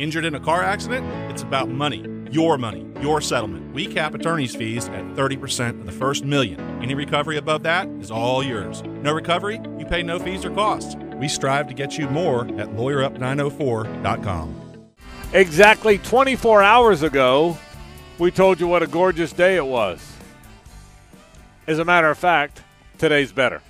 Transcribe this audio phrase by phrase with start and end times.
[0.00, 1.06] Injured in a car accident?
[1.30, 2.02] It's about money.
[2.30, 3.74] Your money, your settlement.
[3.74, 6.58] We cap attorney's fees at 30% of the first million.
[6.82, 8.82] Any recovery above that is all yours.
[8.82, 9.60] No recovery?
[9.78, 10.96] You pay no fees or costs.
[11.16, 14.54] We strive to get you more at lawyerup904.com.
[15.34, 17.58] Exactly 24 hours ago,
[18.18, 20.00] we told you what a gorgeous day it was.
[21.66, 22.62] As a matter of fact,
[22.96, 23.60] today's better.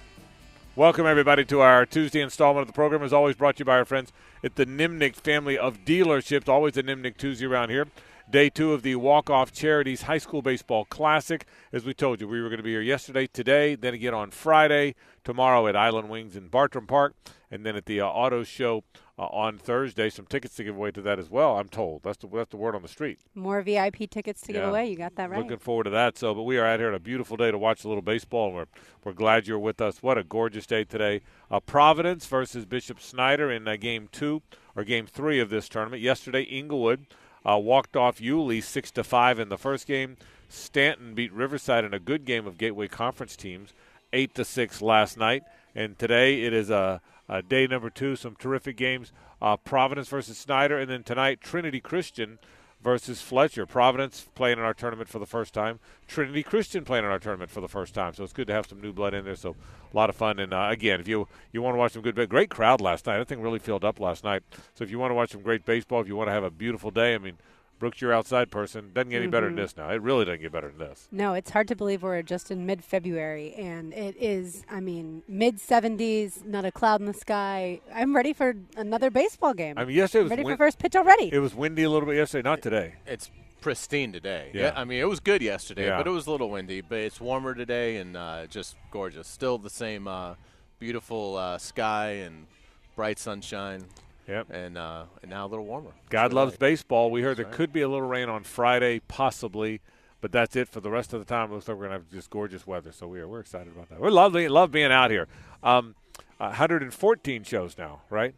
[0.76, 3.02] Welcome, everybody, to our Tuesday installment of the program.
[3.02, 4.12] As always, brought to you by our friends
[4.44, 6.48] at the Nimnicht family of dealerships.
[6.48, 7.88] Always a Nimnicht Tuesday around here.
[8.30, 11.44] Day two of the Walk Off Charities High School Baseball Classic.
[11.72, 14.30] As we told you, we were going to be here yesterday, today, then again on
[14.30, 14.94] Friday,
[15.24, 17.14] tomorrow at Island Wings in Bartram Park,
[17.50, 18.84] and then at the uh, Auto Show
[19.18, 20.10] uh, on Thursday.
[20.10, 21.58] Some tickets to give away to that as well.
[21.58, 23.18] I'm told that's the that's the word on the street.
[23.34, 24.60] More VIP tickets to Yeah.
[24.60, 24.88] give away.
[24.88, 25.40] You got that right.
[25.40, 26.16] Looking forward to that.
[26.16, 28.46] So, but we are out here on a beautiful day to watch a little baseball,
[28.46, 28.66] and we're
[29.02, 30.04] we're glad you're with us.
[30.04, 31.22] What a gorgeous day today!
[31.50, 34.42] Uh, Providence versus Bishop Snyder in uh, Game Two
[34.76, 36.00] or Game Three of this tournament.
[36.00, 37.06] Yesterday, Englewood
[37.48, 40.16] uh, walked off Yulee six to five in the first game.
[40.48, 43.72] Stanton beat Riverside in a good game of Gateway Conference teams,
[44.12, 45.44] eight to six last night.
[45.74, 48.16] And today it is a, a day number two.
[48.16, 49.12] Some terrific games.
[49.40, 52.38] Uh, Providence versus Snyder, and then tonight Trinity Christian
[52.82, 53.66] versus Fletcher.
[53.66, 55.78] Providence playing in our tournament for the first time.
[56.06, 58.14] Trinity Christian playing in our tournament for the first time.
[58.14, 59.36] So it's good to have some new blood in there.
[59.36, 59.56] So
[59.92, 60.38] a lot of fun.
[60.38, 63.20] And uh, again, if you you want to watch some good, great crowd last night.
[63.20, 64.42] I think really filled up last night.
[64.74, 66.50] So if you want to watch some great baseball, if you want to have a
[66.50, 67.38] beautiful day, I mean,
[67.80, 69.62] Brooks, your outside person doesn't get any better than Mhm.
[69.62, 69.88] this now.
[69.90, 71.08] It really doesn't get better than this.
[71.10, 75.22] No, it's hard to believe we're just in mid February and it is, I mean,
[75.26, 77.80] mid 70s, not a cloud in the sky.
[77.92, 79.78] I'm ready for another baseball game.
[79.78, 81.32] I mean, yesterday was ready win- for first pitch already.
[81.32, 82.94] It was windy a little bit yesterday, not today.
[83.06, 83.30] It's
[83.62, 84.50] pristine today.
[84.52, 84.72] Yeah.
[84.76, 85.96] I mean, it was good yesterday, Yeah.
[85.96, 86.82] but it was a little windy.
[86.82, 89.26] But it's warmer today and uh, just gorgeous.
[89.26, 90.34] Still the same uh,
[90.78, 92.46] beautiful uh, sky and
[92.94, 93.86] bright sunshine.
[94.28, 94.48] Yep.
[94.50, 95.90] And, uh, and now a little warmer.
[96.08, 97.10] God loves baseball.
[97.10, 97.54] We heard there right.
[97.54, 99.80] could be a little rain on Friday, possibly,
[100.20, 101.50] but that's it for the rest of the time.
[101.50, 104.00] It looks like we're gonna have just gorgeous weather, so we're we're excited about that.
[104.00, 105.26] We're lovely, love being out here.
[105.62, 105.94] Um,
[106.38, 108.34] uh, 114 shows now, right?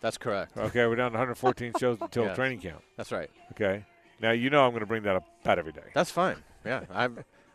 [0.00, 0.56] That's correct.
[0.56, 2.36] Okay, we're down to 114 shows until Yes.
[2.36, 2.82] training camp.
[2.96, 3.30] That's right.
[3.52, 3.84] Okay,
[4.20, 5.90] now you know I'm going to bring that up about every day.
[5.94, 6.36] That's fine.
[6.64, 7.08] Yeah, I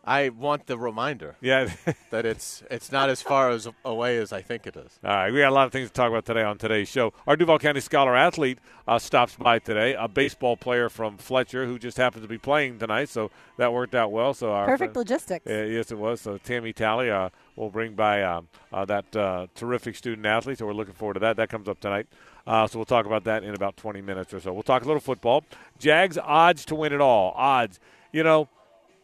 [0.06, 1.70] I want the reminder Yeah.
[2.10, 5.00] that it's it's not as far as away as I think it is.
[5.04, 7.14] All right, we got a lot of things to talk about today on today's show.
[7.28, 11.78] Our Duval County Scholar athlete uh, stops by today, a baseball player from Fletcher who
[11.78, 14.34] just happens to be playing tonight, so that worked out well.
[14.34, 15.46] So our Perfect friend- logistics.
[15.48, 16.22] Uh, yes, it was.
[16.22, 20.58] So Tammy Talley uh, will bring by um, uh, that uh, terrific student athlete.
[20.58, 21.36] So we're looking forward to that.
[21.38, 22.08] That comes up tonight.
[22.48, 24.52] Uh, so we'll talk about that in about 20 minutes or so.
[24.54, 25.44] We'll talk a little football.
[25.78, 27.34] Jags odds to win it all.
[27.36, 27.80] Odds.
[28.12, 28.50] You know,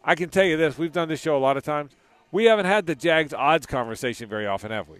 [0.06, 0.78] I can tell you this.
[0.78, 1.92] We've done this show a lot of times.
[2.32, 4.98] We haven't had the Jags odds conversation very often, have we?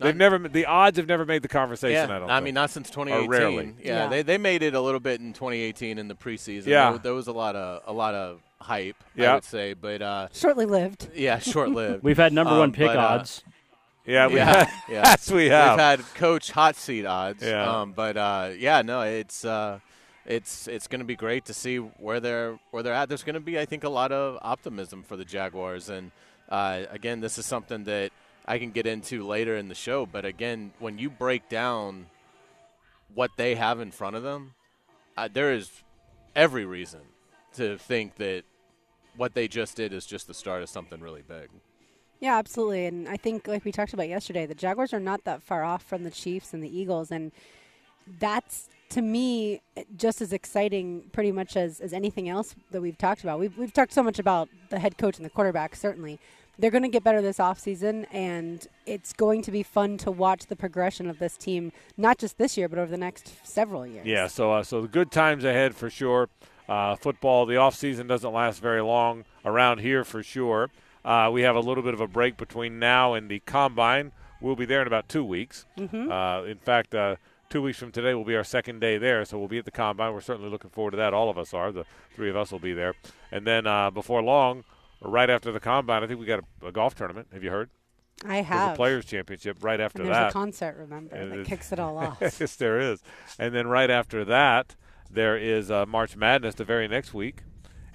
[0.00, 0.38] They've never.
[0.38, 2.08] The odds have never made the conversation.
[2.08, 2.30] Yeah, I don't.
[2.30, 2.44] I think.
[2.46, 3.28] mean, not since Or 2018.
[3.30, 3.74] rarely.
[3.82, 4.08] Yeah, Yeah.
[4.08, 6.66] They, they made it a little bit in 2018 in the preseason.
[6.66, 6.90] Yeah.
[6.90, 8.96] there, there was a lot of a lot of hype.
[9.16, 9.32] Yeah.
[9.32, 11.08] I would say, but uh, Shortly lived.
[11.14, 12.02] yeah, short lived.
[12.04, 13.42] We've had number one Um, pick but, uh, odds.
[14.06, 14.68] Yeah, we yeah, have.
[14.88, 15.02] yeah.
[15.04, 15.72] Yes, we have.
[15.72, 17.42] We've had coach hot seat odds.
[17.42, 17.80] Yeah.
[17.80, 19.80] Um, but uh, yeah, no, it's uh,
[20.28, 23.08] it's it's going to be great to see where they're where they're at.
[23.08, 26.12] There's going to be, I think, a lot of optimism for the Jaguars, and
[26.50, 28.12] uh, again, this is something that
[28.46, 30.04] I can get into later in the show.
[30.06, 32.06] But again, when you break down
[33.14, 34.54] what they have in front of them,
[35.16, 35.70] uh, there is
[36.36, 37.00] every reason
[37.54, 38.44] to think that
[39.16, 41.48] what they just did is just the start of something really big.
[42.20, 42.84] Yeah, absolutely.
[42.84, 45.82] And I think, like we talked about yesterday, the Jaguars are not that far off
[45.82, 47.10] from the Chiefs and the Eagles.
[47.10, 47.32] And
[48.18, 49.60] that's, to me,
[49.96, 53.38] just as exciting pretty much as, as anything else that we've talked about.
[53.38, 56.18] We've, we've talked so much about the head coach and the quarterback, certainly.
[56.60, 60.46] They're going to get better this offseason, and it's going to be fun to watch
[60.46, 64.04] the progression of this team, not just this year, but over the next several years.
[64.04, 66.28] Yeah, so uh, so the good times ahead for sure.
[66.68, 70.68] Uh, football, the off season doesn't last very long around here for sure.
[71.04, 74.10] Uh, we have a little bit of a break between now and the combine.
[74.40, 75.64] We'll be there in about two weeks.
[75.78, 76.10] Mhm.
[76.10, 77.16] Uh, in fact, uh,
[77.48, 79.70] two weeks from today will be our second day there, so we'll be at the
[79.70, 80.12] combine.
[80.12, 81.14] We're certainly looking forward to that.
[81.14, 81.72] All of us are.
[81.72, 81.84] The
[82.14, 82.94] three of us will be there,
[83.32, 84.64] and then uh, before long,
[85.00, 87.28] or right after the combine, I think we got a, a golf tournament.
[87.32, 87.70] Have you heard?
[88.24, 88.72] I There's have.
[88.72, 90.30] a players' championship right after and there's that.
[90.30, 92.18] a concert, remember, And that it- kicks it all off.
[92.20, 93.00] yes, there is.
[93.38, 94.74] And then right after that,
[95.08, 97.42] there is uh, March Madness the very next week.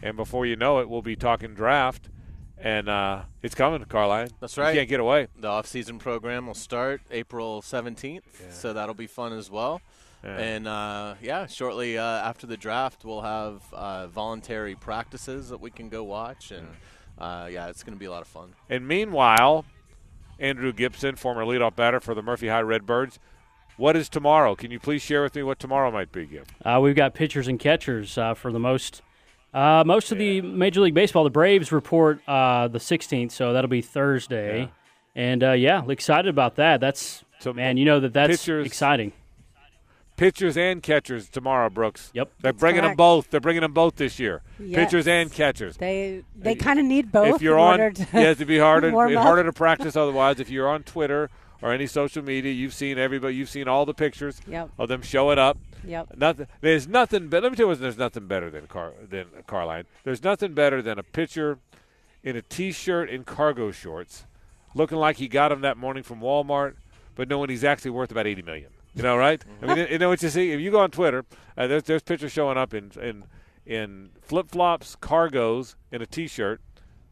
[0.02, 2.10] And before you know it, we'll be talking draft.
[2.58, 4.30] And uh, it's coming, Carline.
[4.40, 4.66] That's right.
[4.66, 4.76] You right.
[4.78, 5.28] can't get away.
[5.38, 8.22] The off-season program will start April 17th,
[8.52, 9.82] so that'll be fun as well.
[10.24, 10.38] Yeah.
[10.38, 15.70] And uh, yeah, shortly uh, after the draft, we'll have uh, voluntary practices that we
[15.70, 16.68] can go watch, and
[17.18, 18.54] uh, yeah, it's going to be a lot of fun.
[18.70, 19.66] And meanwhile,
[20.40, 23.20] Andrew Gibson, former leadoff batter for the Murphy High Redbirds,
[23.76, 24.56] What is tomorrow?
[24.56, 26.48] Can you please share with me what tomorrow might be, Gib?
[26.64, 29.02] Uh, we've got pitchers and catchers uh, for the most.
[29.54, 33.70] Uh, most of the Major League Baseball, the Braves report uh, the 16th, so that'll
[33.70, 34.62] be Thursday.
[34.62, 34.68] Yeah.
[35.16, 36.80] And uh, yeah, excited about that.
[36.80, 39.12] That's So man, you know that that's pitchers- exciting.
[40.16, 42.12] Pitchers and catchers tomorrow, Brooks.
[42.14, 42.32] Yep.
[42.42, 43.32] They're bringing them both.
[43.32, 44.44] They're bringing them both this year.
[44.60, 44.76] Yes.
[44.86, 45.76] Pitchers and catchers.
[45.78, 47.36] They they kind of need both.
[47.38, 49.24] if you're in on, order to yeah, to be harder, warm it's up.
[49.24, 50.40] harder to practice otherwise.
[50.40, 51.32] If you're on Twitter
[51.64, 53.36] or any social media, you've seen everybody.
[53.36, 54.70] You've seen all the pictures Yep.
[54.78, 55.58] of them showing up.
[55.86, 56.18] Yep.
[56.18, 56.48] Nothing.
[56.62, 57.28] There's nothing.
[57.28, 59.86] But let me tell you, what, there's nothing better than Car than Carline.
[60.04, 61.60] There's nothing better than a pitcher
[62.24, 64.26] in a t-shirt and cargo shorts,
[64.76, 66.76] looking like he got them that morning from Walmart,
[67.16, 68.70] but knowing he's actually worth about eighty million.
[68.96, 69.44] You know, right?
[69.62, 70.52] I mean, you know what you see.
[70.52, 71.26] If you go on Twitter,
[71.58, 73.24] uh, there's there's pictures showing up in in
[73.66, 76.62] in flip flops, cargos, and a t-shirt,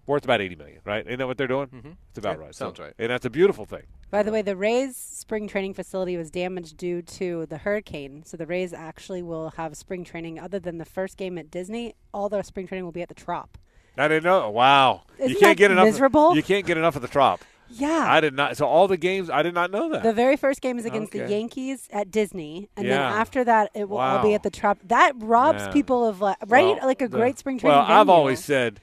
[0.05, 0.79] worth about eighty million.
[0.85, 1.05] Right?
[1.09, 1.67] You know what they're doing?
[1.67, 1.91] Mm-hmm.
[2.09, 2.55] It's about Yeah, right.
[2.55, 2.93] sounds right.
[2.99, 3.83] And that's a beautiful thing.
[4.11, 8.23] By the way, the Rays spring training facility was damaged due to the hurricane.
[8.25, 11.95] So the Rays actually will have spring training other than the first game at Disney.
[12.13, 13.57] All their spring training will be at the Trop.
[13.97, 14.49] I didn't know.
[14.49, 15.03] Wow.
[15.19, 15.85] you Isn't can't that get enough.
[15.85, 16.35] miserable?
[16.35, 17.41] You can't get enough of the trop.
[17.69, 18.05] Yeah.
[18.07, 18.57] I did not.
[18.57, 20.03] So all the games, I did not know that.
[20.03, 22.97] the very first game is against the Yankees at Disney, and Yeah.
[23.09, 24.79] then after that, it will all be at the Trop.
[24.85, 27.77] That robs people of uh, right, Well, like a the- great spring training.
[27.77, 28.81] Well, I've always said,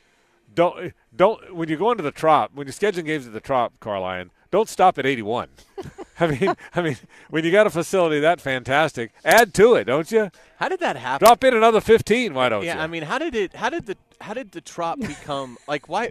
[0.54, 3.78] don't don't when you go into the trop when you're scheduling games at the trop,
[3.80, 5.48] Carline, don't stop at 81.
[6.20, 6.96] I mean, I mean,
[7.30, 10.30] when you got a facility that fantastic, add to it, don't you?
[10.56, 11.24] How did that happen?
[11.24, 12.34] Drop in another 15.
[12.34, 12.78] Why don't yeah, you?
[12.78, 13.54] Yeah, I mean, how did it?
[13.54, 13.96] How did the?
[14.20, 15.88] How did the trop become like?
[15.88, 16.10] Why?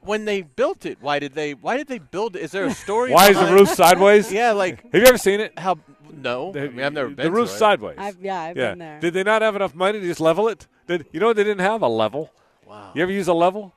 [0.00, 1.54] When they built it, why did they?
[1.54, 2.42] Why did they build it?
[2.42, 3.12] Is there a story?
[3.12, 4.32] why is the roof sideways?
[4.32, 5.58] Yeah, like Have you ever seen it?
[5.58, 5.78] how?
[6.10, 7.26] No, I mean, I've never been.
[7.26, 7.58] The roof's it.
[7.58, 7.96] sideways.
[7.98, 8.70] I've, yeah, I've yeah.
[8.70, 9.00] been there.
[9.00, 10.66] Did they not have enough money to just level it?
[10.86, 12.30] Did you know what they didn't have a level?
[12.66, 12.92] Wow.
[12.94, 13.74] You ever use a level?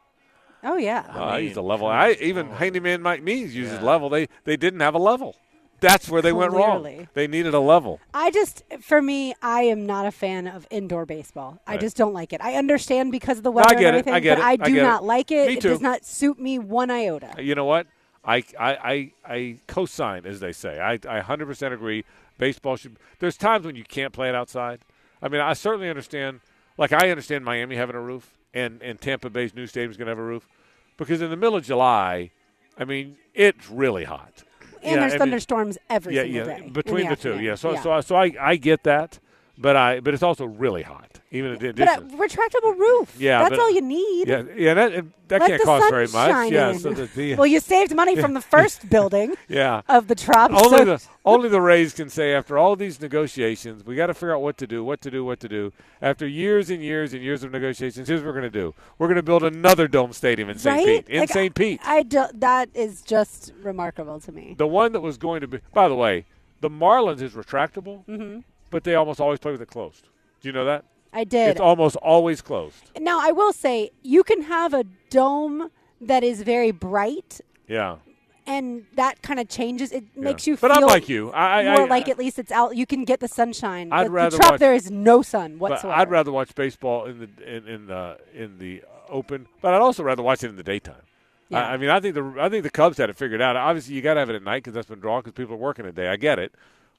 [0.65, 1.05] Oh yeah.
[1.15, 1.87] Oh, I used a level.
[1.87, 3.83] I even handyman Mike Means uses Yeah.
[3.83, 4.09] level.
[4.09, 5.35] They they didn't have a level.
[5.81, 7.07] That's where they went wrong.
[7.13, 7.99] They needed a level.
[8.13, 11.59] I just, for me, I am not a fan of indoor baseball.
[11.67, 12.41] I just don't like it.
[12.41, 14.45] I understand because of the I weather get and everything, I get but it.
[14.45, 14.83] I I do get it.
[14.83, 15.47] not like it.
[15.47, 17.33] Me It does not suit me one iota.
[17.39, 17.87] You know what?
[18.23, 20.79] I I I, I co-sign as they say.
[20.79, 22.03] I I 100% agree.
[22.37, 22.97] Baseball should.
[23.19, 24.79] There's times when you can't play it outside.
[25.21, 26.39] I mean, I certainly understand.
[26.77, 30.07] Like I understand Miami having a roof, and and Tampa Bay's new stadium is going
[30.07, 30.47] to have a roof,
[30.97, 32.31] because in the middle of July,
[32.77, 34.43] I mean, it's really hot.
[34.83, 36.69] And Yeah, there's I mean- thunderstorms every yeah, single yeah, day.
[36.69, 37.43] between the, two, afternoon.
[37.43, 37.55] yeah.
[37.55, 39.19] So, so, so I, I get that,
[39.57, 43.15] but I, but it's also really hot, even in but a retractable roof.
[43.17, 44.27] Yeah, that's but- all you need.
[44.27, 46.51] yeah, yeah, that that Let can't cost very much.
[46.51, 49.81] Yeah, so the, the, Well, you saved money from the first building yeah.
[49.89, 50.51] of the Trop.
[50.51, 54.13] Only so the only the Rays can say after all these negotiations, we got to
[54.13, 55.73] figure out what to do, what to do, what to do.
[56.01, 59.07] After years and years and years of negotiations, here's what we're going to do: we're
[59.07, 60.75] going to build another dome stadium in St.
[60.85, 61.05] right?
[61.05, 61.09] Pete.
[61.13, 61.55] In Like, St.
[61.55, 64.53] Pete, I do, that is just remarkable to me.
[64.57, 65.59] the one that was going to be.
[65.73, 66.25] By the way,
[66.61, 68.39] the Marlins is retractable, Mm-hmm.
[68.69, 70.07] But they almost always play with it closed.
[70.41, 70.85] Do you know that?
[71.13, 71.49] I did.
[71.51, 72.91] It's almost always closed.
[72.99, 75.69] Now, I will say you can have a dome
[76.01, 77.39] that is very bright,
[77.69, 77.97] Yeah.
[78.45, 79.91] and that kind of changes.
[79.93, 80.21] It yeah.
[80.23, 81.31] makes you But feel I'm like you.
[81.31, 82.75] I, I, more I, like at least it's out.
[82.75, 83.89] You can get the sunshine.
[83.93, 85.97] I'd the, rather the Trop, watch- there is no sun whatsoever.
[85.97, 90.03] I'd rather watch baseball in the in, in the in the open, but I'd also
[90.03, 91.01] rather watch it in the daytime.
[91.47, 91.59] Yeah.
[91.65, 93.55] I, I mean, I think the I think the Cubs had it figured out.
[93.55, 95.59] Obviously, you got to have it at night because that's been drawn because people are
[95.59, 96.09] working at day.
[96.09, 96.53] I get it,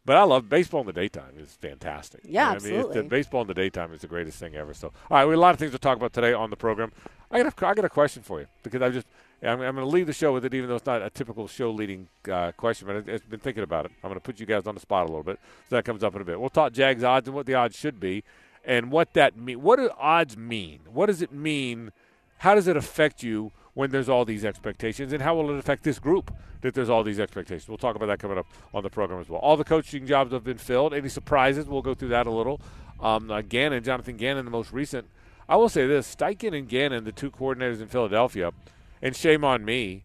[0.07, 1.33] but I love baseball in the daytime.
[1.37, 2.21] It's fantastic.
[2.25, 3.09] Yeah, I mean, it's absolutely.
[3.09, 4.73] baseball in the daytime is the greatest thing ever.
[4.73, 6.57] So, all right, we have a lot of things to talk about today on the
[6.57, 6.93] program.
[7.31, 9.07] I got a, I got a question for you because I just
[9.43, 11.49] I'm, I'm going to leave the show with it, even though it's not a typical
[11.49, 12.87] show leading uh, question.
[12.87, 13.93] But I- I've been thinking about it.
[14.03, 16.03] I'm going to put you guys on the spot a little bit, so that comes
[16.03, 16.41] up in a bit.
[16.41, 18.25] We'll talk Jags odds and what the odds should be,
[18.65, 19.61] and what that mean.
[19.63, 20.81] What do odds mean?
[20.91, 21.93] What does it mean?
[22.39, 25.83] How does it affect you when there's all these expectations, and how will it affect
[25.85, 27.69] this group that there's all these expectations?
[27.69, 29.39] We'll talk about that coming up on the program as well.
[29.41, 30.95] All the coaching jobs have been filled.
[30.95, 31.67] Any surprises?
[31.67, 32.59] We'll go through that a little.
[33.01, 35.07] Um, uh, Gannon, Jonathan Gannon, the most recent.
[35.47, 38.53] I will say this: Steichen and Gannon, the two coordinators in Philadelphia,
[39.03, 40.05] and shame on me,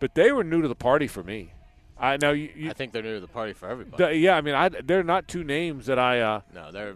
[0.00, 1.52] but they were new to the party for me.
[2.00, 4.02] I now you, you I think they're new to the party for everybody.
[4.02, 6.94] the- yeah, I mean, I, they're not two names that I, uh, no, they're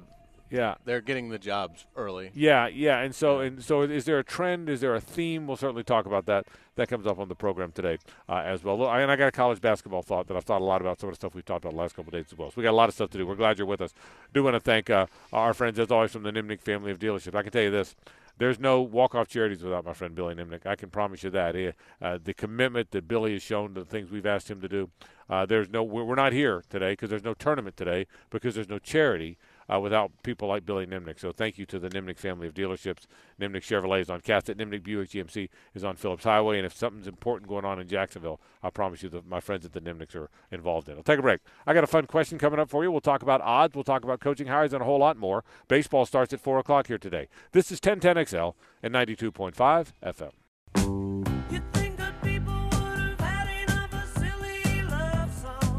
[0.50, 2.30] yeah, they're getting the jobs early.
[2.34, 4.68] yeah, yeah, and so and so, is there a trend?
[4.68, 5.46] Is there a theme?
[5.46, 6.46] We'll certainly talk about that.
[6.76, 8.78] That comes up on the program today uh, as well.
[8.78, 11.08] Look, And I got a college basketball thought that I've thought a lot about some
[11.08, 12.50] of the stuff we've talked about the last couple of days as well.
[12.50, 13.26] So we got a lot of stuff to do.
[13.26, 13.92] We're glad you're with us.
[14.32, 17.34] Do want to thank uh, our friends as always from the Nimnicht family of dealerships.
[17.34, 17.96] I can tell you this.
[18.38, 20.64] There's no walk-off charities without my friend Billy Nimnicht.
[20.66, 21.56] I can promise you that.
[21.56, 24.68] He, uh, the commitment that Billy has shown to the things we've asked him to
[24.68, 24.90] do.
[25.28, 25.82] Uh, there's no.
[25.82, 29.36] We're not here today because there's no tournament today because there's no charity.
[29.70, 31.20] Uh, without people like Billy Nimnicht.
[31.20, 33.06] So thank you to the Nimnicht family of dealerships.
[33.38, 34.54] Nimnicht Chevrolet is on Cassat.
[34.54, 36.56] Nimnicht Buick GMC is on Phillips Highway.
[36.56, 39.72] And if something's important going on in Jacksonville, I promise you that my friends at
[39.72, 40.96] the Nimnichts are involved in.
[40.96, 41.40] I'll take a break.
[41.66, 42.90] I got a fun question coming up for you.
[42.90, 43.74] We'll talk about odds.
[43.74, 45.44] We'll talk about coaching hires and a whole lot more.
[45.68, 47.28] Baseball starts at 4 o'clock here today.
[47.52, 50.32] This is 1010XL and 92.5 FM.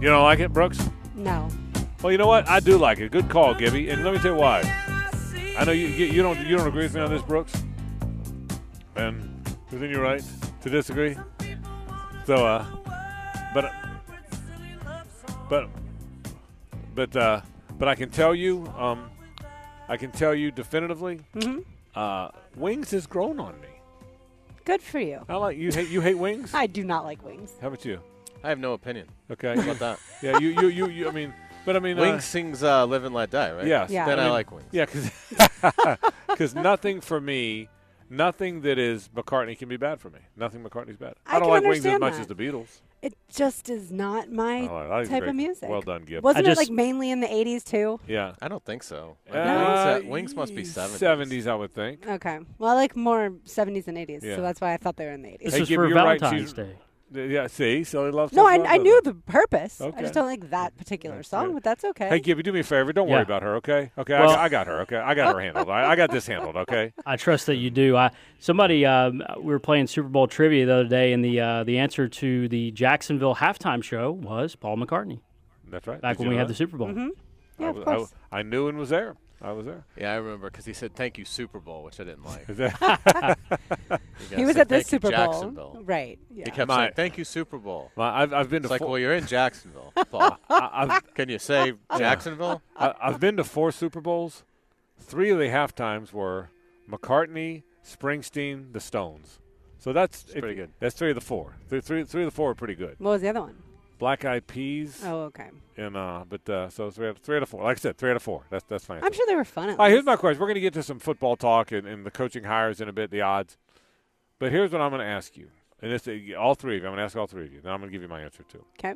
[0.02, 0.80] You don't like it, Brooks?
[1.14, 1.50] No.
[2.02, 2.48] Well, you know what?
[2.48, 3.12] I do like it.
[3.12, 3.90] Good call, Gibby.
[3.90, 4.62] And let me tell you why.
[5.58, 7.52] I know you you, you don't you don't agree with me on this, Brooks.
[8.96, 10.24] And within your right
[10.62, 11.18] to disagree.
[12.26, 12.66] So, uh,
[13.54, 13.74] but
[15.50, 15.70] but
[16.96, 17.42] but uh,
[17.78, 19.10] but I can tell you, um,
[19.90, 21.60] I can tell you definitively, mm-hmm.
[21.96, 23.68] uh, wings has grown on me.
[24.64, 25.26] Good for you.
[25.28, 26.54] I like you hate you hate wings.
[26.54, 27.52] I do not like wings.
[27.62, 28.00] How about you?
[28.42, 29.08] I have no opinion.
[29.30, 29.54] Okay.
[29.54, 30.00] How about that?
[30.22, 31.34] yeah, you you you, you I mean,
[31.66, 33.66] but I mean, uh, Wings sings uh, "Live and Let Die," right?
[33.68, 33.90] Yes.
[33.90, 34.06] Yeah.
[34.06, 34.68] Then I, mean, like Wings.
[34.72, 34.86] Yeah,
[36.28, 37.70] because nothing for me,
[38.10, 40.20] nothing that is McCartney can be bad for me.
[40.36, 41.16] Nothing McCartney's bad.
[41.26, 42.22] I don't like Wings as understand much that.
[42.22, 42.82] as the Beatles.
[43.02, 45.30] It just is not my Oh, type great.
[45.30, 45.70] of music.
[45.70, 46.22] Well done, Gib.
[46.22, 47.98] Wasn't I it like mainly in the 80s too?
[48.06, 48.34] Yeah.
[48.42, 49.16] I don't think so.
[49.30, 51.00] Like, Uh, wings, uh, wings must be 70s.
[51.00, 52.06] 70s, I would think.
[52.06, 52.40] Okay.
[52.58, 54.36] Well, I like more 70s and 80s, Yeah.
[54.36, 55.44] so that's why I thought they were in the 80s.
[55.46, 56.20] This Hey, is Gib, for you're right.
[56.20, 56.76] Valentine's Day.
[57.12, 57.84] Yeah, see?
[57.84, 59.82] So he loves No, I, I knew the purpose.
[59.82, 61.54] I just don't like that particular song, good.
[61.56, 62.08] but that's okay.
[62.10, 62.94] Hey, Gibby, do me a favor.
[62.94, 63.92] Don't worry about her, okay?
[63.98, 64.98] Okay, I, Well- got, I got her, okay?
[64.98, 65.70] I got her handled.
[65.70, 66.94] I, I got this handled, okay?
[67.06, 67.98] I trust that you do.
[67.98, 71.64] I somebody um, we were playing Super Bowl trivia the other day, and the uh,
[71.64, 75.20] the answer to the Jacksonville halftime show was Paul McCartney.
[75.70, 76.00] That's right.
[76.02, 76.54] Back Did when we know had the?
[76.56, 76.90] Super Bowl.
[76.90, 77.10] hmm
[77.60, 78.14] Yeah, was- of I, course.
[78.32, 79.16] I knew and was there.
[79.42, 79.86] I was there.
[79.98, 82.50] Yeah, I remember because he said "Thank you Super Bowl," which I didn't like.
[82.50, 82.58] Is
[84.36, 85.82] He was at the "Thank you, Super Bowl.
[85.86, 86.20] Right.
[86.30, 86.46] Yeah.
[86.46, 88.80] He kept My- saying "Thank you Super Bowl." Well, I've, I've been It's to like,
[88.80, 92.62] four, well, you're in Jacksonville, I, I've, Can you say Jacksonville?
[92.76, 94.44] I, I've been to four Super Bowls.
[95.00, 96.50] Three of the half times were
[96.90, 99.40] McCartney, Springsteen, the Stones.
[99.78, 100.72] So that's It's pretty good.
[100.80, 101.56] That's three of the four.
[101.70, 102.96] Three, three, three of the four are pretty good.
[103.00, 103.56] What was the other one?
[104.00, 105.50] Black Eyed Peas, Oh, okay.
[105.78, 107.64] and uh, but uh, so three, out- three out of four.
[107.64, 108.44] Like I said, three out of four.
[108.50, 109.04] That's that's fine.
[109.04, 109.70] I'm sure they were fun.
[109.70, 110.40] At All right, here's my question.
[110.40, 112.94] We're going to get to some football talk and, and the coaching hires in a
[112.94, 113.58] bit, the odds.
[114.40, 115.50] But here's what I'm going to ask you,
[115.82, 116.08] and this
[116.40, 116.88] all three of you.
[116.88, 117.60] I'm going to ask all three of you.
[117.62, 118.64] Then I'm going to give you my answer too.
[118.80, 118.96] Okay.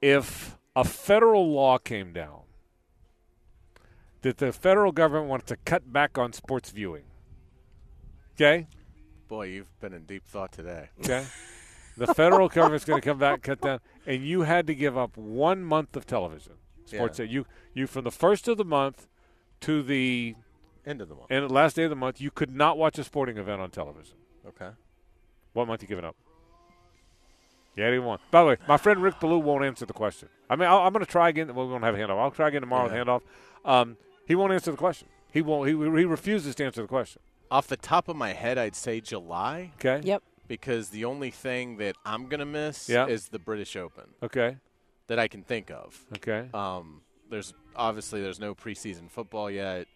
[0.00, 2.42] if a federal law came down
[4.22, 7.04] that the federal government wants to cut back on sports viewing,
[8.36, 8.66] okay,
[9.28, 10.90] Boy, you've been in deep thought today.
[11.00, 11.24] okay,
[12.06, 14.96] the federal government's going to come back, and cut down, and you had to give
[14.98, 16.54] up one month of television
[16.86, 17.18] sports.
[17.18, 17.26] Yeah.
[17.26, 19.06] You you from the first of the month
[19.60, 20.34] to the
[20.86, 21.30] End of the month.
[21.30, 24.16] end, last day of the month, you could not watch a sporting event on television.
[24.48, 24.70] Okay.
[25.52, 26.16] What month you giving up?
[27.76, 28.18] Yeah, anyone.
[28.30, 30.28] By the way, my friend Rick Ballou won't answer the question.
[30.48, 31.54] I mean, I'll, I'm going to try again.
[31.54, 32.18] Well, we won't have a handoff.
[32.18, 32.98] I'll try again tomorrow Yeah.
[32.98, 33.22] with handoff.
[33.64, 35.06] Um, he won't answer the question.
[35.32, 35.68] He won't.
[35.68, 37.20] He, he refuses to answer the question.
[37.50, 40.00] Off the top of my head, I'd say July Okay.
[40.04, 40.22] Yep.
[40.50, 43.06] Because the only thing that I'm gonna miss Yeah.
[43.06, 44.56] is the British Open Okay.
[45.06, 46.04] that I can think of.
[46.16, 46.48] Okay.
[46.52, 49.86] Um, there's obviously there's no preseason football yet.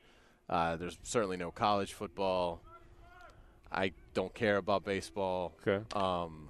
[0.49, 2.61] Uh, there's certainly no college football.
[3.73, 5.57] I don't care about baseball.
[5.67, 5.85] Okay.
[5.99, 6.49] Um,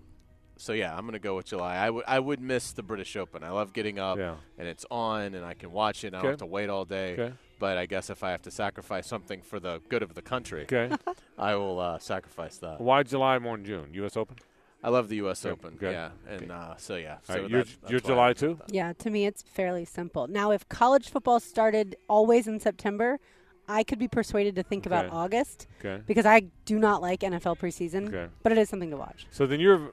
[0.59, 1.77] so yeah, I'm gonna go with July.
[1.77, 3.43] I would I would miss the British Open.
[3.43, 4.37] I love getting up Yeah.
[4.59, 6.09] and it's on and I can watch it.
[6.09, 6.25] and I Okay.
[6.27, 7.15] don't have to wait all day.
[7.15, 7.35] Okay.
[7.59, 10.63] But I guess if I have to sacrifice something for the good of the country,
[10.63, 10.91] Okay.
[11.39, 12.81] I will uh, sacrifice that.
[12.81, 13.89] Why July more than June?
[13.93, 14.17] U.S.
[14.17, 14.37] Open.
[14.83, 15.45] I love the U.S.
[15.47, 15.75] Okay, Open.
[15.77, 17.17] okay, Yeah, and uh, so yeah.
[17.23, 17.49] So right.
[17.49, 18.59] You're, you're July too.
[18.69, 20.27] Yeah, to me, it's fairly simple.
[20.27, 23.19] Now, if college football started always in September,
[23.67, 26.03] I could be persuaded to think about August Okay.
[26.07, 28.27] because I do not like NFL preseason, Okay.
[28.43, 29.27] but it is something to watch.
[29.31, 29.93] So then you're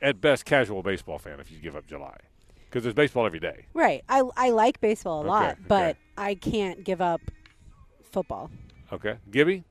[0.00, 2.16] at best casual baseball fan if you give up July,
[2.72, 3.66] because there's baseball every day.
[3.74, 4.02] Right.
[4.08, 5.60] I, I like baseball a Okay, lot, okay.
[5.68, 7.20] but I can't give up
[8.10, 8.50] football.
[8.90, 9.16] Okay.
[9.30, 9.64] Gibby.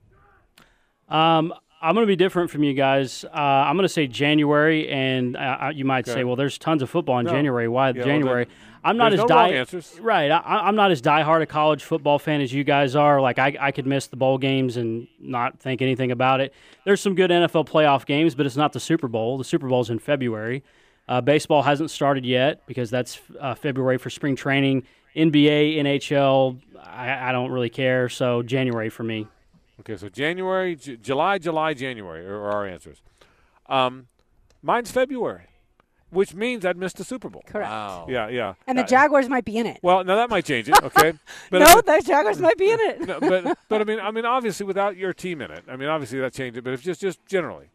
[1.10, 3.26] Um, I'm going to be different from you guys.
[3.26, 6.20] Uh, I'm going to say January, and uh, uh, you might Okay.
[6.20, 7.32] say, "Well, there's tons of football in No.
[7.32, 7.68] January.
[7.68, 8.54] Why Yeah, January?" then
[8.84, 10.00] I'm not there's as no die answers.
[10.00, 10.30] right.
[10.32, 13.20] I, I'm not as diehard a college football fan as you guys are.
[13.20, 16.54] Like I, I could miss the bowl games and not think anything about it.
[16.86, 19.38] There's some good NFL playoff games, but it's not the Super Bowl.
[19.40, 20.64] The Super Bowl's in February.
[21.08, 24.84] Uh, baseball hasn't started yet because that's uh, February for spring training.
[25.16, 28.08] NBA, NHL, I, I don't really care.
[28.08, 29.28] So January for me.
[29.82, 33.02] Okay, so January, J- July, July, January are are our answers.
[33.68, 34.08] Um,
[34.62, 35.48] mine's February,
[36.12, 37.44] which means I'd missed the Super Bowl.
[37.48, 37.70] Correct.
[37.70, 38.06] Wow.
[38.08, 38.54] Yeah, yeah.
[38.68, 39.80] And the Uh, Jaguars might be in it.
[39.82, 40.82] Well, now that might change it.
[40.84, 41.14] Okay,
[41.50, 43.02] but no, I mean, the Jaguars might be in it.
[43.02, 45.90] no, but but I mean, I mean, obviously, without your team in it, I mean,
[45.90, 46.64] obviously that changed it.
[46.64, 47.70] But if just just generally,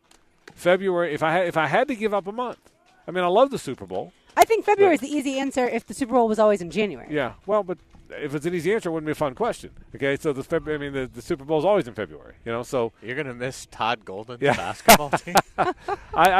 [0.54, 1.12] February.
[1.12, 2.58] If I had if I had to give up a month,
[3.06, 4.12] I mean, I love the Super Bowl.
[4.36, 7.08] I think February is the easy answer if the Super Bowl was always in January.
[7.10, 7.34] Yeah.
[7.46, 7.78] Well, but
[8.10, 9.70] if it's an easy answer, it wouldn't be a fun question.
[9.94, 12.34] Okay, so the Feb- I mean the, the Super Bowl is always in February.
[12.44, 14.54] You know, so You're gonna miss Todd Golden's Yeah.
[14.56, 15.34] basketball team.
[15.56, 15.72] I,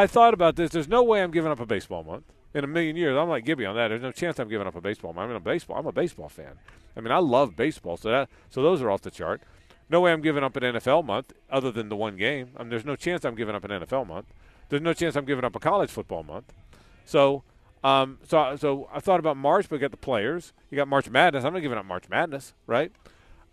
[0.03, 0.71] I thought about this.
[0.71, 3.17] There's no way I'm giving up a baseball month in a million years.
[3.17, 3.89] I'm like Gibby on that.
[3.89, 5.25] There's no chance I'm giving up a baseball month.
[5.25, 5.77] I'm in a baseball.
[5.79, 6.59] I'm a baseball fan.
[6.97, 9.41] I mean, I love baseball, so that so those are off the chart.
[9.89, 12.51] No way I'm giving up an NFL month other than the one game.
[12.57, 14.27] I mean, there's no chance I'm giving up an NFL month.
[14.69, 16.53] There's no chance I'm giving up a college football month.
[17.05, 17.43] So,
[17.85, 20.53] um, so so I thought about March, but you got the players.
[20.71, 21.45] You got March Madness.
[21.45, 22.93] I'm not giving up March Madness, right?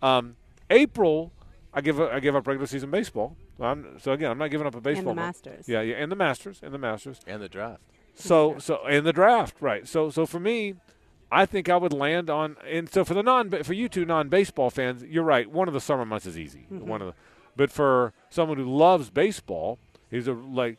[0.02, 0.36] Um,
[0.70, 1.32] April,
[1.72, 3.36] I give up, I give up regular season baseball.
[3.60, 5.46] I'm, so again, I'm not giving up a baseball and the month.
[5.46, 5.68] Masters.
[5.68, 7.20] Yeah, yeah, and the Masters, and the Masters.
[7.26, 7.80] and the draft.
[8.16, 9.86] So, so in the draft, right?
[9.86, 10.74] So, so for me,
[11.30, 12.56] I think I would land on.
[12.68, 15.50] And so for the non, for you two non-baseball fans, you're right.
[15.50, 16.66] One of the summer months is easy.
[16.68, 17.14] One of the,
[17.56, 19.78] but for someone who loves baseball,
[20.10, 20.78] he's a like,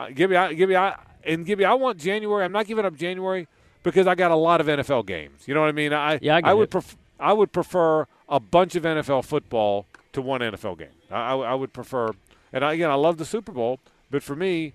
[0.00, 2.44] uh, Gibby, I, Gibby, I, and Gibby, I want January.
[2.44, 3.46] I'm not giving up January
[3.82, 5.46] because I got a lot of NFL games.
[5.46, 5.92] You know what I mean?
[5.92, 10.22] I, Yeah, I get would prefer I would prefer a bunch of NFL football to
[10.22, 10.88] one NFL game.
[11.10, 12.12] I, I, I would prefer,
[12.52, 13.78] and I, again, I love the Super Bowl,
[14.10, 14.72] but for me,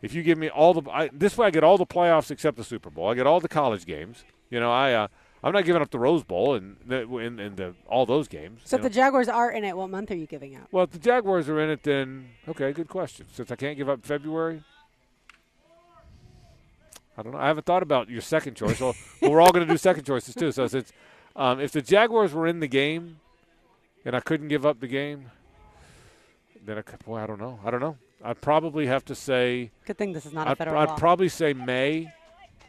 [0.00, 2.56] if you give me all the I, this way, I get all the playoffs except
[2.56, 3.08] the Super Bowl.
[3.08, 4.24] I get all the college games.
[4.48, 5.08] You know, I uh,
[5.42, 8.60] I'm not giving up the Rose Bowl and and, and the, all those games.
[8.64, 8.90] So if the.
[8.90, 10.68] Jaguars are in it, what month are you giving up?
[10.72, 13.26] well, if the Jaguars are in it, then okay, good question.
[13.32, 14.62] Since I can't give up February,
[17.16, 17.38] I don't know.
[17.38, 18.80] I haven't thought about your second choice.
[18.80, 20.52] well, we're all going to do second choices too.
[20.52, 20.92] So since
[21.36, 23.20] um, if the Jaguars were in the game,
[24.04, 25.30] and I couldn't give up the game,
[26.64, 27.60] then I could, boy, I don't know.
[27.64, 27.96] I don't know.
[28.24, 29.70] I'd probably have to say.
[29.86, 30.96] Good thing this is not a I'd, federal I'd law.
[30.96, 32.12] probably say May,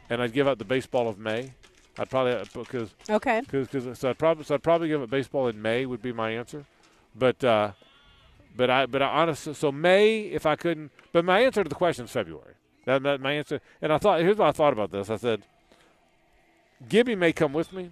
[0.08, 1.52] and I'd give up the baseball of May.
[1.98, 3.40] I'd probably uh, because okay.
[3.40, 6.12] because because so I'd probably so I'd probably give it baseball in May would be
[6.12, 6.64] my answer,
[7.14, 7.72] but uh,
[8.56, 11.74] but I but I honestly so May if I couldn't but my answer to the
[11.74, 12.54] question is February.
[12.86, 15.10] That, that my answer and I thought here's what I thought about this.
[15.10, 15.42] I said,
[16.88, 17.90] Gibby may come with me.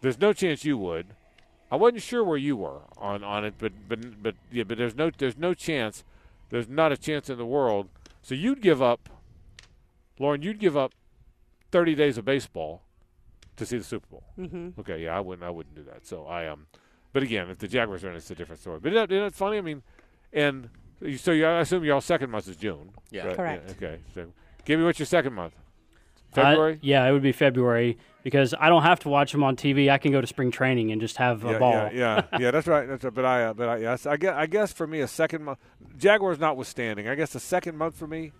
[0.00, 1.06] There's no chance you would.
[1.70, 4.96] I wasn't sure where you were on, on it, but but but yeah, but there's
[4.96, 6.04] no there's no chance.
[6.50, 7.88] There's not a chance in the world.
[8.22, 9.08] So you'd give up,
[10.18, 10.42] Lauren.
[10.42, 10.92] You'd give up
[11.72, 12.82] 30 days of baseball
[13.56, 14.22] to see the Super Bowl.
[14.38, 14.80] Mm-hmm.
[14.80, 15.46] Okay, yeah, I wouldn't.
[15.46, 16.06] I wouldn't do that.
[16.06, 16.66] So I um,
[17.12, 18.78] but again, if the Jaguars are in, it's a different story.
[18.80, 19.58] But isn't that, isn't that funny?
[19.58, 19.82] I mean,
[20.32, 20.68] and
[21.00, 22.90] you- so you, I assume your second month is June.
[23.10, 23.26] Yeah.
[23.28, 23.36] right?
[23.36, 23.64] Correct.
[23.80, 23.98] Yeah, okay.
[24.14, 24.26] So
[24.64, 25.54] give me what's your second month?
[26.34, 26.78] I- February.
[26.82, 29.90] yeah, it would be February because I don't have to watch them on TV.
[29.90, 31.72] I can go to spring training and just have a ball.
[31.72, 31.90] yeah,
[32.30, 32.50] yeah, yeah.
[32.50, 32.86] That's right.
[32.86, 33.14] That's right.
[33.14, 35.58] But I, uh, but I, yes, I guess, I guess for me, a second month,
[35.96, 38.32] Jaguars notwithstanding, I guess a second month for me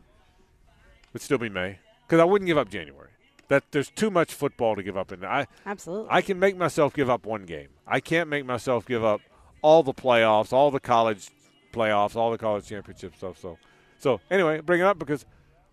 [1.14, 3.09] would still be May because I wouldn't give up January.
[3.49, 5.25] That there's too much football to give up in.
[5.25, 6.09] I, Absolutely.
[6.11, 7.69] I can make myself give up one game.
[7.87, 9.21] I can't make myself give up
[9.63, 11.31] all the playoffs, all the college
[11.73, 13.39] playoffs, all the college championship stuff.
[13.39, 13.59] So,
[13.99, 15.25] so anyway, bring it up because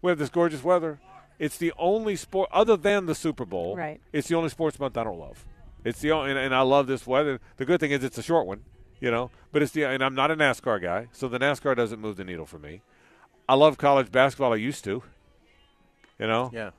[0.02, 1.00] we have this gorgeous weather.
[1.40, 3.76] It's the only sport other than the Super Bowl.
[3.76, 4.00] Right.
[4.12, 5.46] It's the only sports month I don't love.
[5.84, 7.40] It's the only, and, and I love this weather.
[7.58, 8.62] The good thing is it's a short one,
[9.00, 9.32] you know.
[9.52, 12.24] But it's the and I'm not a NASCAR guy, so the NASCAR doesn't move the
[12.24, 12.82] needle for me.
[13.50, 14.54] I love college basketball.
[14.54, 15.04] I used to,
[16.20, 16.50] you know.
[16.54, 16.72] Yeah.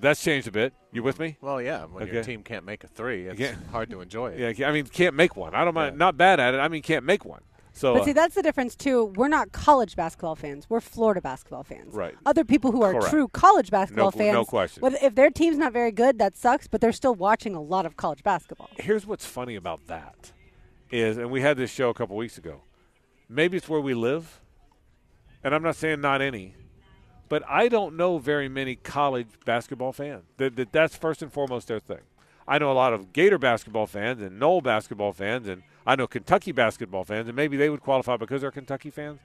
[0.00, 0.72] That's changed a bit.
[0.92, 1.36] You with me?
[1.40, 1.84] Well, yeah.
[1.84, 3.54] When your team can't make a three, it's Yeah.
[3.72, 4.56] hard to enjoy it.
[4.58, 5.54] Yeah, I mean, can't make one.
[5.54, 5.94] I don't mind.
[5.94, 5.98] Yeah.
[5.98, 6.58] Not bad at it.
[6.58, 7.42] I mean, can't make one.
[7.72, 9.04] So But uh, see, that's the difference too.
[9.16, 10.66] We're not college basketball fans.
[10.68, 11.94] We're Florida basketball fans.
[11.94, 12.14] Right.
[12.26, 13.10] Other people who are Correct.
[13.10, 14.80] true college basketball qu- fans, no question.
[14.80, 16.66] Whether, if their team's not very good, that sucks.
[16.66, 18.68] But they're still watching a lot of college basketball.
[18.78, 20.32] here's what's funny about that
[20.90, 22.62] is, and we had this show a couple weeks ago.
[23.28, 24.40] Maybe it's where we live,
[25.44, 26.54] and I'm not saying not any,
[27.28, 30.24] but I don't know very many college basketball fans.
[30.38, 32.00] That, that that's first and foremost their thing.
[32.46, 36.06] I know a lot of Gator basketball fans and Nole basketball fans, and I know
[36.06, 39.20] Kentucky basketball fans, and maybe they would qualify because they're Kentucky fans.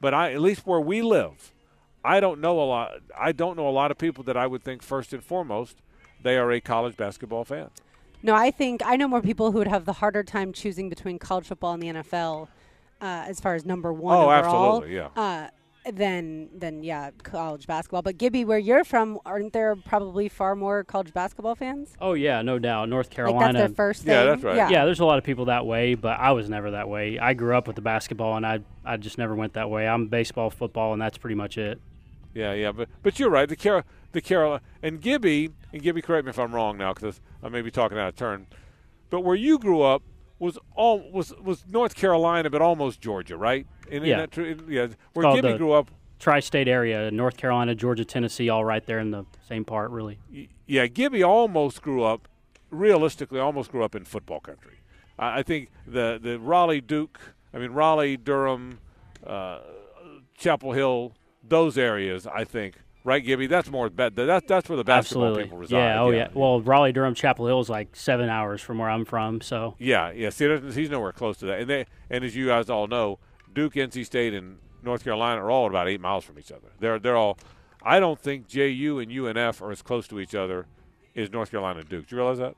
[0.00, 1.52] But I, at least where we live,
[2.04, 2.92] I don't know a lot.
[3.18, 5.76] I don't know a lot of people that I would think first and foremost
[6.22, 7.68] they are a college basketball fan.
[8.22, 11.18] No, I think I know more people who would have the harder time choosing between
[11.18, 12.48] college football and the NFL,
[13.00, 14.76] uh, as far as number one Oh, overall.
[14.76, 15.08] absolutely, yeah.
[15.16, 15.48] Uh,
[15.90, 18.02] than than yeah, college basketball.
[18.02, 21.94] But Gibby, where you're from, aren't there probably far more college basketball fans?
[22.00, 22.88] Oh yeah, no doubt.
[22.88, 23.52] North Like Carolina.
[23.52, 24.12] that's their first thing.
[24.12, 24.56] Yeah, that's right.
[24.56, 24.68] Yeah.
[24.68, 27.18] yeah, there's a lot of people that way, but I was never that way.
[27.18, 29.88] I grew up with the basketball, and I I just never went that way.
[29.88, 31.80] I'm baseball, football, and that's pretty much it.
[32.34, 33.48] Yeah, yeah, but but you're right.
[33.48, 37.20] The Carol, the Carol, and Gibby, and Gibby, correct me if I'm wrong now, because
[37.42, 38.46] I may be talking out of turn.
[39.10, 40.02] But where you grew up
[40.38, 43.66] was all was was North Carolina, but almost Georgia, right?
[43.90, 44.18] Yeah.
[44.18, 44.56] that true?
[44.68, 44.88] Yeah.
[45.12, 49.24] Where Gibby grew up, Tri-state area: North Carolina, Georgia, Tennessee, all right there in the
[49.46, 50.18] same part, really.
[50.66, 52.28] yeah, Gibby almost grew up,
[52.70, 54.80] realistically, almost grew up in football country.
[55.18, 57.18] I, I think the the Raleigh Duke,
[57.52, 58.78] I mean Raleigh, Durham,
[59.26, 59.60] uh,
[60.38, 63.46] Chapel Hill, those areas, I think right, Gibby?
[63.46, 65.44] That's more that, that's that's where the basketball Absolutely.
[65.44, 65.76] people reside.
[65.78, 66.00] Yeah.
[66.00, 66.28] Oh yeah.
[66.34, 69.40] Well, Raleigh, Durham, Chapel Hill is like seven hours from where I'm from.
[69.40, 70.30] So Yeah, yeah.
[70.30, 71.60] See, he's nowhere close to that.
[71.60, 73.18] And they, and as you guys all know,
[73.54, 76.68] Duke, NC State, and North Carolina are all about eight miles from each other.
[76.80, 77.38] They're they're all.
[77.82, 80.66] I don't think JU and UNF are as close to each other
[81.16, 82.06] as North Carolina and Duke.
[82.08, 82.54] Do you realize that?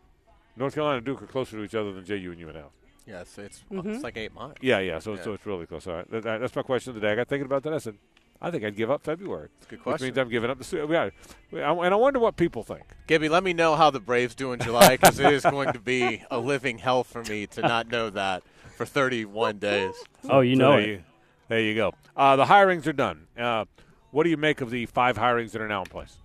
[0.56, 2.70] North Carolina and Duke are closer to each other than JU and UNF.
[3.06, 3.94] Yes, it's Mhm.
[3.94, 4.54] it's like eight miles.
[4.60, 4.98] Yeah, yeah.
[4.98, 5.22] So Yeah.
[5.22, 5.86] so it's really close.
[5.86, 7.12] All right, that, that- that's my question of the day.
[7.12, 7.72] I got thinking about that.
[7.74, 7.96] I said,
[8.40, 9.48] I think I'd give up February.
[9.58, 10.06] It's a good Which question.
[10.06, 10.64] means I'm giving up the.
[10.64, 11.10] Su- Yeah,
[11.52, 12.82] and I wonder what people think.
[13.06, 15.78] Gibby, let me know how the Braves do in July because it is going to
[15.78, 18.42] be a living hell for me to not know that
[18.76, 19.94] for 31 days.
[20.28, 20.88] oh, you So know there it.
[20.88, 21.04] You,
[21.48, 21.94] there you go.
[22.16, 23.26] Uh, the hirings are done.
[23.38, 23.64] Uh,
[24.10, 26.16] what do you make of the five hirings that are now in place?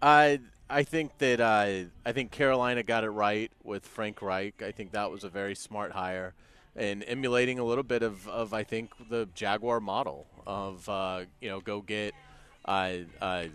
[0.00, 4.62] I I think that uh, I think Carolina got it right with Frank Reich.
[4.62, 6.34] I think that was a very smart hire,
[6.74, 11.48] and emulating a little bit of, of I think the Jaguar model of uh, you
[11.48, 12.14] know go get
[12.64, 13.48] uh, a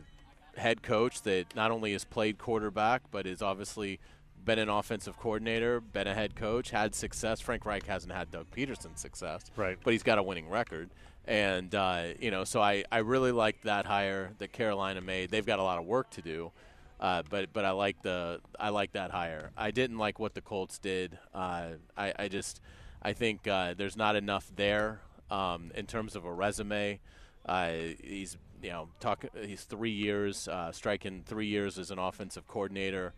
[0.55, 3.99] head coach that not only has played quarterback but is obviously
[4.43, 7.39] been an offensive coordinator, been a head coach, had success.
[7.39, 9.78] Frank Reich hasn't had Doug Pederson's success, Right.
[9.84, 10.89] But he's got a winning record,
[11.26, 15.30] and uh, you know, so I, I really like that hire that Carolina made.
[15.30, 16.52] They've got a lot of work to do,
[17.00, 19.52] uh, but but I like the I like that hire.
[19.58, 21.17] I didn't like what the Colts did.
[21.34, 22.62] Uh, I I just
[23.02, 27.00] I think uh, there's not enough there um, in terms of a resume.
[27.45, 27.71] Uh,
[28.04, 33.13] he's you know talk he's three years uh, striking three years as an offensive coordinator.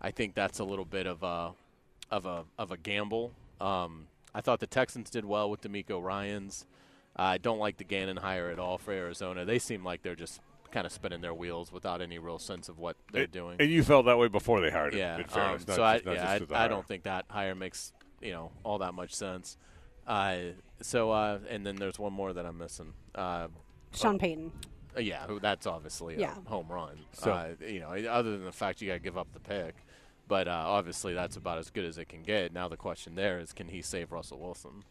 [0.00, 1.52] I think that's a little bit of a
[2.10, 3.32] of a of a gamble.
[3.60, 6.66] Um, I thought the Texans did well with DeMeco Ryans.
[7.16, 9.44] I don't like the Gannon hire at all for Arizona.
[9.46, 12.78] They seem like they're just kind of spinning their wheels without any real sense of
[12.78, 13.56] what they're And- doing.
[13.58, 14.98] And you felt that way before they hired him.
[15.00, 17.04] yeah, in um, fairness, not so I, just- not yeah, just I, I don't think
[17.04, 19.56] that hire makes you know all that much sense.
[20.06, 20.36] Uh,
[20.82, 22.92] so uh, and then there's one more that I'm missing.
[23.14, 23.48] Uh,
[23.94, 24.52] Sean Payton.
[24.94, 26.98] uh, yeah, who that's obviously a home run.
[27.14, 29.74] So- uh, you know, other than the fact you got to give up the pick,
[30.28, 32.52] but uh, obviously that's about as good as it can get.
[32.52, 34.84] Now the question there is, can he save Russell Wilson?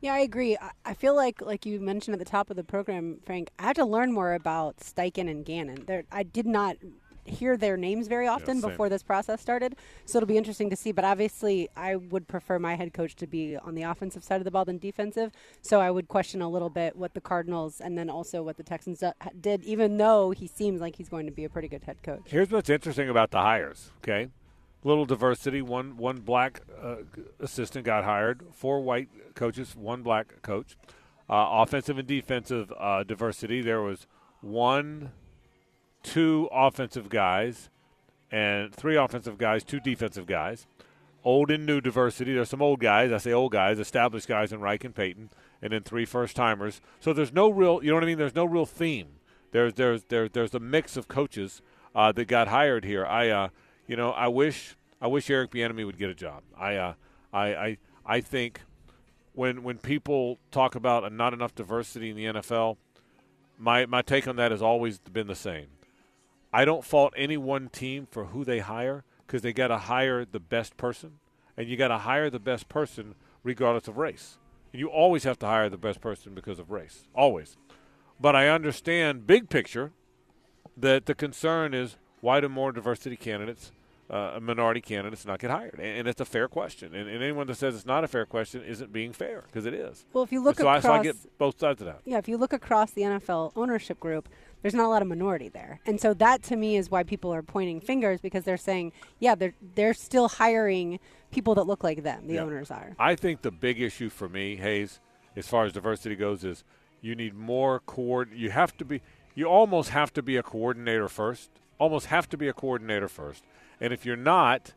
[0.00, 0.56] Yeah, I agree.
[0.56, 3.64] I, I feel like, like you mentioned at the top of the program, Frank, I
[3.64, 5.84] had to learn more about Steichen and Gannon.
[5.86, 6.76] There, I did not
[7.24, 8.68] hear their names very often same.
[8.68, 9.76] before this process started,
[10.06, 10.90] so it'll be interesting to see.
[10.90, 14.44] But obviously, I would prefer my head coach to be on the offensive side of
[14.44, 15.30] the ball than defensive.
[15.60, 18.64] So I would question a little bit what the Cardinals and then also what the
[18.64, 19.04] Texans
[19.40, 22.22] did, even though he seems like he's going to be a pretty good head coach.
[22.26, 23.92] Here's what's interesting about the hires.
[23.98, 24.28] Okay,
[24.84, 25.62] little diversity.
[25.62, 26.96] One one black uh,
[27.40, 28.42] assistant got hired.
[28.52, 29.74] Four white coaches.
[29.76, 30.76] One black coach.
[31.28, 33.62] Uh, offensive and defensive uh, diversity.
[33.62, 34.06] There was
[34.40, 35.12] one,
[36.02, 37.70] two offensive guys,
[38.30, 40.66] and three offensive guys, two defensive guys.
[41.24, 42.34] Old and new diversity.
[42.34, 43.12] There's some old guys.
[43.12, 45.30] I say old guys, established guys in Reich and Payton,
[45.62, 46.80] and then three first timers.
[46.98, 47.82] So there's no real.
[47.82, 48.18] You know what I mean?
[48.18, 49.06] There's no real theme.
[49.52, 51.62] There's there's there's there's a mix of coaches
[51.94, 53.06] uh, that got hired here.
[53.06, 53.48] I uh,
[53.86, 56.42] you know I wish I wish Eric Bieniemy would get a job.
[56.58, 56.94] I uh,
[57.32, 58.60] I I I think
[59.34, 62.76] when when people talk about not enough diversity in the NFL,
[63.58, 65.66] my my take on that has always been the same.
[66.52, 70.24] I don't fault any one team for who they hire because they got to hire
[70.24, 71.18] the best person,
[71.56, 74.38] and you got to hire the best person regardless of race.
[74.72, 77.56] And you always have to hire the best person because of race, always.
[78.20, 79.92] But I understand big picture
[80.76, 83.72] that the concern is why do more diversity candidates,
[84.08, 85.74] uh, minority candidates, not get hired?
[85.74, 86.94] And, and it's a fair question.
[86.94, 89.74] And, and anyone that says it's not a fair question isn't being fair because it
[89.74, 90.06] is.
[90.14, 92.00] Well, if you look so, I, across, so I get both sides of that.
[92.06, 94.28] yeah, if you look across the NFL ownership group,
[94.62, 97.34] there's not a lot of minority there, and so that to me is why people
[97.34, 101.00] are pointing fingers because they're saying, yeah, they're they're still hiring
[101.32, 102.28] people that look like them.
[102.28, 102.42] The Yeah.
[102.42, 102.94] owners are.
[102.96, 105.00] I think the big issue for me, Hayes,
[105.34, 106.62] as far as diversity goes, is
[107.00, 108.30] you need more coord.
[108.32, 109.00] You have to be.
[109.34, 111.50] You almost have to be a coordinator first.
[111.82, 113.42] Almost have to be a coordinator first.
[113.80, 114.72] And if you're not,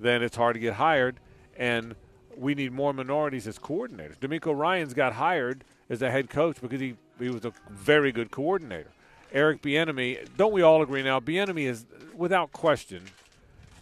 [0.00, 1.20] then it's hard to get hired.
[1.56, 1.94] And
[2.36, 4.18] we need more minorities as coordinators.
[4.18, 8.32] DeMeco Ryans got hired as a head coach because he he was a very good
[8.32, 8.90] coordinator.
[9.32, 11.20] Eric Bieniemy, don't we all agree now?
[11.20, 13.04] Bieniemy is without question.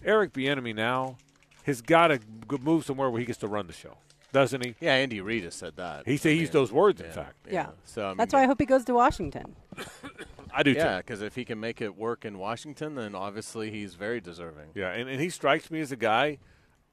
[0.05, 1.16] Eric Bieniemy now
[1.62, 2.20] has got to
[2.61, 3.96] move somewhere where he gets to run the show,
[4.35, 4.75] doesn't he?
[4.81, 6.07] Yeah, Andy Reid has said that.
[6.07, 7.37] He said I he used those words, in yeah, fact.
[7.51, 7.68] Yeah.
[7.87, 9.57] So I mean, That's why I hope he goes to Washington.
[10.53, 13.95] I do Yeah, because if he can make it work in Washington, then obviously he's
[13.95, 14.71] very deserving.
[14.75, 16.39] Yeah, and, and he strikes me as a guy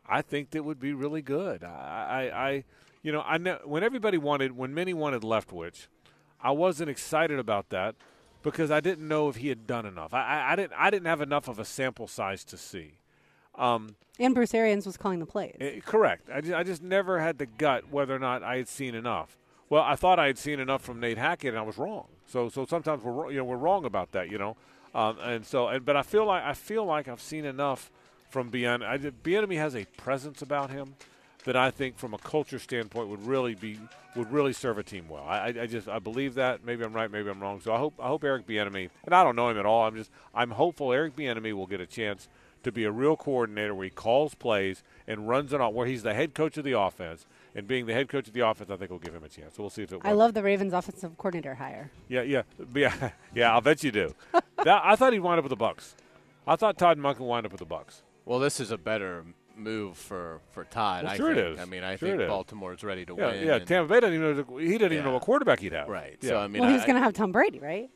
[0.08, 1.64] I think that would be really good.
[1.64, 2.64] I, I, I
[3.04, 5.88] you know, I know when everybody wanted, when many wanted Leftwich,
[6.42, 7.96] I wasn't excited about that
[8.44, 10.14] because I didn't know if he had done enough.
[10.14, 13.00] I, I, I didn't, I didn't have enough of a sample size to see.
[13.56, 15.58] Um, And Bruce Arians was calling the plays.
[15.60, 16.30] Eh, correct.
[16.34, 19.38] I just, I just never had the gut whether or not I had seen enough.
[19.70, 22.08] Well, I thought I had seen enough from Nate Hackett, and I was wrong.
[22.26, 24.32] So so sometimes we're you know we're wrong about that.
[24.32, 24.58] You know,
[24.96, 27.92] um, and so and but I feel like I feel like I've seen enough
[28.30, 28.82] from Bien.
[28.82, 30.96] Bieniemy has a presence about him
[31.46, 33.80] that I think from a culture standpoint would really be
[34.16, 35.24] would really serve a team well.
[35.24, 36.66] I, I, I just I believe that.
[36.66, 37.62] Maybe I'm right, maybe I'm wrong.
[37.62, 39.86] So I hope I hope Eric Bieniemy, and I don't know him at all.
[39.86, 42.30] I'm just I'm hopeful Eric Bieniemy will get a chance
[42.64, 46.04] to be a real coordinator where he calls plays and runs it on where he's
[46.04, 47.26] the head coach of the offense.
[47.58, 49.56] And being the head coach of the offense, I think will give him a chance.
[49.56, 50.08] So we'll see if it works.
[50.08, 51.90] I love the Ravens offensive coordinator hire.
[52.08, 52.44] Yeah, yeah,
[52.76, 53.52] yeah, yeah.
[53.52, 54.14] I'll bet you do.
[54.64, 55.96] that, I thought he'd wind up with the Bucs.
[56.46, 58.04] I thought Todd Monken would wind up with the Bucs.
[58.26, 61.06] Well, this is a better move for for Todd.
[61.06, 61.56] Well, I sure it think.
[61.56, 61.60] is.
[61.60, 62.28] I mean, I Sure it think is.
[62.30, 63.48] Baltimore's ready to Yeah, win.
[63.48, 63.60] yeah.
[63.60, 64.44] Tampa Bay doesn't even know.
[64.44, 65.14] the- He didn't even know Yeah.
[65.16, 65.88] what quarterback he'd have.
[65.90, 66.16] right.
[66.22, 66.30] Yeah.
[66.30, 67.90] So I mean, well, he's going to have Tom Brady, right?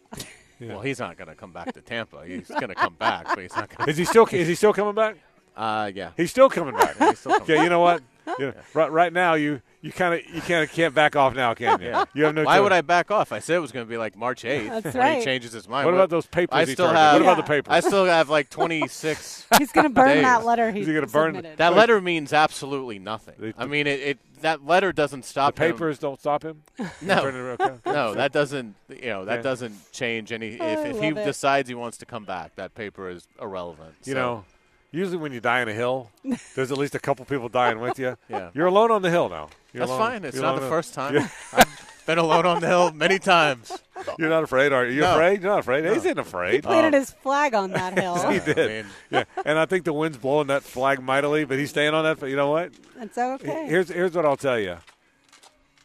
[0.59, 0.69] Yeah.
[0.69, 2.23] Well, he's not going to come back to Tampa.
[2.25, 3.89] He's going to come back, but he's not going.
[3.89, 4.25] Is he still?
[4.31, 5.17] Is he still coming back?
[5.55, 6.11] Uh, yeah.
[6.17, 6.97] He's still coming back.
[6.97, 8.01] He's still coming Okay, you know what?
[8.39, 11.35] You know, right, right now, you you kind of you kind of can't back off
[11.35, 11.87] now, can you?
[11.87, 12.05] Yeah.
[12.13, 12.43] You have no.
[12.43, 12.63] Why choice.
[12.63, 13.31] would I back off?
[13.31, 14.83] I said it was going to be like March 8th.
[14.83, 15.17] That's right.
[15.17, 15.85] He changes his mind.
[15.85, 16.55] What about those papers?
[16.55, 17.73] I still turned have- What about the papers?
[17.73, 19.47] I still have like 26.
[19.57, 20.21] He's going to burn Days.
[20.23, 20.71] that letter.
[20.71, 21.57] He's gonna burn- submitted.
[21.57, 23.33] that letter means absolutely nothing.
[23.39, 25.71] The- I mean, it, it that letter doesn't the stop him.
[25.73, 26.61] papers don't stop him.
[27.01, 27.21] No.
[27.21, 27.75] Turn it around, okay.
[27.91, 28.75] No, that doesn't.
[28.87, 29.41] You know, that Yeah.
[29.41, 30.49] doesn't change any.
[30.53, 31.15] If, if he it.
[31.25, 33.95] decides he wants to come back, that paper is irrelevant.
[34.05, 34.45] You So, know,
[34.91, 36.11] usually when you die on a hill,
[36.55, 38.17] there's at least a couple people dying with you.
[38.29, 38.49] Yeah.
[38.53, 39.49] You're alone on the hill now.
[39.73, 40.25] You're that's alone- fine.
[40.25, 41.15] It's you're not the on- first time.
[41.15, 41.27] Yeah.
[41.53, 43.71] I've been alone on the hill many times.
[44.17, 44.93] You're not afraid, are you?
[44.95, 45.13] You No.
[45.13, 45.41] afraid?
[45.41, 45.83] You're not afraid.
[45.83, 45.91] No.
[45.91, 46.53] He isn't afraid.
[46.55, 48.15] He planted his flag on that hill.
[48.31, 48.57] He did.
[48.59, 51.93] I mean, yeah, and I think the wind's blowing that flag mightily, but he's staying
[51.93, 52.19] on that.
[52.19, 52.71] But you know what?
[52.97, 53.67] That's okay.
[53.67, 54.77] Here's here's what I'll tell you.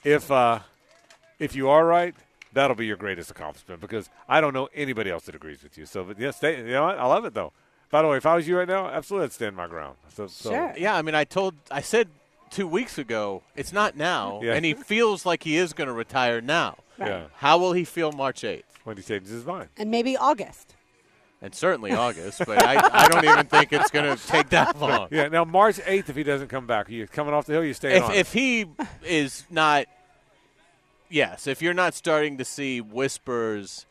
[0.05, 0.61] If uh,
[1.39, 2.15] if you are right,
[2.53, 5.85] that'll be your greatest accomplishment because I don't know anybody else that agrees with you.
[5.85, 6.59] So, but yeah, stay.
[6.59, 6.99] You know what?
[6.99, 7.53] I love it though.
[7.91, 9.97] By the way, if I was you right now, absolutely, I'd stand my ground.
[10.15, 10.75] So, so Sure.
[10.77, 12.09] yeah, I mean, I told, I said
[12.51, 14.55] two weeks ago, it's not now, Yeah.
[14.55, 16.79] and he feels like he is going to retire now.
[16.99, 17.09] Right.
[17.11, 17.25] Yeah.
[17.37, 18.63] How will he feel March 8th?
[18.85, 19.69] When he changes his mind.
[19.77, 20.75] And maybe August.
[21.43, 25.09] And certainly August, but I, I don't even think it's going to take that long.
[25.11, 25.29] Yeah.
[25.29, 27.97] Now March eighth, if he doesn't come back, you coming off the hill, you stay
[27.99, 28.13] If, on.
[28.15, 28.65] if he
[29.05, 29.87] is not,
[31.11, 33.85] yes, if you're not starting to see whispers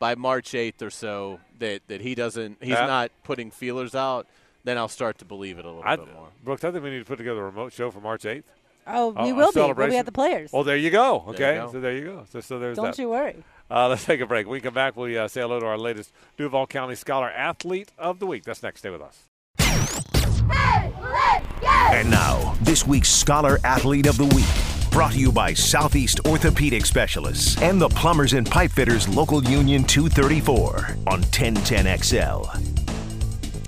[0.00, 2.86] by March 8th or so that, that he doesn't, he's Yeah.
[2.86, 4.26] not putting feelers out,
[4.64, 6.30] then I'll start to believe it a little I, bit more.
[6.42, 8.50] Brooks, I think we need to put together a remote show for March eighth.
[8.86, 9.60] Oh, we a will be.
[9.60, 10.50] We'll be at the Players.
[10.52, 11.22] Oh, there you go.
[11.26, 11.72] There Okay, you go.
[11.72, 12.24] so there you go.
[12.32, 12.98] So, so there's Don't that.
[12.98, 13.44] you worry.
[13.70, 14.46] Uh, let's take a break.
[14.46, 17.92] When we come back, we'll uh, say hello to our latest Duval County Scholar Athlete
[17.98, 18.42] of the Week.
[18.42, 18.80] That's next.
[18.80, 19.26] Stay with us.
[21.92, 24.69] And now, this week's Scholar Athlete of the Week.
[24.90, 29.84] Brought to you by Southeast Orthopedic Specialists and the Plumbers and Pipe Fitters Local Union
[29.84, 32.56] 234 on 1010XL.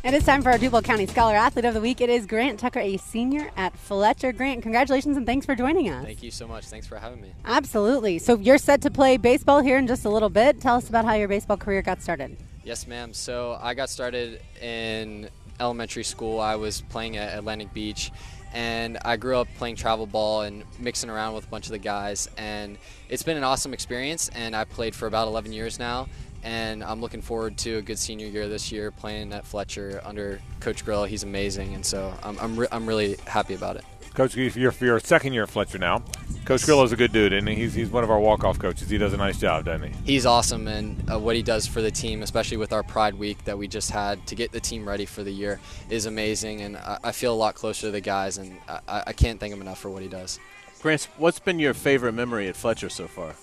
[0.02, 2.00] And it's time for our Duval County Scholar Athlete of the Week.
[2.00, 4.32] It is Grant Tucker, a senior at Fletcher.
[4.32, 6.04] Grant, congratulations and thanks for joining us.
[6.04, 6.64] Thank you so much.
[6.64, 7.32] Thanks for having me.
[7.44, 8.18] Absolutely.
[8.18, 10.60] So you're set to play baseball here in just a little bit.
[10.60, 12.36] Tell us about how your baseball career got started.
[12.64, 13.14] Yes, ma'am.
[13.14, 15.28] So I got started in
[15.60, 16.40] elementary school.
[16.40, 18.10] I was playing at Atlantic Beach,
[18.52, 21.78] and I grew up playing travel ball and mixing around with a bunch of the
[21.78, 22.28] guys.
[22.36, 24.30] And it's been an awesome experience.
[24.34, 26.08] And I played for about 11 years now.
[26.44, 30.40] And I'm looking forward to a good senior year this year playing at Fletcher under
[30.60, 31.04] Coach Grill.
[31.04, 33.84] He's amazing, and so I'm, I'm, re- I'm really happy about it.
[34.14, 36.02] Coach, you're for your second year at Fletcher now,
[36.44, 38.90] Coach Grillo's a good dude, and he's he's one of our walk off coaches.
[38.90, 40.12] He does a nice job, doesn't he?
[40.12, 43.42] he's awesome and uh, what he does for the team especially with our pride week
[43.44, 46.76] that we just had to get the team ready for the year is amazing and
[46.76, 49.60] I, I feel a lot closer to the guys and I, I can't thank him
[49.60, 50.38] enough for what he does
[50.80, 53.34] Grant, what's been your favorite memory at Fletcher so far?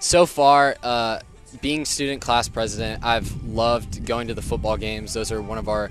[0.00, 1.20] so far uh,
[1.62, 5.68] being student class president i've loved going to the football games those are one of
[5.68, 5.90] our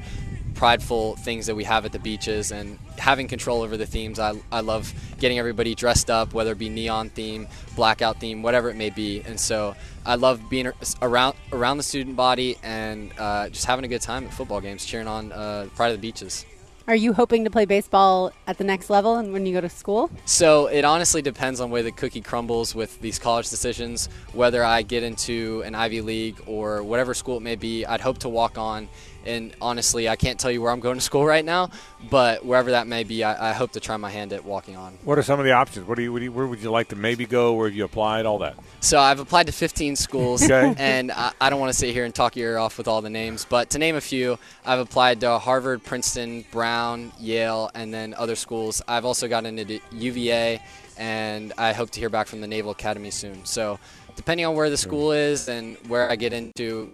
[0.58, 4.34] prideful things that we have at the beaches and having control over the themes I,
[4.52, 8.76] I love getting everybody dressed up whether it be neon theme blackout theme whatever it
[8.76, 10.72] may be and so i love being
[11.04, 14.84] around around the student body and uh, just having a good time at football games
[14.84, 16.44] cheering on uh, pride of the beaches
[16.88, 19.68] Are you hoping to play baseball at the next level and when you go to
[19.70, 20.10] school?
[20.24, 24.84] So it honestly depends on where the cookie crumbles with these college decisions, whether I
[24.84, 27.86] get into an Ivy League or whatever school it may be.
[27.86, 28.88] I'd hope to walk on.
[29.28, 31.70] And honestly, I can't tell you where I'm going to school right now,
[32.10, 34.98] but wherever that may be, I, I hope to try my hand at walking on.
[35.04, 35.88] What are some of the options?
[35.88, 37.54] What do you, what do you where would you like to maybe go?
[37.54, 38.26] Where have you applied?
[38.26, 38.56] All that.
[38.80, 40.74] So I've applied to 15 schools, Okay.
[40.80, 43.02] and I, I don't want to sit here and talk your ear off with all
[43.02, 47.94] the names, but to name a few, I've applied to Harvard, Princeton, Brown, Yale, and
[47.94, 48.82] then other schools.
[48.88, 50.62] I've also gotten into UVA,
[50.98, 53.44] and I hope to hear back from the Naval Academy soon.
[53.46, 53.80] So
[54.16, 56.94] depending on where the school is and where I get into,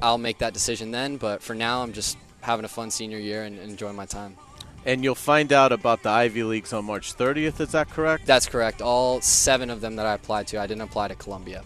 [0.00, 1.16] I'll make that decision then.
[1.16, 4.36] But for now, I'm just having a fun senior year and enjoying my time.
[4.84, 7.60] And you'll find out about the Ivy Leagues on March 30th.
[7.60, 8.24] Is that correct?
[8.24, 8.80] That's correct.
[8.80, 11.64] All seven of them that I applied to, I didn't apply to Columbia.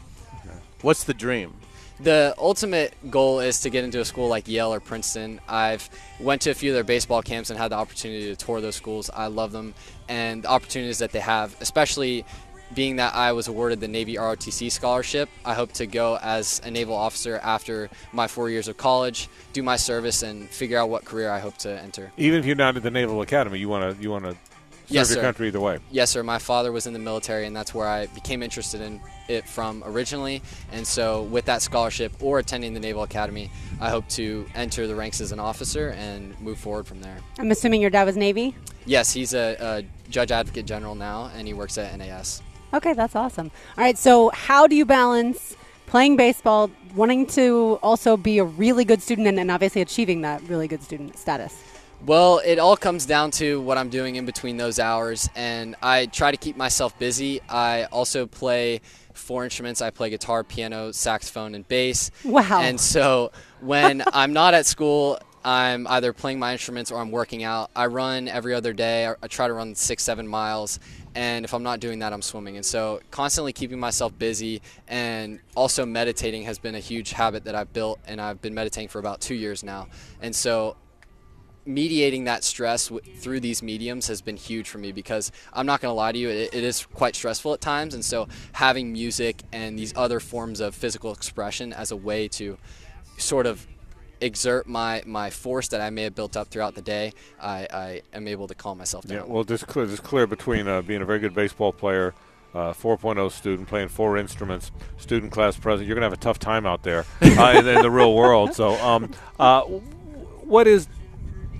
[0.81, 1.55] What's the dream?
[2.03, 5.39] The ultimate goal is to get into a school like Yale or Princeton.
[5.47, 8.63] I've went to a few of their baseball camps and had the opportunity to tour
[8.63, 9.11] those schools.
[9.13, 9.75] I love them
[10.09, 12.25] and the opportunities that they have, especially
[12.75, 15.29] being that I was awarded the Navy ROTC scholarship.
[15.45, 19.63] I hope to go as a naval officer after my four years of college, do
[19.63, 22.13] my service, and figure out what career I hope to enter.
[22.17, 24.39] Even if you're not at the Naval Academy, you want to you want to serve
[24.89, 25.23] Yes, your sir.
[25.23, 25.79] country either way.
[25.91, 26.23] Yes, sir.
[26.23, 29.83] My father was in the military, and that's where I became interested in it from
[29.87, 30.43] originally.
[30.73, 34.95] And so, with that scholarship or attending the Naval Academy, I hope to enter the
[34.97, 37.17] ranks as an officer and move forward from there.
[37.39, 38.57] I'm assuming your dad was Navy.
[38.87, 42.43] Yes, he's a, a judge advocate general now, and he works at NAS.
[42.73, 43.51] Okay, that's awesome.
[43.77, 45.57] All right, so how do you balance
[45.87, 50.43] playing baseball, wanting to also be a really good student, and, and obviously achieving that
[50.43, 51.63] really good student status?
[52.07, 56.07] Well, it all comes down to what I'm doing in between those hours, and I
[56.07, 57.41] try to keep myself busy.
[57.49, 58.81] I also play
[59.13, 59.83] four instruments.
[59.83, 62.11] I play guitar, piano, saxophone, and bass.
[62.25, 62.61] Wow.
[62.63, 67.43] And so when I'm not at school, I'm either playing my instruments or I'm working
[67.43, 67.71] out.
[67.75, 69.07] I run every other day.
[69.07, 70.81] I, I try to run six, seven miles.
[71.15, 72.57] And if I'm not doing that, I'm swimming.
[72.57, 77.55] And so constantly keeping myself busy and also meditating has been a huge habit that
[77.55, 79.89] I've built, and I've been meditating for about two years now.
[80.23, 80.77] And so
[81.67, 85.81] mediating that stress w- through these mediums has been huge for me because I'm not
[85.81, 87.95] going to lie to you, it, it is quite stressful at times.
[87.95, 92.57] And so having music and these other forms of physical expression as a way to
[93.19, 93.67] sort of
[94.21, 98.03] exert my, my force that I may have built up throughout the day, I, I
[98.13, 99.19] am able to calm myself down.
[99.19, 102.15] Yeah, well, just clear, just clear between uh, being a very good baseball player,
[102.55, 105.89] uh, 4.0 student, playing four instruments, student class president.
[105.89, 108.55] You're going to have a tough time out there uh, in, in the real world.
[108.55, 110.89] So, um, uh, what is,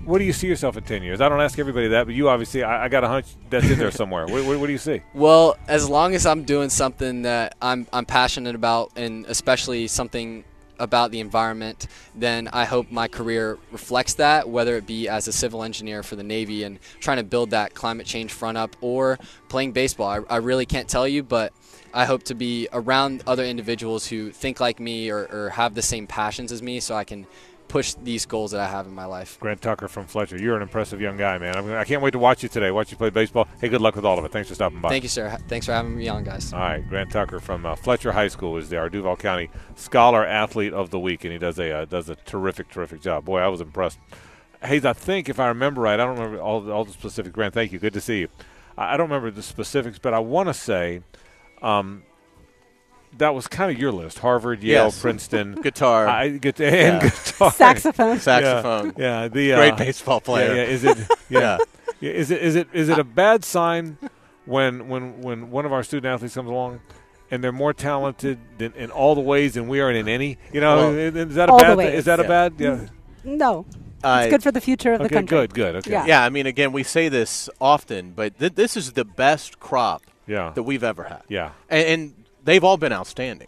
[0.03, 1.21] what do you see yourself in 10 years?
[1.21, 3.77] I don't ask everybody that, but you obviously, I, I got a hunch that's in
[3.77, 4.25] there somewhere.
[4.25, 5.01] what, what, what do you see?
[5.13, 10.43] Well, as long as I'm doing something that I'm, I'm passionate about, and especially something
[10.81, 15.31] about the environment, then I hope my career reflects that, whether it be as a
[15.31, 19.19] civil engineer for the Navy and trying to build that climate change front up or
[19.47, 20.07] playing baseball.
[20.07, 21.53] I, I really can't tell you, but
[21.93, 25.81] I hope to be around other individuals who think like me or, or have the
[25.81, 27.27] same passions as me so I can
[27.71, 29.39] push these goals that I have in my life.
[29.39, 30.37] Grant Tucker from Fletcher.
[30.37, 31.55] You're an impressive young guy, man.
[31.55, 32.69] I'm, I can't wait to watch you today.
[32.69, 33.47] Watch you play baseball.
[33.61, 34.31] Hey, good luck with all of it.
[34.31, 34.89] Thanks for stopping by.
[34.89, 35.37] Thank you, sir.
[35.47, 36.51] Thanks for having me on, guys.
[36.51, 40.73] All right, Grant Tucker from uh, Fletcher High School is our Duval County Scholar Athlete
[40.73, 43.23] of the Week, and he does a uh, does a terrific, terrific job.
[43.23, 43.99] Boy, I was impressed.
[44.61, 47.33] Hayes, I think if I remember right, I don't remember all all the specifics.
[47.33, 47.79] Grant, thank you.
[47.79, 48.27] Good to see you.
[48.77, 51.03] I, I don't remember the specifics, but I want to say.
[51.61, 52.03] Um,
[53.17, 55.01] that was kind of your list: Harvard, Yale, Yes.
[55.01, 57.09] Princeton, Guitar, I, get and Yeah.
[57.09, 58.19] guitar, Saxophone.
[58.31, 58.93] saxophone.
[58.97, 60.55] Yeah, the uh, Great baseball player.
[60.55, 60.97] Yeah, yeah, is it?
[61.29, 61.39] Yeah.
[61.39, 61.57] Yeah.
[62.01, 63.97] Yeah, Is it is it is it a bad sign
[64.45, 66.79] when when when one of our student athletes comes along
[67.29, 70.39] and they're more talented than, in all the ways than we are in any?
[70.51, 71.77] You know, Well, is is that a bad?
[71.77, 71.93] ways.
[71.99, 72.53] Is that a bad?
[72.57, 72.87] Yeah.
[73.23, 73.67] No,
[74.03, 75.37] Uh, it's good for the future of the country.
[75.37, 75.53] Good.
[75.53, 75.75] Good.
[75.75, 75.91] Okay.
[75.91, 76.05] Yeah.
[76.07, 80.01] Yeah, I mean, again, we say this often, but th- this is the best crop
[80.25, 80.53] Yeah.
[80.55, 81.21] that we've ever had.
[81.29, 81.51] Yeah.
[81.69, 82.13] And, and
[82.43, 83.47] they've all been outstanding.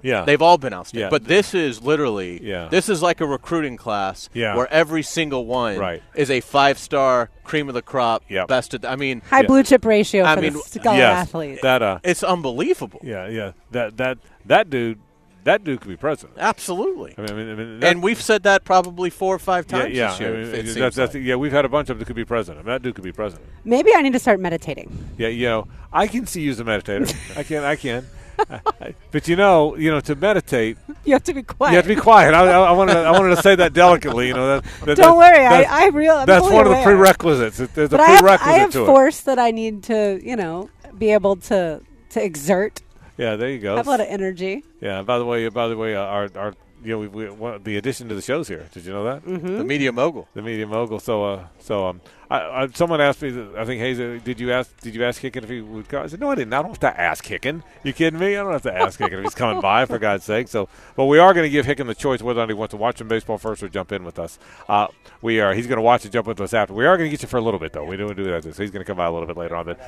[0.00, 0.24] Yeah.
[0.24, 1.06] They've all been outstanding.
[1.06, 1.10] Yeah.
[1.10, 2.68] But this is literally, Yeah.
[2.70, 4.54] this is like a recruiting class Yeah.
[4.56, 6.02] where every single one Right.
[6.14, 8.46] is a five star cream of the crop, Yep.
[8.48, 9.46] best of, I mean, High Yeah.
[9.48, 11.26] blue chip ratio I for mean, the scholar yes.
[11.28, 11.62] athletes.
[11.62, 11.98] That uh.
[12.04, 13.00] it's unbelievable.
[13.02, 13.26] Yeah.
[13.28, 13.52] Yeah.
[13.72, 14.98] That that that dude.
[15.44, 16.36] That dude could be president.
[16.38, 17.14] Absolutely.
[17.16, 19.94] I mean, I mean, I mean and we've said that probably four or five times
[19.96, 20.10] yeah.
[20.10, 20.28] this year.
[20.28, 21.22] I mean, it that's- seems that's- like.
[21.24, 22.58] yeah, we've had a bunch of them that could be president.
[22.58, 23.48] I mean, that dude could be president.
[23.64, 24.90] Maybe I need to start meditating.
[25.16, 27.14] Yeah, you know, I can see you as a meditator.
[27.38, 28.04] I can, I can.
[28.38, 31.72] I- I- but you know, you know, to meditate, You have to be quiet.
[31.72, 32.34] you have to be quiet.
[32.34, 34.28] I, I, I wanted, to, I wanted to say that delicately.
[34.28, 36.14] You know, that, that Don't that- worry, I, that's- I real.
[36.16, 36.84] I'm that's one of the aware.
[36.96, 37.58] prerequisites.
[37.58, 38.86] There's a But I have, prerequisite I have to it.
[38.86, 42.80] force that I need to, you know, be able to to exert.
[43.16, 43.76] Yeah, there you I go.
[43.76, 44.64] have a lot of energy.
[44.80, 45.02] Yeah.
[45.02, 47.76] By the way, by the way, uh, our, our, you know, we, we one, the
[47.76, 48.66] addition to the shows here.
[48.72, 49.24] Did you know that?
[49.24, 49.58] Mm-hmm.
[49.58, 50.28] The media mogul.
[50.34, 51.00] The media mogul.
[51.00, 53.48] So, uh, so um, I, I, someone asked me.
[53.56, 54.78] I think Hayes, uh, did you ask?
[54.80, 56.04] Did you ask Hicken if he would come?
[56.04, 56.52] I said, no, I didn't.
[56.52, 57.62] I don't have to ask Hicken.
[57.82, 58.36] You kidding me?
[58.36, 60.48] I don't have to ask Hicken if he's coming by for God's sake.
[60.48, 62.72] So, but we are going to give Hicken the choice whether or not he wants
[62.72, 64.38] to watch some baseball first or jump in with us.
[64.68, 64.88] Uh,
[65.20, 65.54] we are.
[65.54, 66.74] He's going to watch and jump with us after.
[66.74, 67.84] We are going to get you for a little bit though.
[67.84, 68.44] We don't do that.
[68.44, 69.66] So he's going to come by a little bit later on.
[69.66, 69.80] But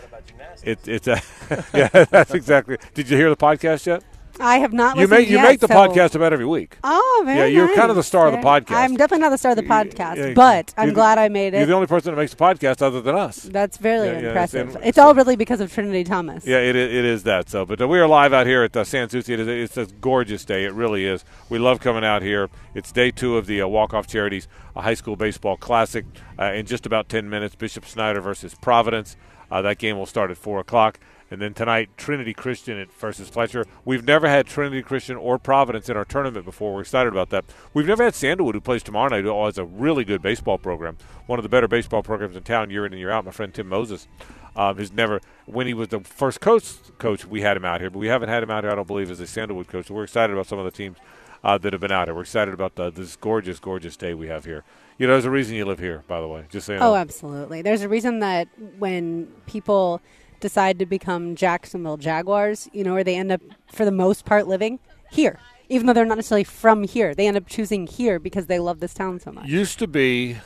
[0.65, 1.21] it, it's uh,
[1.75, 2.79] yeah, that's exactly.
[2.95, 4.03] Did you hear the podcast yet?
[4.41, 4.97] I have not.
[4.97, 6.77] You listened make you yet, make the so- podcast about every week.
[6.85, 7.77] Oh, very Yeah, you're nice.
[7.77, 8.77] kind of the star of the podcast.
[8.77, 11.55] I'm definitely not the star of the podcast, Yeah, but I'm the- glad I made
[11.55, 11.59] it.
[11.59, 13.43] You're the only person that makes the podcast other than us.
[13.43, 14.69] That's very Yeah, yeah, impressive.
[14.69, 16.47] it's It's, in- all really because of Trinity Thomas.
[16.47, 17.49] Yeah, it it is that.
[17.49, 19.33] So, but uh, we are live out here at uh, San Souci.
[19.35, 20.65] It is it's a gorgeous day.
[20.65, 21.25] It really is.
[21.49, 22.49] We love coming out here.
[22.75, 26.05] It's day two of the uh, Walk Off Charities uh, High School Baseball Classic.
[26.39, 29.17] Uh, in just about ten minutes, Bishop Snyder versus Providence.
[29.51, 30.99] Uh, that game will start at four o'clock.
[31.31, 33.65] And then tonight, Trinity Christian versus Fletcher.
[33.85, 36.75] We've never had Trinity Christian or Providence in our tournament before.
[36.75, 37.45] We're excited about that.
[37.73, 40.99] We've never had Sandalwood, who plays tomorrow night, who has a really good baseball program,
[41.27, 43.25] one of the better baseball programs in town year in and year out.
[43.25, 44.09] My friend Tim Moses
[44.57, 46.65] um, has never, when he was the first coach,
[46.99, 48.89] coach, we had him out here, but we haven't had him out here, I don't
[48.89, 49.87] believe, as a Sandalwood coach.
[49.87, 50.99] So we're excited about some of the teams
[51.45, 52.15] uh, that have been out here.
[52.15, 54.65] We're excited about the, this gorgeous, gorgeous day we have here.
[54.99, 56.45] You know, there's a reason you live here, by the way.
[56.51, 56.83] Just saying.
[56.83, 57.63] Oh, absolutely.
[57.63, 60.03] There's a reason that when people
[60.41, 63.41] decide to become Jacksonville Jaguars, you know, where they end up,
[63.73, 64.81] for the most part, living
[65.11, 65.39] here.
[65.69, 68.81] Even though they're not necessarily from here, they end up choosing here because they love
[68.81, 69.47] this town so much.
[69.47, 70.39] Used to be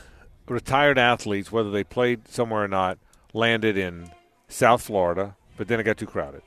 [0.47, 2.99] retired athletes, whether they played somewhere or not,
[3.33, 4.11] landed in
[4.47, 6.43] South Florida, but then it got too crowded.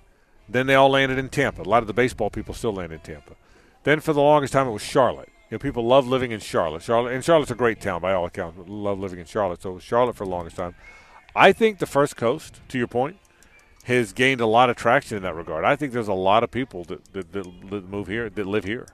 [0.48, 1.62] Then they all landed in Tampa.
[1.62, 3.34] A lot of the baseball people still landed in Tampa.
[3.84, 5.28] Then for the longest time, it was Charlotte.
[5.50, 6.82] You know, people love living in Charlotte.
[6.82, 8.58] Charlotte and Charlotte's a great town by all accounts.
[8.66, 9.62] Love living in Charlotte.
[9.62, 10.74] So Charlotte for the longest time.
[11.34, 13.16] I think the First Coast, to your point,
[13.88, 15.64] has gained a lot of traction in that regard.
[15.64, 18.86] I think there's a lot of people that, that, that move here, that live here.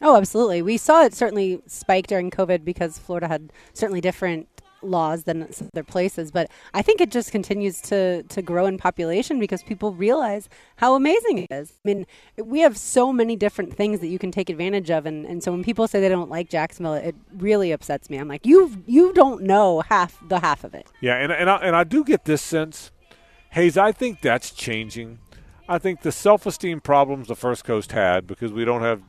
[0.00, 0.62] Oh, absolutely.
[0.62, 4.48] We saw it certainly spike during COVID because Florida had certainly different
[4.82, 6.32] laws than other places.
[6.32, 10.96] But I think it just continues to, to grow in population because people realize how
[10.96, 11.74] amazing it is.
[11.84, 12.06] I mean,
[12.36, 15.06] we have so many different things that you can take advantage of.
[15.06, 18.16] And, and so when people say they don't like Jacksonville, it really upsets me.
[18.16, 20.86] I'm like, you you don't know half the half of it.
[21.00, 22.90] Yeah, and, and, I, and I do get this sense,
[23.52, 25.18] Hayes, I think that's changing.
[25.68, 29.02] I think the self esteem problems the First Coast had because we don't have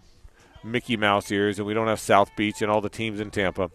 [0.64, 3.72] Mickey Mouse ears and we don't have South Beach and all the teams in Tampa.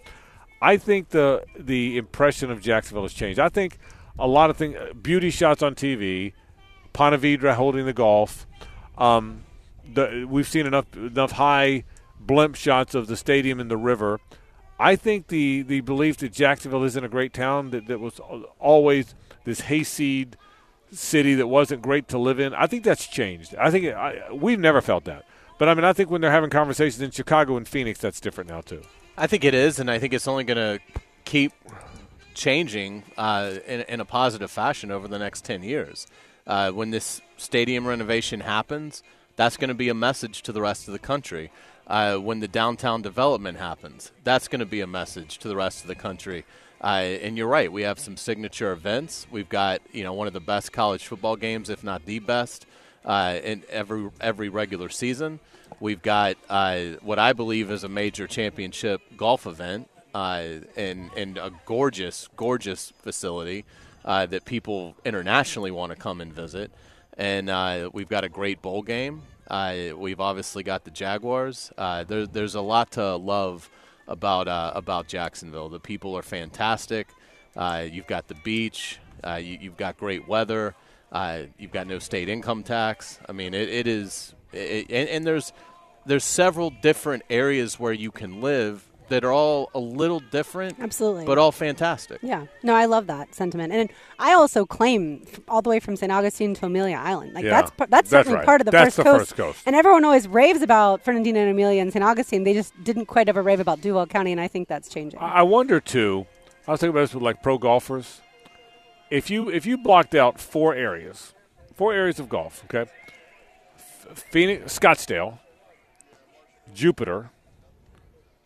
[0.61, 3.41] I think the the impression of Jacksonville has changed.
[3.41, 3.79] I think
[4.19, 6.35] a lot of things, beauty shots on TV,
[6.93, 8.47] Ponte Vedra holding the golf.
[8.99, 9.45] Um,
[9.91, 11.85] the, we've seen enough enough high
[12.21, 14.21] blimp shots of the stadium and the river.
[14.79, 18.21] I think the, the belief that Jacksonville isn't a great town, that, that was
[18.61, 19.15] always
[19.45, 20.37] this hayseed
[20.93, 23.55] city that wasn't great to live in, I think that's changed.
[23.57, 25.25] I think I, we've never felt that.
[25.59, 28.49] But I mean, I think when they're having conversations in Chicago and Phoenix, that's different
[28.49, 28.83] now, too.
[29.17, 31.53] I think it is, and I think it's only going to keep
[32.35, 36.07] changing uh, in, in, a positive fashion over the next 10 years.
[36.47, 39.03] Uh, when this stadium renovation happens,
[39.39, 41.53] that's going to be a message to the rest of the country.
[41.87, 45.81] Uh, when the downtown development happens, that's going to be a message to the rest
[45.83, 46.45] of the country.
[46.83, 49.29] Uh, and you're right, we have some signature events.
[49.31, 52.67] We've got you know one of the best college football games, if not the best,
[53.05, 55.39] uh, in every every regular season.
[55.81, 60.43] We've got uh, what I believe is a major championship golf event uh,
[60.77, 63.65] and, and a gorgeous, gorgeous facility
[64.05, 66.73] uh, that people internationally want to come and visit.
[67.19, 69.23] And uh, we've got a great bowl game.
[69.49, 71.73] Uh, we've obviously got the Jaguars.
[71.77, 73.69] Uh, there, there's a lot to love
[74.07, 74.47] about
[74.77, 75.69] about Jacksonville.
[75.69, 77.09] The people are fantastic.
[77.57, 78.99] you've got the beach.
[79.41, 80.75] you, have got great weather.
[81.59, 83.19] you've got no state income tax.
[83.29, 85.53] I mean, it, it is it, and, and, there's
[86.07, 91.25] there's several different areas where you can live that are all a little different, absolutely,
[91.25, 92.19] but all fantastic.
[92.23, 96.11] Yeah, no, I love that sentiment, and I also claim all the way from St.
[96.13, 97.35] Augustine to Amelia Island.
[97.35, 98.47] Like yeah, that's that's, that's certainly right.
[98.47, 99.19] part of the, that's first, the coast.
[99.19, 99.63] first coast.
[99.67, 102.05] And everyone always raves about Fernandina and Amelia and St.
[102.05, 102.45] Augustine.
[102.45, 105.19] They just didn't quite ever rave about Duval County, and I think that's changing.
[105.21, 106.27] I wonder too.
[106.67, 108.21] I was thinking about this with like pro golfers.
[109.11, 111.35] If you if you blocked out four areas,
[111.75, 112.91] four areas of golf, okay,
[114.15, 115.39] Phoenix, Scottsdale,
[116.75, 117.31] Jupiter,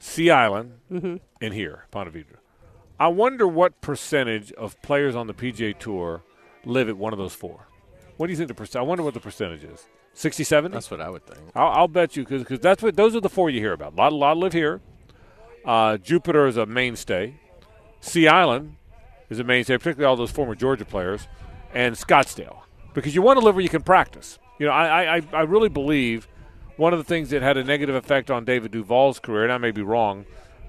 [0.03, 1.17] Sea Island, mm-hmm.
[1.41, 2.39] and here, Ponte Vedra.
[2.99, 6.25] I wonder what percentage of players on the PGA Tour
[6.65, 7.69] live at one of those four.
[8.17, 8.83] What do you think the percent?
[8.83, 9.87] I wonder what the percentage is.
[10.15, 10.73] 67?
[10.73, 11.41] That's what I would think.
[11.55, 13.93] I'll, I'll bet you because that's what those are the four you hear about.
[13.93, 14.81] A lot, a lot live here.
[15.65, 17.39] Uh, Jupiter is a mainstay.
[18.01, 18.75] Sea Island
[19.31, 21.29] is a mainstay, particularly all those former Georgia players,
[21.73, 24.41] and Scottsdale because you want to live where you can practice.
[24.59, 26.27] You know, I, I, I really believe
[26.77, 29.59] one of the things that had a negative effect on David Duval's career, and I
[29.59, 30.25] may be wrong,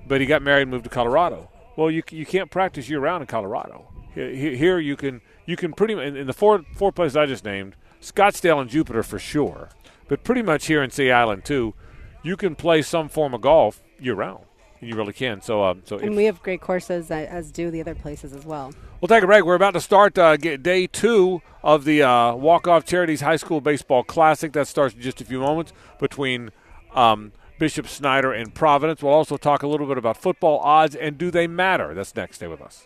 [0.07, 1.49] but he got married and moved to Colorado.
[1.75, 3.87] Well, you, you can't practice year round in Colorado.
[4.13, 7.75] Here you can you can pretty much in the four four places I just named,
[7.99, 9.69] Scottsdale and Jupiter for sure,
[10.07, 11.73] but pretty much here in Sea Island too,
[12.21, 14.45] you can play some form of golf year round.
[14.85, 15.41] You really can.
[15.41, 18.73] So, um, so and we have great courses as do the other places as well.
[19.01, 19.43] We'll take a break.
[19.43, 23.61] We're about to start uh, day two of the uh, Walk Off Charities High School
[23.61, 24.53] Baseball Classic.
[24.53, 26.51] That starts in just a few moments between
[26.93, 29.03] um, Bishop Snyder and Providence.
[29.03, 31.93] We'll also talk a little bit about football odds and do they matter.
[31.93, 32.37] That's next.
[32.37, 32.85] Stay with us.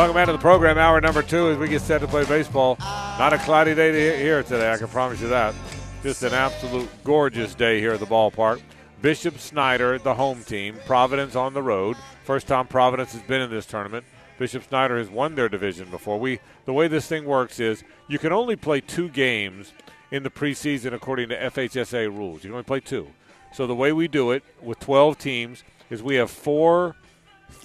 [0.00, 2.78] Welcome back to the program, hour number two, as we get set to play baseball.
[2.80, 5.54] Not a cloudy day here today, I can promise you that.
[6.02, 8.62] Just an absolute gorgeous day here at the ballpark.
[9.02, 11.98] Bishop Snyder, the home team, Providence on the road.
[12.24, 14.06] First time Providence has been in this tournament.
[14.38, 16.18] Bishop Snyder has won their division before.
[16.18, 19.74] We the way this thing works is you can only play two games
[20.10, 22.42] in the preseason according to FHSA rules.
[22.42, 23.08] You can only play two.
[23.52, 26.96] So the way we do it with 12 teams is we have four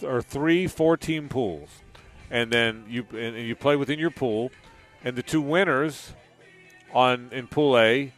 [0.04, 1.70] or three four-team pools,
[2.36, 4.52] and then you and you play within your pool,
[5.04, 6.14] and the two winners
[6.94, 8.12] on in Pool A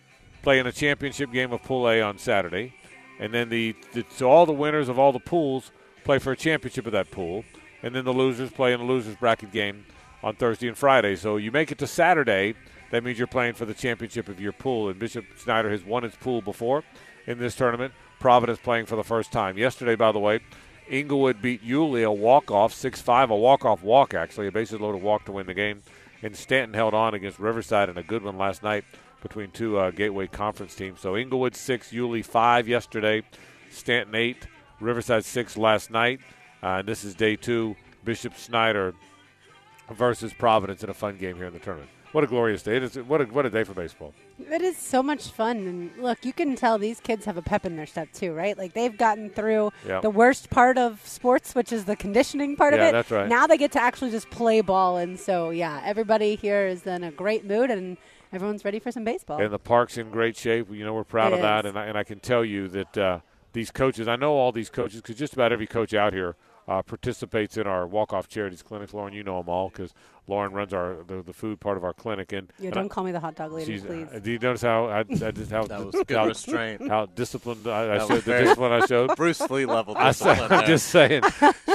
[0.44, 2.74] play in a championship game of Pool A on Saturday,
[3.20, 5.72] and then the, the so all the winners of all the pools
[6.04, 7.44] play for a championship of that pool
[7.84, 9.86] and then the losers play in the losers bracket game
[10.24, 11.16] on Thursday and Friday.
[11.16, 12.56] So you make it to Saturday,
[12.92, 14.90] that means you're playing for the championship of your pool.
[14.90, 16.84] And Bishop Snyder has won its pool before
[17.28, 17.94] in this tournament.
[18.20, 19.58] Providence playing for the first time.
[19.58, 20.40] Yesterday, by the way,
[20.90, 25.32] Englewood beat Yulee a walk-off, 6-5, a walk-off walk, actually, a bases loaded walk to
[25.32, 25.82] win the game.
[26.24, 28.84] And Stanton held on against Riverside in a good one last night
[29.22, 31.00] between two uh, Gateway Conference teams.
[31.00, 33.24] So Englewood 6, Yulee 5 yesterday,
[33.70, 34.48] Stanton 8,
[34.80, 36.20] Riverside 6 last night.
[36.64, 37.76] Uh, and this is day two.
[38.04, 38.94] Bishop Snyder
[39.92, 41.90] versus Providence in a fun game here in the tournament.
[42.18, 42.78] What a glorious day!
[42.78, 44.12] It is, what a what a day for baseball.
[44.40, 47.64] It is so much fun, and look, you can tell these kids have a pep
[47.64, 48.58] in their step too, right?
[48.58, 50.02] Like they've gotten through Yep.
[50.02, 52.92] the worst part of sports, which is the conditioning part Yeah, of it.
[52.94, 53.28] that's right.
[53.30, 57.04] Now they get to actually just play ball, and so yeah, everybody here is in
[57.04, 57.98] a great mood, and
[58.34, 59.40] everyone's ready for some baseball.
[59.40, 60.72] And the park's in great shape.
[60.72, 61.68] You know, we're proud It of that.
[61.68, 63.20] And I, and I can tell you that uh,
[63.54, 66.36] these coaches, I know all these coaches because just about every coach out here
[66.68, 68.94] uh, participates in our walk-off charities clinics.
[68.94, 69.94] Lauren, you know them all because
[70.28, 72.34] Lauren runs our the, the food part of our clinic.
[72.34, 74.08] And, yeah, and don't I- call me the hot dog lady, she's, please.
[74.14, 76.88] uh, do you notice how I, I just how That was good how, restraint.
[76.90, 79.16] how disciplined I, I showed the discipline I showed.
[79.16, 81.24] Bruce Lee level I said, I'm just saying,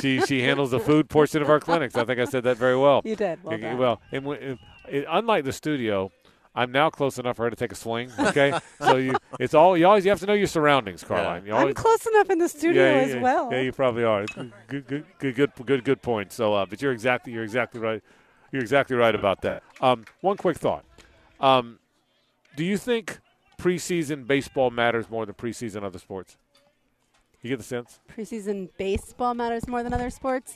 [0.01, 1.97] she she handles the food portion of our clinics.
[1.97, 3.01] I think I said that very well.
[3.05, 3.43] you did.
[3.43, 3.79] Well, Okay, done.
[3.79, 6.11] well, and, w- and it, unlike the studio,
[6.55, 8.11] I'm now close enough for her to take a swing.
[8.19, 11.47] Okay, so you it's all you always you have to know your surroundings, Carline.
[11.47, 13.49] You I'm close enough in the studio yeah, yeah, as well.
[13.51, 14.27] Yeah, you probably are.
[14.27, 16.33] Good, good, good, good, good, good, good point.
[16.33, 18.03] So, uh, but you're exactly you're exactly right.
[18.51, 19.63] You're exactly right about that.
[19.81, 20.85] Um, one quick thought.
[21.41, 21.79] Um,
[22.55, 23.19] do you think
[23.59, 26.37] preseason baseball matters more than preseason other sports?
[27.41, 27.99] You get the sense?
[28.15, 30.55] preseason baseball matters more than other sports.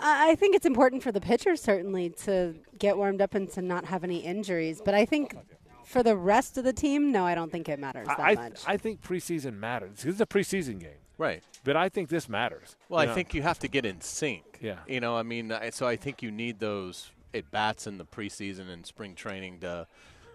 [0.00, 3.62] I I think it's important for the pitchers certainly to get warmed up and to
[3.62, 4.80] not have any injuries.
[4.84, 5.36] But I think
[5.84, 8.34] for the rest of the team, no, I don't think it matters that I, I,
[8.34, 8.62] much.
[8.66, 10.02] I think preseason matters.
[10.02, 11.42] This is a preseason game, right.
[11.64, 12.76] but I think this matters.
[12.88, 13.14] Well, You I know?
[13.14, 14.58] think you have to get in sync.
[14.60, 14.78] Yeah.
[14.86, 18.68] You know, I mean, so I think you need those at bats in the preseason
[18.70, 19.86] and spring training to,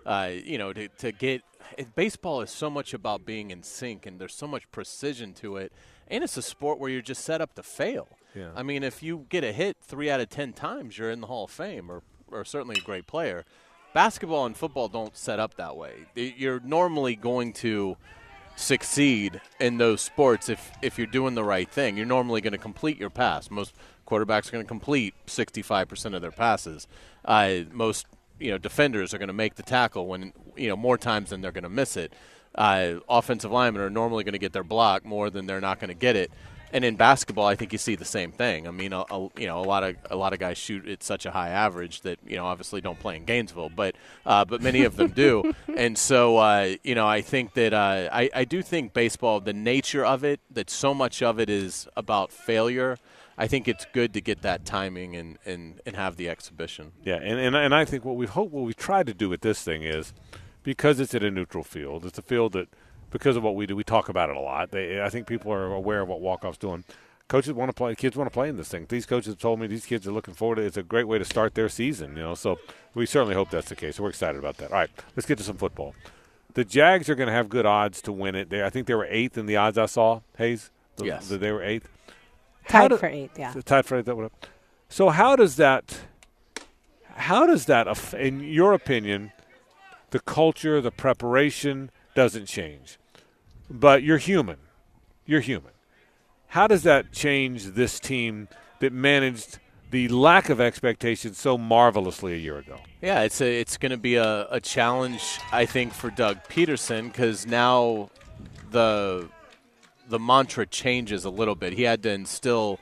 [0.05, 1.41] uh, you know, to, to get.
[1.95, 5.71] Baseball is so much about being in sync, and there's so much precision to it.
[6.09, 8.07] And it's a sport where you're just set up to fail.
[8.35, 8.49] Yeah.
[8.55, 11.27] I mean, if you get a hit three out of ten times, you're in the
[11.27, 13.45] Hall of Fame, or, or certainly a great player.
[13.93, 16.05] Basketball and football don't set up that way.
[16.15, 17.97] You're normally going to
[18.55, 21.97] succeed in those sports if if you're doing the right thing.
[21.97, 23.49] You're normally going to complete your pass.
[23.49, 23.73] Most
[24.07, 26.87] quarterbacks are going to complete 65% of their passes.
[27.23, 28.07] Uh, most
[28.39, 31.41] you know defenders are going to make the tackle when you know more times than
[31.41, 32.13] they're going to miss it.
[32.57, 35.89] Uh, offensive linemen are normally going to get their block more than they're not going
[35.89, 36.31] to get it.
[36.73, 38.67] And in basketball, I think you see the same thing.
[38.67, 41.01] I mean, a, a, you know, a lot of a lot of guys shoot at
[41.01, 43.95] such a high average that you know obviously don't play in Gainesville, but
[44.25, 45.53] uh, but many of them do.
[45.77, 49.53] And so uh, you know, I think that uh, I I do think baseball, the
[49.53, 52.97] nature of it, that so much of it is about failure.
[53.37, 56.93] I think it's good to get that timing and, and, and have the exhibition.
[57.03, 59.41] Yeah, and, and and I think what we hope what we've tried to do with
[59.41, 60.13] this thing is
[60.67, 62.05] because it's at a neutral field.
[62.05, 62.67] It's a field that
[63.09, 64.71] because of what we do, we talk about it a lot.
[64.71, 66.83] They, I think people are aware of what walk-offs doing.
[67.29, 67.95] Coaches want to play.
[67.95, 68.85] Kids want to play in this thing.
[68.89, 70.65] These coaches have told me these kids are looking forward to it.
[70.65, 72.17] It's a great way to start their season.
[72.17, 72.59] You know, so
[72.93, 73.97] we certainly hope that's the case.
[73.97, 74.71] We're excited about that.
[74.73, 75.95] All right, let's get to some football.
[76.53, 78.49] The Jags are going to have good odds to win it.
[78.49, 80.19] They, I think they were eighth in the odds I saw.
[80.37, 81.29] Hayes, The- Yes.
[81.29, 81.87] the- they were eighth.
[82.67, 83.53] Tied do- for eighth, yeah.
[83.53, 84.05] so tied for eighth.
[84.07, 84.29] That would.
[84.89, 86.01] So how does that?
[87.15, 89.31] How does that, in your opinion,
[90.11, 92.97] the culture, the preparation doesn't change,
[93.69, 94.57] but you're human.
[95.25, 95.71] You're human.
[96.47, 98.47] How does that change this team
[98.79, 99.59] that managed
[99.91, 102.77] the lack of expectations so marvelously a year ago?
[103.01, 107.11] Yeah, it's a, it's going to be a, a challenge, I think, for Doug Pederson
[107.11, 108.09] because now
[108.71, 109.29] the
[110.09, 111.73] the mantra changes a little bit.
[111.73, 112.79] He had to instill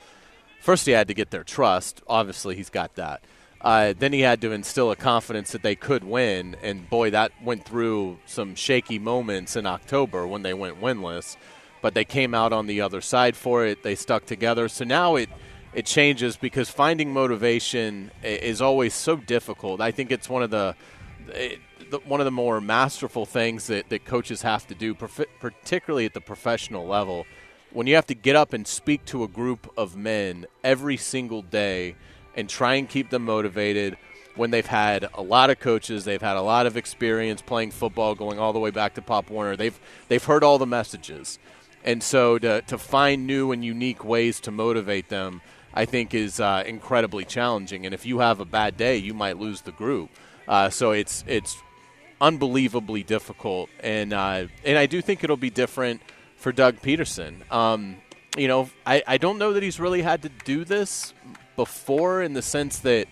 [0.61, 0.86] first.
[0.86, 2.03] He had to get their trust.
[2.07, 3.23] Obviously, he's got that.
[3.66, 7.32] Uh, then he had to instill a confidence that they could win, and boy, that
[7.43, 11.36] went through some shaky moments in October when they went winless.
[11.82, 13.82] But they came out on the other side for it.
[13.82, 14.70] They stuck together.
[14.70, 15.30] So now it
[15.74, 19.82] it changes because finding motivation is always so difficult.
[19.82, 20.76] I think it's one of the,
[21.26, 26.13] the one of the more masterful things that, that coaches have to do, particularly at
[26.13, 27.26] the professional level.
[27.72, 31.41] When you have to get up and speak to a group of men every single
[31.41, 31.95] day
[32.36, 33.98] and try and keep them motivated
[34.36, 38.16] when they've had a lot of coaches, they've had a lot of experience playing football,
[38.16, 39.56] going all the way back to Pop Warner.
[39.56, 41.40] They've they've heard all the messages,
[41.84, 45.42] and so to to find new and unique ways to motivate them,
[45.74, 47.86] I think is uh, incredibly challenging.
[47.86, 50.10] And if you have a bad day, you might lose the group.
[50.48, 51.58] Uh, so it's it's
[52.22, 56.02] unbelievably difficult, and uh, and I do think it'll be different
[56.36, 57.50] for Doug Pederson.
[57.52, 57.98] Um,
[58.38, 61.14] you know, I, I don't know that he's really had to do this
[61.56, 63.08] before in the sense that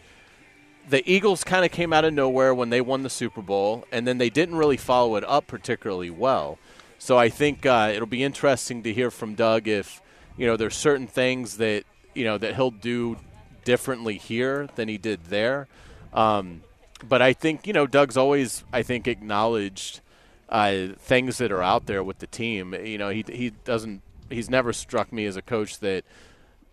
[0.90, 4.06] the Eagles kind of came out of nowhere when they won the Super Bowl, and
[4.06, 6.58] then they didn't really follow it up particularly well.
[7.00, 10.02] So I think uh, it'll be interesting to hear from Doug if
[10.38, 11.84] you know there's certain things that
[12.14, 13.18] you know that he'll do
[13.66, 15.68] differently here than he did there.
[16.14, 16.64] Um,
[17.08, 20.02] but I think you know Doug's always I think acknowledged
[20.50, 22.74] uh, things that are out there with the team.
[22.74, 26.06] You know he he doesn't he's never struck me as a coach that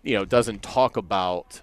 [0.02, 1.60] you know doesn't talk about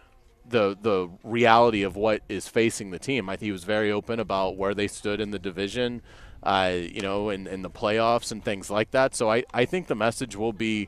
[0.48, 3.30] the the reality of what is facing the team.
[3.30, 6.02] I think he was very open about where they stood in the division,
[6.44, 9.16] uh, you know, in, in the playoffs and things like that.
[9.16, 10.88] So I, I think the message will be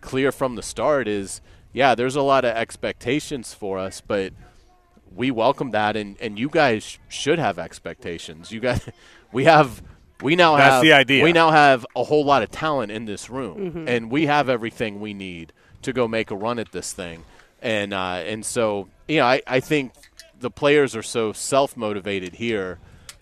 [0.00, 1.40] clear from the start is
[1.72, 4.32] yeah, there's a lot of expectations for us, but
[5.14, 8.52] we welcome that and, and you guys should have expectations.
[8.52, 8.88] You guys
[9.32, 9.82] we have
[10.22, 11.22] we now That's have the idea.
[11.22, 13.88] we now have a whole lot of talent in this room mm-hmm.
[13.88, 17.24] and we have everything we need to go make a run at this thing
[17.60, 19.92] and uh, and so you know I, I think
[20.40, 22.78] the players are so self motivated here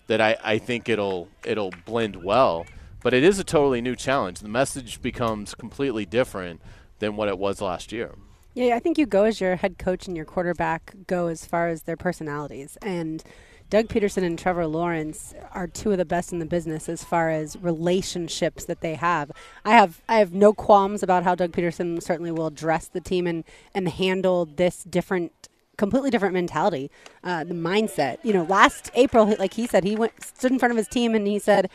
[0.07, 2.65] that I, I think it'll it'll blend well.
[3.03, 4.39] But it is a totally new challenge.
[4.39, 6.61] The message becomes completely different
[6.99, 8.15] than what it was last year.
[8.53, 11.67] Yeah, I think you go as your head coach and your quarterback go as far
[11.67, 13.23] as their personalities and
[13.69, 17.29] Doug Pederson and Trevor Lawrence are two of the best in the business as far
[17.29, 19.29] as relationships that they have.
[19.65, 23.27] I have I have no qualms about how Doug Pederson certainly will address the team
[23.27, 23.43] and
[23.73, 26.89] and handle this different completely different mentality,
[27.23, 28.17] uh, the mindset.
[28.23, 31.13] You know, last April, like he said, he went stood in front of his team
[31.13, 31.69] and he said,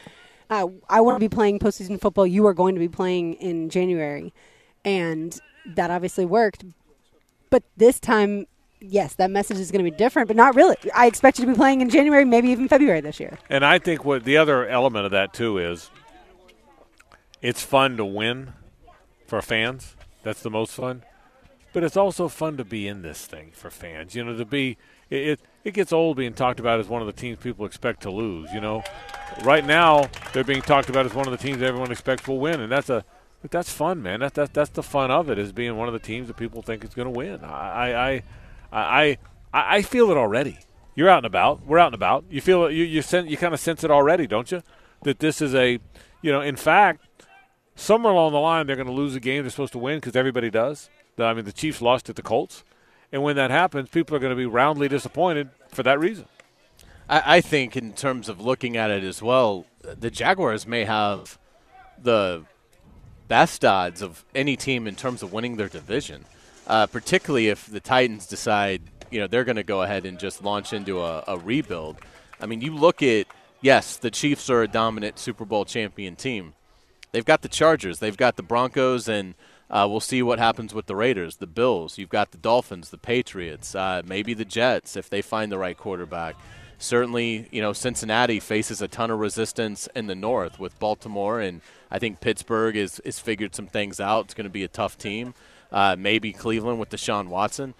[0.48, 2.26] uh, "I want to be playing postseason football.
[2.26, 4.32] You are going to be playing in January,"
[4.82, 6.64] and that obviously worked.
[7.50, 8.46] But this time,
[8.84, 10.76] yes, that message is going to be different, but not really.
[10.94, 13.38] I expect you to be playing in January, maybe even February this year.
[13.48, 15.90] And I think what the other element of that too is
[17.40, 18.52] it's fun to win
[19.26, 19.96] for fans.
[20.22, 21.02] That's the most fun.
[21.72, 24.14] But it's also fun to be in this thing for fans.
[24.14, 24.76] You know, to be
[25.08, 28.02] it, it, it gets old being talked about as one of the teams people expect
[28.02, 28.50] to lose.
[28.52, 28.84] You know,
[29.42, 32.60] right now they're being talked about as one of the teams everyone expects will win,
[32.60, 33.04] and that's a
[33.50, 34.20] that's fun, man.
[34.20, 36.62] That, that that's the fun of it is being one of the teams that people
[36.62, 37.42] think is going to win.
[37.42, 38.22] I, I
[38.72, 39.18] I,
[39.52, 40.58] I I feel it already.
[40.94, 41.66] You're out and about.
[41.66, 42.24] We're out and about.
[42.30, 42.72] You feel it.
[42.72, 44.62] You you, you kind of sense it already, don't you?
[45.02, 45.78] That this is a,
[46.20, 47.06] you know, in fact,
[47.74, 50.16] somewhere along the line they're going to lose a game they're supposed to win because
[50.16, 50.90] everybody does.
[51.18, 52.64] I mean, the Chiefs lost at the Colts,
[53.12, 56.24] and when that happens, people are going to be roundly disappointed for that reason.
[57.08, 61.38] I, I think, in terms of looking at it as well, the Jaguars may have
[62.00, 62.44] the
[63.28, 66.24] best odds of any team in terms of winning their division
[66.66, 70.42] uh, particularly if the Titans decide, you know, they're going to go ahead and just
[70.42, 71.96] launch into a, a rebuild.
[72.40, 73.26] I mean, you look at,
[73.60, 76.54] yes, the Chiefs are a dominant Super Bowl champion team.
[77.12, 79.34] They've got the Chargers, they've got the Broncos, and
[79.70, 81.98] uh, we'll see what happens with the Raiders, the Bills.
[81.98, 85.76] You've got the Dolphins, the Patriots, uh, maybe the Jets if they find the right
[85.76, 86.36] quarterback.
[86.78, 91.60] Certainly, you know, Cincinnati faces a ton of resistance in the North with Baltimore, and
[91.90, 94.24] I think Pittsburgh is, is figured some things out.
[94.24, 95.34] It's going to be a tough team
[95.72, 97.74] uh, maybe Cleveland with Deshaun Watson.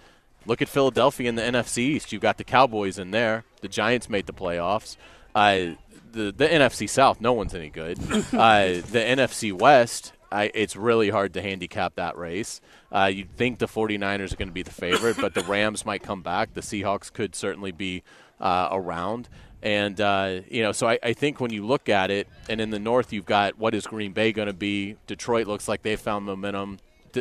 [0.45, 2.11] Look at Philadelphia in the NFC East.
[2.11, 3.45] You've got the Cowboys in there.
[3.61, 4.97] The Giants made the playoffs.
[5.33, 5.75] Uh,
[6.11, 7.99] the the NFC South, no one's any good.
[8.33, 12.61] Uh, the NFC West, I, it's really hard to handicap that race.
[12.91, 16.01] Uh, you'd think the 49ers are going to be the favorite, but the Rams might
[16.01, 16.53] come back.
[16.53, 18.03] The Seahawks could certainly be
[18.39, 19.29] uh, around.
[19.61, 22.69] And, uh, you know, so I, I, think when you look at it, and in
[22.69, 24.97] the North, you've got what is Green Bay going to be?
[25.07, 26.79] Detroit looks like they found momentum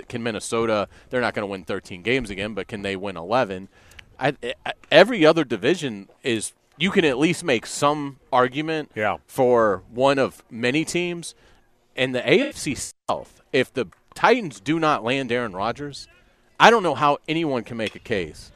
[0.08, 0.88] can Minnesota?
[1.10, 3.68] They're not going to win 13 games again, but can they win 11?
[4.18, 9.18] I, I, every other division is you can at least make some argument yeah.
[9.26, 11.34] for one of many teams.
[11.94, 16.08] And the AFC South, if the Titans do not land Aaron Rodgers,
[16.58, 18.52] I don't know how anyone can make a case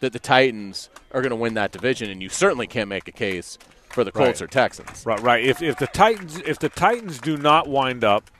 [0.00, 3.12] that the Titans are going to win that division, and you certainly can't make a
[3.12, 3.58] case
[3.88, 4.42] for the Colts right.
[4.42, 5.06] or Texans.
[5.06, 5.44] Right, right.
[5.44, 8.30] If if the Titans if the Titans do not wind up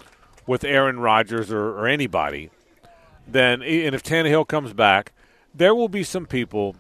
[0.47, 2.51] with Aaron Rodgers or, or anybody,
[3.27, 5.13] then and if Tannehill comes back,
[5.55, 6.77] there will be some people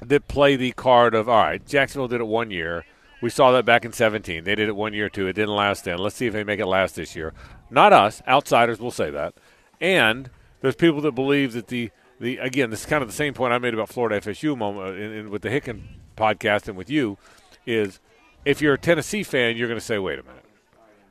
[0.00, 1.66] that play the card of all right.
[1.66, 2.84] Jacksonville did it one year.
[3.22, 4.44] We saw that back in 17.
[4.44, 5.26] They did it one year too.
[5.26, 5.98] It didn't last then.
[5.98, 7.32] Let's see if they make it last this year.
[7.70, 8.22] Not us.
[8.28, 9.34] Outsiders will say that.
[9.80, 10.30] And
[10.60, 11.90] there's people that believe that the
[12.20, 14.88] the again, this is kind of the same point I made about Florida FSU moment
[14.88, 15.82] uh, in, in, with the Hicken
[16.16, 17.18] podcast and with you
[17.66, 17.98] is
[18.44, 20.44] if you're a Tennessee fan, you're going to say, wait a minute,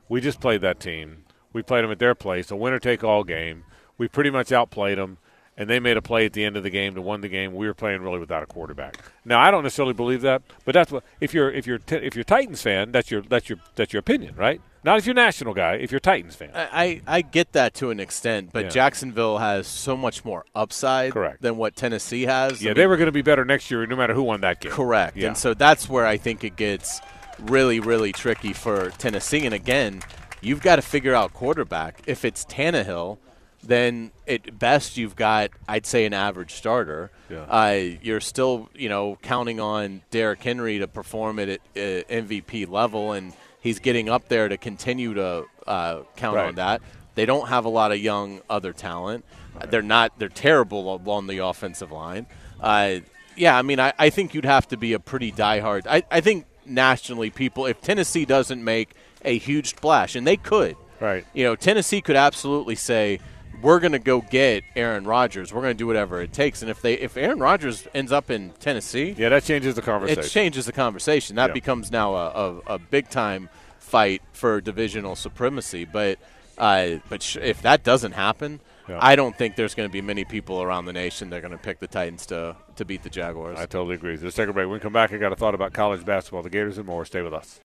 [0.08, 1.23] we just played that team.
[1.54, 3.64] We played them at their place, a winner take all game.
[3.96, 5.16] We pretty much outplayed them,
[5.56, 7.54] and they made a play at the end of the game to win the game.
[7.54, 8.98] We were playing really without a quarterback.
[9.24, 12.24] Now I don't necessarily believe that, but that's what if you're if you're if you're
[12.24, 14.60] Titans fan, that's your that's your that's your opinion, right?
[14.82, 16.50] Not if you're national guy, if you're Titans fan.
[16.54, 18.68] I, I get that to an extent, but Yeah.
[18.70, 21.40] Jacksonville has so much more upside Correct.
[21.40, 22.62] than what Tennessee has.
[22.62, 24.60] Yeah, I they were going to be better next year, no matter who won that
[24.60, 24.72] game.
[24.72, 25.16] Correct.
[25.16, 25.28] Yeah.
[25.28, 27.00] And so that's where I think it gets
[27.40, 29.46] really, really tricky for Tennessee.
[29.46, 30.02] And again,
[30.44, 32.02] you've got to figure out quarterback.
[32.06, 33.18] If it's Tannehill,
[33.62, 37.10] then at best you've got, I'd say, an average starter.
[37.30, 37.40] Yeah.
[37.48, 43.12] Uh, you're still, you know, counting on Derrick Henry to perform at uh, MVP level,
[43.12, 46.48] and he's getting up there to continue to uh, count Right.
[46.48, 46.82] on that.
[47.14, 49.24] They don't have a lot of young other talent.
[49.68, 50.18] They're not.
[50.18, 52.26] They're terrible on the offensive line.
[52.60, 52.96] Uh,
[53.36, 55.86] yeah, I mean, I, I think you'd have to be a pretty diehard.
[55.88, 60.76] I, I think nationally, people, if Tennessee doesn't make a huge splash, and they could,
[61.00, 61.24] Right.
[61.34, 63.20] you know, Tennessee could absolutely say,
[63.62, 65.52] "We're going to go get Aaron Rodgers.
[65.52, 68.30] We're going to do whatever it takes." And if they, if Aaron Rodgers ends up
[68.30, 70.24] in Tennessee, Yeah, that changes the conversation.
[70.24, 71.36] it changes the conversation.
[71.36, 71.54] That Yeah.
[71.54, 73.48] becomes now a, a, a big time
[73.78, 75.84] fight for divisional supremacy.
[75.84, 76.18] But
[76.56, 78.98] uh, but sh- if that doesn't happen, Yeah.
[79.02, 81.50] I don't think there's going to be many people around the nation that are going
[81.52, 83.58] to pick the Titans to to beat the Jaguars.
[83.58, 84.16] I totally agree.
[84.16, 84.66] Let's take a break.
[84.66, 87.04] When we come back, I got a thought about college basketball, the Gators, and more.
[87.04, 87.60] Stay with us.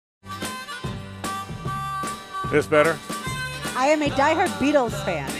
[2.50, 2.98] This better?
[3.76, 5.30] I am a diehard Beatles fan.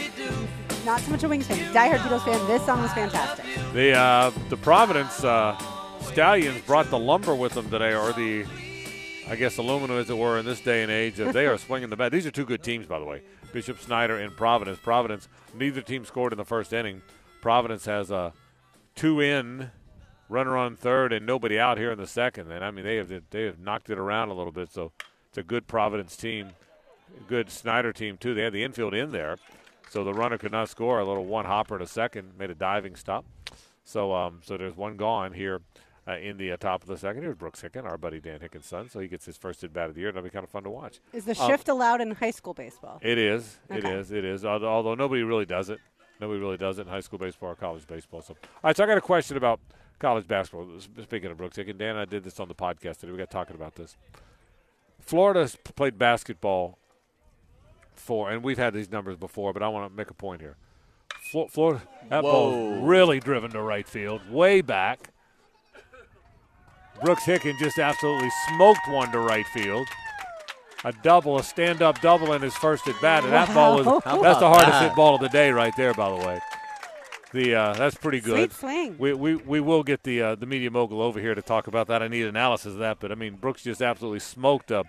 [0.85, 1.57] Not so much a Wings fan.
[1.73, 2.47] Diehard Beatles fan.
[2.47, 3.45] This song was fantastic.
[3.73, 5.57] The uh, the Providence uh,
[6.01, 8.45] Stallions brought the lumber with them today, or the,
[9.27, 11.19] I guess, aluminum as it were, in this day and age.
[11.19, 12.11] Uh, they are swinging the bat.
[12.11, 13.21] These are two good teams, by the way.
[13.53, 14.79] Bishop Snyder and Providence.
[14.79, 15.27] Providence.
[15.53, 17.01] Neither team scored in the first inning.
[17.41, 18.33] Providence has a
[18.95, 19.71] two in,
[20.29, 22.51] runner on third, and nobody out here in the second.
[22.51, 24.71] And I mean, they have they have knocked it around a little bit.
[24.71, 24.91] So
[25.29, 26.49] it's a good Providence team,
[27.27, 28.33] good Snyder team too.
[28.33, 29.37] They had the infield in there,
[29.89, 30.99] so the runner could not score.
[30.99, 33.25] A little one hopper in a second, made a diving stop.
[33.83, 35.61] So um, so there's one gone here.
[36.07, 38.67] Uh, in the uh, top of the second, here's Brooks Hicken, our buddy Dan Hicken's
[38.67, 38.87] son.
[38.91, 40.11] So he gets his first at bat of the year.
[40.11, 40.99] That'll be kind of fun to watch.
[41.13, 42.99] Is the Um, shift allowed in high school baseball?
[43.01, 43.57] It is.
[43.71, 43.91] It Okay.
[43.95, 44.11] is.
[44.11, 44.45] It is.
[44.45, 45.79] Although, although nobody really does it.
[46.21, 48.21] Nobody really does it in high school baseball or college baseball.
[48.21, 48.77] So, all right.
[48.77, 49.59] So I got a question about
[49.97, 50.67] college basketball.
[50.79, 53.11] Speaking of Brooks Hicken, Dan, and I did this on the podcast today.
[53.11, 53.97] We got talking about this.
[54.99, 56.77] Florida's played basketball
[57.99, 60.55] for, and we've had these numbers before, but I want to make a point here.
[61.31, 62.31] Flo- Florida, that Whoa.
[62.31, 65.09] ball's really driven to right field, way back.
[67.03, 69.85] Brooks Hicken just absolutely smoked one to right field.
[70.85, 74.39] A double, a stand-up double in his first at bat, and that ball was that's
[74.39, 74.89] the hardest that?
[74.89, 75.93] hit ball of the day right there.
[75.95, 76.39] By the way,
[77.33, 78.51] the uh, that's pretty good.
[78.51, 78.95] Sweet swing.
[78.99, 81.87] We, we, we will get the uh, the media mogul over here to talk about
[81.87, 82.03] that.
[82.03, 84.83] I need analysis of that, but I mean Brooks just absolutely smoked a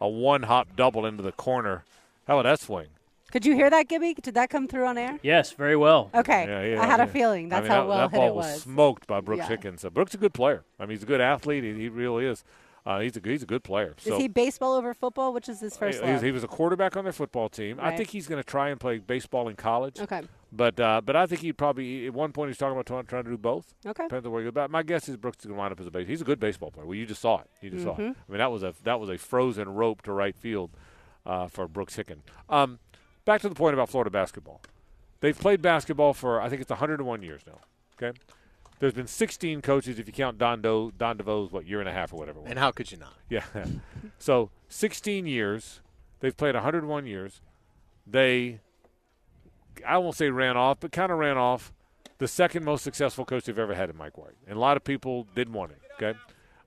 [0.00, 1.84] a one hop double into the corner.
[2.28, 2.88] How about that swing?
[3.32, 4.14] Could you hear that, Gibby?
[4.14, 5.18] Did that come through on air?
[5.22, 6.10] Yes, very well.
[6.14, 6.46] Okay.
[6.46, 7.04] Yeah, yeah, I had yeah.
[7.04, 8.62] a feeling that's I mean, how that, well that hit ball it was was.
[8.62, 9.48] smoked by Brooks Yeah.
[9.48, 9.84] Hickens.
[9.84, 10.64] Uh, Brooks is a good player.
[10.78, 11.64] I mean, he's a good athlete.
[11.64, 12.44] He, he really is.
[12.86, 13.94] Uh, he's a he's a good player.
[13.98, 15.34] So Is so he baseball over football?
[15.34, 16.24] Which is his first he, he was- love?
[16.24, 17.78] he was a quarterback on their football team.
[17.80, 20.00] I think he's going to try and play baseball in college.
[20.00, 20.22] Okay.
[20.52, 23.24] But uh, but I think he'd probably at one point he's talking about trying, trying
[23.24, 23.74] to do both.
[23.86, 24.04] Okay.
[24.04, 24.52] Depends on where you go.
[24.52, 26.08] But my guess is Brooks is going to wind up as a base.
[26.08, 26.86] He's a good baseball player.
[26.86, 27.50] Well, you just saw it.
[27.60, 28.00] You just saw it.
[28.00, 30.70] I mean, that was a that was a frozen rope to right field
[31.28, 32.20] uh, for Brooks Hicken.
[32.48, 32.80] Um,
[33.24, 34.62] back to the point about Florida basketball.
[35.20, 37.60] They've played basketball for I think it's 101 years now.
[38.00, 38.18] Okay.
[38.80, 41.92] There's been 16 coaches if you count Don Do, Don DeVoe's what year and a
[41.92, 42.40] half or whatever.
[42.46, 43.14] and how could you not?
[43.28, 43.44] Yeah.
[44.18, 45.80] so 16 years.
[46.20, 47.40] They've played 101 years.
[48.06, 48.60] They,
[49.86, 51.72] I won't say ran off, but kind of ran off
[52.18, 54.34] the second most successful coach they've ever had in Mike White.
[54.46, 55.78] And a lot of people didn't want it.
[56.00, 56.18] Okay.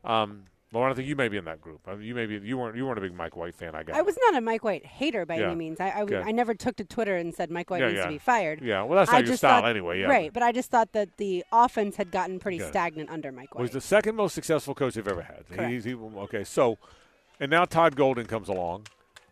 [0.04, 0.44] Um,
[0.74, 1.82] Lauren, I think you may be in that group.
[1.86, 2.36] I mean, you may be.
[2.36, 2.78] You weren't.
[2.78, 3.76] You weren't a big Mike White fan.
[3.76, 5.48] I guess I was not a Mike White hater by Yeah.
[5.48, 5.82] any means.
[5.82, 6.22] I I, Okay.
[6.26, 8.04] I never took to Twitter and said Mike White Yeah, needs yeah.
[8.06, 8.62] to be fired.
[8.62, 8.84] Yeah.
[8.84, 10.00] Well, that's not I your style thought- anyway.
[10.00, 10.08] Yeah.
[10.08, 13.62] Right, but I just thought that the offense had gotten pretty stagnant under Mike White.
[13.62, 15.44] was the second most successful coach they've ever had.
[15.50, 15.72] Correct.
[15.72, 16.78] He's, he, okay, so,
[17.40, 18.88] and now Todd Golden comes along.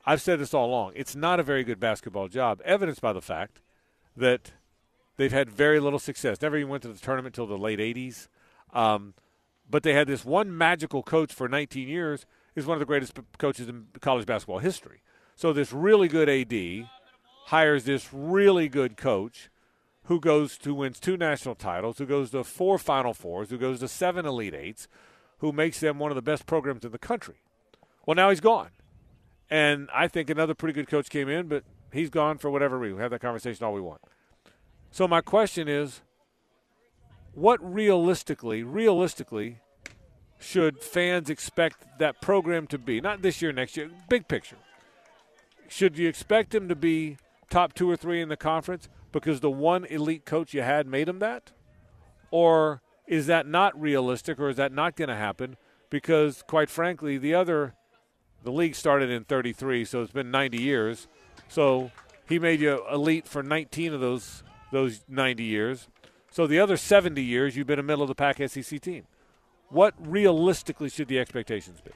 [0.06, 0.94] I've said this all along.
[0.96, 3.62] It's not a very good basketball job, evidenced by the fact
[4.18, 4.52] that
[5.18, 6.42] they've had very little success.
[6.42, 8.28] Never even went to the tournament until the late 80s.
[8.74, 9.14] Um,
[9.70, 13.18] but they had this one magical coach for 19 years, is one of the greatest
[13.38, 15.02] coaches in college basketball history.
[15.36, 16.90] So this really good AD
[17.46, 19.50] hires this really good coach
[20.04, 23.80] who goes to wins two national titles, who goes to four Final Fours, who goes
[23.80, 24.88] to seven Elite Eights,
[25.38, 27.44] who makes them one of the best programs in the country.
[28.06, 28.72] Well, now he's gone,
[29.50, 31.64] and I think another pretty good coach came in, but
[31.94, 32.98] he's gone for whatever reason.
[32.98, 34.02] We have that conversation all we want.
[34.92, 36.02] So my question is,
[37.34, 39.60] what realistically, realistically,
[40.40, 43.02] should fans expect that program to be?
[43.02, 44.58] Not this year, next year, big picture.
[45.68, 47.18] Should you expect him to be
[47.50, 51.08] top two or three in the conference because the one elite coach you had made
[51.08, 51.52] him that?
[52.32, 55.58] Or is that not realistic or is that not going to happen?
[55.90, 57.74] Because, quite frankly, the other,
[58.44, 61.08] the league started in 33, so it's been 90 years.
[61.48, 61.92] So
[62.28, 65.88] he made you elite for 19 of those those 90 years.
[66.32, 69.06] So the other 70 years, you've been a middle of the pack SEC team.
[69.70, 71.92] What realistically should the expectations be?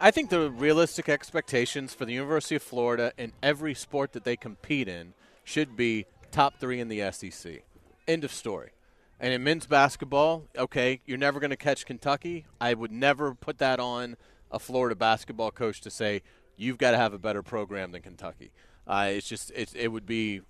[0.00, 4.36] I think the realistic expectations for the University of Florida in every sport that they
[4.36, 5.12] compete in
[5.44, 7.62] should be top three in the SEC.
[8.08, 8.70] End of story.
[9.18, 12.46] And in men's basketball, okay, you're never going to catch Kentucky.
[12.58, 14.16] I would never put that on
[14.50, 16.22] a Florida basketball coach to say
[16.56, 18.52] you've got to have a better program than Kentucky.
[18.86, 20.40] Uh, it's just it's, it would be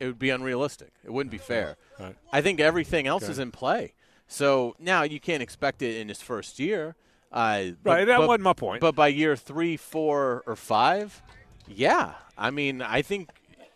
[0.00, 0.92] it would be unrealistic.
[1.04, 1.76] It wouldn't be fair.
[1.98, 2.16] Right.
[2.32, 3.32] I think everything else Okay.
[3.32, 3.94] is in play.
[4.28, 6.96] So now you can't expect it in his first year.
[7.32, 8.80] Uh, but- Right, that but- wasn't my point.
[8.80, 11.22] But by year three, four, or five,
[11.68, 12.14] yeah.
[12.38, 13.30] I mean, I think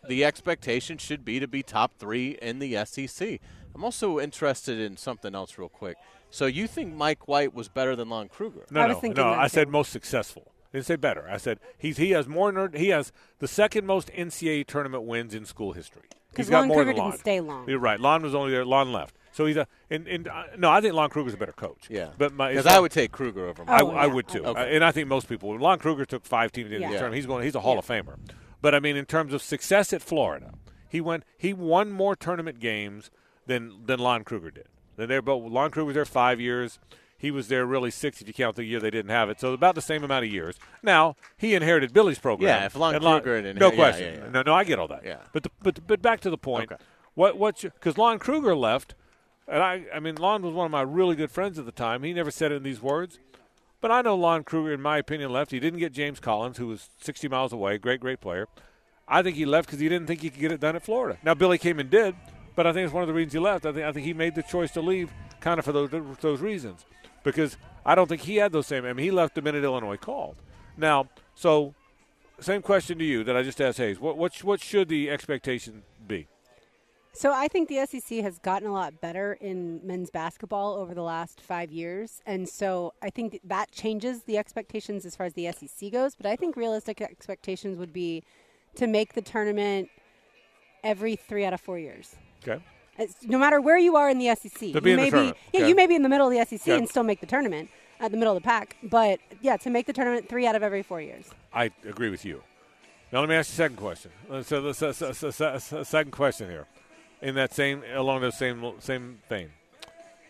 [0.08, 3.40] the expectation should be to be top three in the SEC.
[3.74, 5.96] I'm also interested in something else, real quick.
[6.30, 8.64] So you think Mike White was better than Lon Kruger?
[8.70, 9.12] No, I no, no.
[9.14, 10.49] that I said most successful.
[10.72, 11.28] I didn't say better.
[11.30, 12.52] I said he's he has more.
[12.52, 16.02] nerd- He has the second most NCAA tournament wins in school history.
[16.36, 17.18] He's 'Cause got Lon more Kruger than didn't Lon.
[17.18, 17.68] stay long.
[17.68, 17.98] You're right.
[17.98, 18.64] Lon was only there.
[18.64, 19.16] Lon left.
[19.32, 19.66] So he's a.
[19.90, 21.88] And, and uh, no, I think Lon Kruger's a better coach.
[21.90, 23.62] Yeah, but my because I would take Kruger over.
[23.64, 23.82] I, Mike.
[23.82, 24.50] Oh, I yeah, would too, I.
[24.50, 25.48] Uh, and I think most people.
[25.50, 25.60] would.
[25.60, 26.88] Lon Kruger took five teams in Yeah.
[26.88, 27.16] the tournament.
[27.16, 27.44] He's going.
[27.44, 28.16] He's a Hall of Famer.
[28.62, 30.52] But I mean, in terms of success at Florida,
[30.88, 31.24] he went.
[31.36, 33.10] He won more tournament games
[33.46, 34.66] than than Lon Kruger did.
[34.96, 35.50] Then they're both.
[35.50, 36.78] Lon Kruger was there five years.
[37.20, 39.38] He was there really six if you count the year they didn't have it.
[39.38, 40.56] So about the same amount of years.
[40.82, 42.48] Now he inherited Billy's program.
[42.48, 44.14] Yeah, if Lon and Kruger no inherited- yeah, question.
[44.14, 44.30] yeah, yeah.
[44.30, 45.04] No, no, I get all that.
[45.04, 45.18] Yeah.
[45.34, 46.72] But the, but but back to the point.
[46.72, 46.82] Okay.
[47.14, 48.94] What what because Lon Kruger left,
[49.46, 52.02] and I I mean Lon was one of my really good friends at the time.
[52.02, 53.18] He never said it in these words,
[53.82, 55.50] but I know Lon Kruger, in my opinion, left.
[55.50, 58.48] He didn't get James Collins, who was 60 miles away, great great player.
[59.06, 61.18] I think he left because he didn't think he could get it done at Florida.
[61.22, 62.14] Now Billy came and did,
[62.56, 63.66] but I think it's one of the reasons he left.
[63.66, 65.90] I think I think he made the choice to leave kind of for those
[66.20, 66.86] those reasons,
[67.22, 68.84] because I don't think he had those same.
[68.84, 70.36] I mean, he left the minute Illinois called.
[70.76, 71.74] Now, so
[72.40, 74.00] same question to you that I just asked Hayes.
[74.00, 76.26] What what what should the expectation be?
[77.12, 81.02] So I think the SEC has gotten a lot better in men's basketball over the
[81.02, 85.50] last five years, and so I think that changes the expectations as far as the
[85.50, 86.14] SEC goes.
[86.14, 88.22] But I think realistic expectations would be
[88.76, 89.88] to make the tournament
[90.84, 92.14] every three out of four years.
[92.42, 92.62] Okay.
[93.00, 95.10] It's, no matter where you are in the SEC, To you be in the may
[95.10, 95.36] tournament.
[95.52, 95.68] yeah, Okay.
[95.68, 96.78] you may be in the middle of the SEC Okay.
[96.78, 98.76] and still make the tournament at the middle of the pack.
[98.82, 101.26] But yeah, to make the tournament three out of every four years.
[101.52, 102.42] I agree with you.
[103.12, 104.10] Now let me ask you a second question.
[104.30, 106.66] Uh, So the se- se- se- se- se- second question here,
[107.22, 109.50] in that same along the same same vein,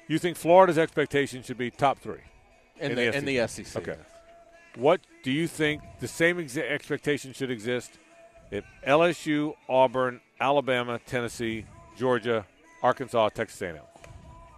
[0.09, 2.23] you think Florida's expectation should be top three?
[2.79, 3.77] in, in the, the in the SEC.
[3.83, 4.01] Okay.
[4.77, 7.99] What do you think the same exa- expectation should exist
[8.51, 11.67] if LSU, Auburn, Alabama, Tennessee,
[11.99, 12.47] Georgia,
[12.83, 13.77] Arkansas, Texas A&M?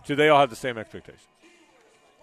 [0.07, 1.27] Do they all have the same expectations?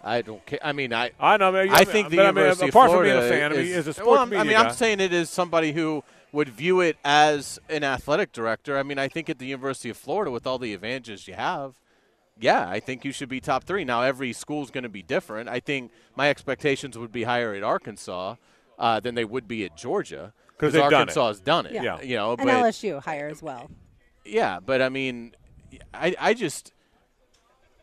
[0.04, 0.60] I don't care.
[0.64, 1.54] I mean, I I know.
[1.56, 3.38] I, mean, I think the but I mean, University apart of from being Florida a
[3.40, 5.12] fan, I mean, is, a well, sports I'm- media I mean, guy, I'm saying it
[5.14, 8.78] is somebody who would view it as an athletic director.
[8.78, 11.74] I mean, I think at the University of Florida, with all the advantages you have,
[12.40, 13.84] yeah, I think you should be top three.
[13.84, 15.50] Now, every school's going to be different.
[15.50, 18.36] I think my expectations would be higher at Arkansas
[18.78, 20.94] uh, than they would be at Georgia 'Cause they've done.
[20.94, 21.74] Arkansas has done it.
[21.74, 22.00] Yeah.
[22.02, 23.70] you know, And but LSU higher as well.
[24.24, 25.36] yeah, but I mean,
[25.94, 26.74] I I just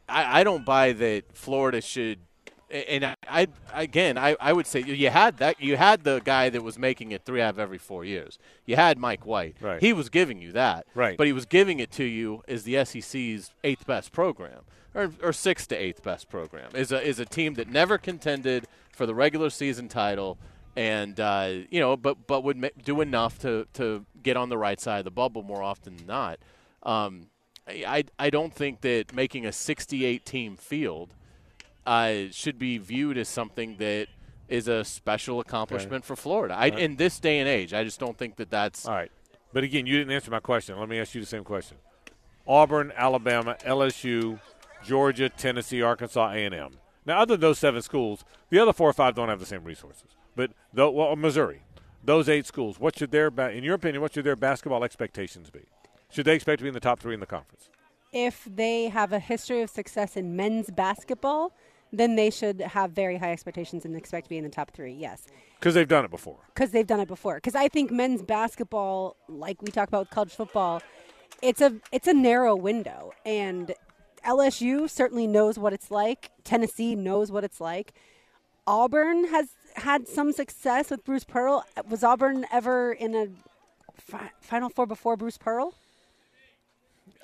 [0.09, 2.21] I, I don't buy that Florida should.
[2.69, 6.51] And I, I again, I, I would say you had that you had the guy
[6.51, 8.41] that was making it three out of every four years.
[8.65, 9.57] You had Mike White.
[9.61, 9.81] Right.
[9.81, 10.87] He was giving you that.
[10.93, 11.17] Right.
[11.17, 14.63] But he was giving it to you as the SEC's eighth best program,
[14.95, 16.71] or, or sixth to eighth best program.
[16.75, 20.37] Is a is a team that never contended for the regular season title,
[20.75, 24.81] and uh, you know, but but would do enough to to get on the right
[24.81, 26.41] side of the bubble more often than not.
[26.83, 27.29] Um,
[27.69, 31.11] I, I don't think that making a 68 team field
[31.85, 34.07] uh, should be viewed as something that
[34.49, 36.55] is a special accomplishment for Florida.
[36.55, 39.11] I, in this day and age, I just don't think that that's All right.
[39.53, 40.79] But again, you didn't answer my question.
[40.79, 41.79] Let me ask you the same question.
[42.47, 44.39] Auburn, Alabama, LSU,
[44.85, 46.77] Georgia, Tennessee, Arkansas, A&M.
[47.05, 49.65] Now, other than those seven schools, the other four or five don't have the same
[49.65, 50.09] resources.
[50.37, 51.63] But though, well, Missouri,
[52.05, 55.63] those eight schools, what should their, in your opinion, what should their basketball expectations be?
[56.11, 57.69] Should they expect to be in the top three in the conference?
[58.13, 61.53] If they have a history of success in men's basketball,
[61.93, 64.93] then they should have very high expectations and expect to be in the top three.
[64.93, 65.27] Yes,
[65.59, 66.39] Because they've done it before.
[66.55, 67.37] because they've done it before.
[67.37, 70.83] Because I think men's basketball, like we talk about with college football,
[71.43, 73.75] it's a it's a narrow window, and
[74.25, 76.31] LSU certainly knows what it's like.
[76.45, 77.93] Tennessee knows what it's like.
[78.67, 81.65] Auburn has had some success with Bruce Pearl.
[81.89, 83.29] Was Auburn ever in a
[83.95, 85.75] fi- Final Four before Bruce Pearl?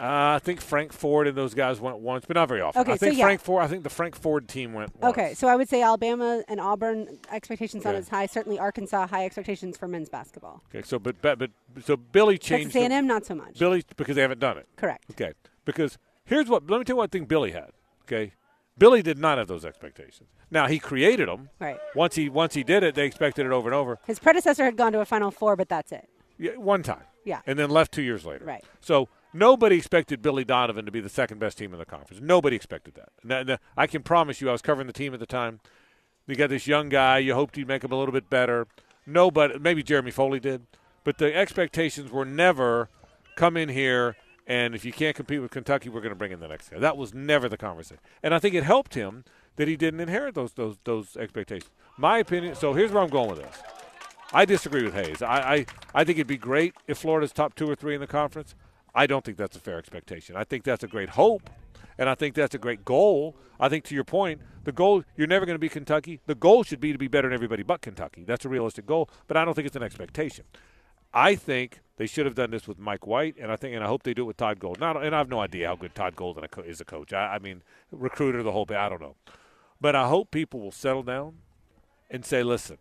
[0.00, 2.80] Uh, I think Frank Ford and those guys went once, but not very often.
[2.82, 3.24] Okay, I so think yeah.
[3.24, 3.62] Frank Ford.
[3.62, 4.94] I think the Frank Ford team went.
[5.00, 5.12] Once.
[5.16, 7.98] Okay, so I would say Alabama and Auburn expectations not Okay.
[7.98, 8.26] as high.
[8.26, 10.62] Certainly Arkansas high expectations for men's basketball.
[10.70, 11.50] Okay, so but but, but
[11.84, 12.72] so Billy changed.
[12.72, 13.58] Texas A&M not so much.
[13.58, 14.66] Billy because they haven't done it.
[14.76, 15.04] Correct.
[15.12, 15.32] Okay,
[15.64, 16.68] because here's what.
[16.70, 17.70] Let me tell you what thing Billy had.
[18.04, 18.32] Okay,
[18.78, 20.28] Billy did not have those expectations.
[20.50, 21.50] Now he created them.
[21.58, 21.78] Right.
[21.94, 23.98] Once he once he did it, they expected it over and over.
[24.06, 26.08] His predecessor had gone to a Final Four, but that's it.
[26.38, 27.04] Yeah, one time.
[27.24, 27.40] Yeah.
[27.46, 28.44] And then left two years later.
[28.44, 28.64] Right.
[28.80, 32.22] So nobody expected Billy Donovan to be the second best team in the conference.
[32.22, 33.10] Nobody expected that.
[33.24, 35.60] That- that- I can promise you, I was covering the team at the time.
[36.26, 37.18] You got this young guy.
[37.18, 38.66] You hoped he'd make him a little bit better.
[39.06, 40.66] Nobody, maybe Jeremy Foley did,
[41.02, 42.88] but the expectations were never
[43.36, 44.16] come in here
[44.46, 46.78] and if you can't compete with Kentucky, we're going to bring in the next guy.
[46.78, 48.00] That was never the conversation.
[48.22, 49.24] And I think it helped him
[49.56, 51.70] that he didn't inherit those those those expectations.
[51.96, 52.54] My opinion.
[52.54, 53.62] So here's where I'm going with this.
[54.32, 55.20] I disagree with Hayes.
[55.20, 58.06] I, I, I think it'd be great if Florida's top two or three in the
[58.06, 58.54] conference.
[58.94, 60.36] I don't think that's a fair expectation.
[60.36, 61.48] I think that's a great hope,
[61.98, 63.36] and I think that's a great goal.
[63.58, 66.20] I think to your point, the goal you're never going to be Kentucky.
[66.26, 68.24] The goal should be to be better than everybody but Kentucky.
[68.24, 70.44] That's a realistic goal, but I don't think it's an expectation.
[71.14, 73.86] I think they should have done this with Mike White, and I think, and I
[73.86, 74.82] hope they do it with Todd Golden.
[74.82, 77.12] And I have no idea how good Todd Golden is a coach.
[77.12, 78.78] I, I mean, recruiter, the whole bit.
[78.78, 79.16] I don't know,
[79.80, 81.34] but I hope people will settle down
[82.10, 82.78] and say, listen,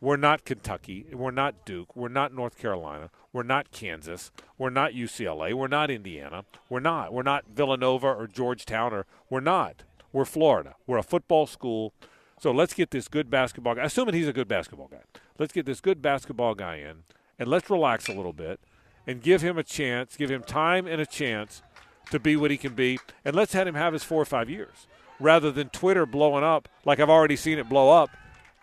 [0.00, 1.06] we're not Kentucky.
[1.12, 1.96] We're not Duke.
[1.96, 3.10] We're not North Carolina.
[3.32, 4.30] We're not Kansas.
[4.58, 5.54] We're not UCLA.
[5.54, 6.44] We're not Indiana.
[6.68, 7.12] We're not.
[7.12, 9.84] We're not Villanova or Georgetown or we're not.
[10.12, 10.74] We're Florida.
[10.86, 11.92] We're a football school.
[12.38, 15.02] So let's get this good basketball guy, assuming he's a good basketball guy.
[15.38, 17.04] Let's get this good basketball guy in
[17.38, 18.60] and let's relax a little bit
[19.06, 21.62] and give him a chance, give him time and a chance
[22.10, 22.98] to be what he can be.
[23.24, 24.86] And let's let him have his four or five years
[25.18, 28.10] rather than Twitter blowing up like I've already seen it blow up.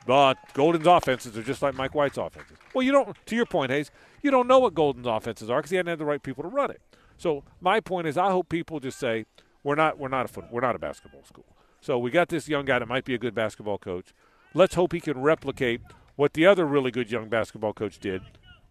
[0.06, 2.58] But Golden's offenses are just like Mike White's offenses.
[2.74, 3.16] Well, you don't.
[3.26, 3.92] To your point, Hayes,
[4.22, 6.50] you don't know what Golden's offenses are because he hadn't had the right people to
[6.50, 6.82] run it.
[7.18, 9.26] So my point is, I hope people just say
[9.64, 11.46] we're not we're not a foot, we're not a basketball school.
[11.80, 14.14] So we got this young guy that might be a good basketball coach.
[14.54, 15.82] Let's hope he can replicate
[16.16, 18.22] what the other really good young basketball coach did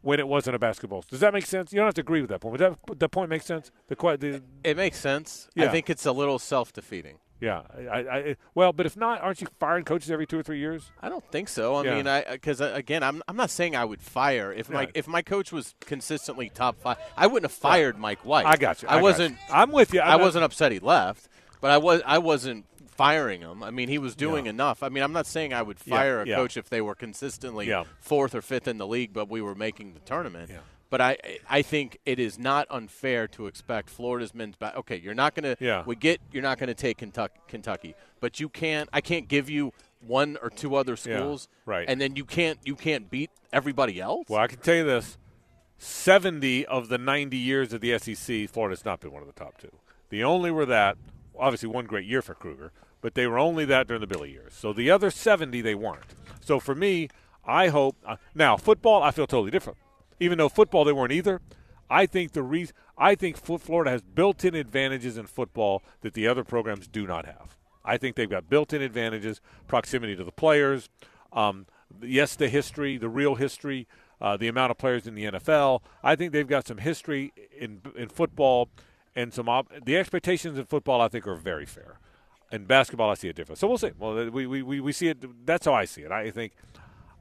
[0.00, 1.02] when it wasn't a basketball.
[1.02, 1.10] School.
[1.10, 1.72] Does that make sense?
[1.72, 2.58] You don't have to agree with that point.
[2.58, 3.70] Does that that point make sense?
[3.88, 5.48] The, the It makes sense.
[5.54, 5.66] Yeah.
[5.66, 7.18] I think it's a little self-defeating.
[7.42, 7.62] Yeah.
[7.76, 10.58] I, I, I, well, but if not, aren't you firing coaches every two or three
[10.58, 10.90] years?
[11.02, 11.74] I don't think so.
[11.74, 11.94] I Yeah.
[11.96, 14.88] mean, I uh, because uh, again, I'm I'm not saying I would fire if my
[14.94, 16.96] if my coach was consistently top five.
[17.16, 18.46] I wouldn't have fired Mike White.
[18.46, 18.88] I got you.
[18.88, 19.32] I, got wasn't.
[19.48, 19.54] you.
[19.54, 20.00] I'm with you.
[20.00, 21.28] I'm I not- wasn't upset he left,
[21.60, 22.00] but I was.
[22.06, 23.62] I wasn't firing him.
[23.62, 24.50] I mean, he was doing Yeah.
[24.50, 24.82] enough.
[24.82, 26.36] I mean, I'm not saying I would Yeah, fire a yeah.
[26.36, 27.84] coach if they were consistently Yeah.
[28.00, 30.50] fourth or fifth in the league, but we were making the tournament.
[30.92, 30.98] Yeah.
[30.98, 34.76] But I, I think it is not unfair to expect Florida's men's back.
[34.76, 35.64] Okay, you're not going to.
[35.64, 35.82] Yeah.
[35.86, 38.88] We get you're not to take Kentucky, Kentucky, but you can't.
[38.92, 39.72] I can't give you
[40.06, 41.88] one or two other Yeah, schools, right.
[41.88, 44.26] And then you can't you can't beat everybody else.
[44.28, 45.16] Well, I can tell you this:
[45.78, 49.58] seventy of the ninety years of the SEC, Florida's not been one of the top
[49.58, 49.72] two.
[50.10, 50.96] The only were that
[51.38, 54.54] obviously one great year for Kruger, but they were only that during the Billy years.
[54.54, 56.14] So the other seventy they weren't.
[56.40, 57.08] So for me,
[57.44, 59.02] I hope uh, now football.
[59.02, 59.78] I feel totally different.
[60.20, 61.40] Even though football they weren't either.
[61.90, 66.44] I think the reason I think Florida has built-in advantages in football that the other
[66.44, 67.56] programs do not have.
[67.84, 70.88] I think they've got built-in advantages, proximity to the players.
[71.32, 71.66] Um,
[72.00, 73.88] yes, the history, the real history,
[74.20, 75.82] uh, the amount of players in the NFL.
[76.02, 78.68] I think they've got some history in in football,
[79.16, 81.00] and some op- the expectations in football.
[81.00, 81.98] I think are very fair.
[82.52, 83.58] In basketball, I see it different.
[83.58, 83.92] So we'll see.
[83.98, 85.46] Well, we, we, we, we see it.
[85.46, 86.12] That's how I see it.
[86.12, 86.52] I think,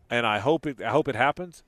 [0.10, 0.82] and I hope it.
[0.82, 1.64] I hope it happens.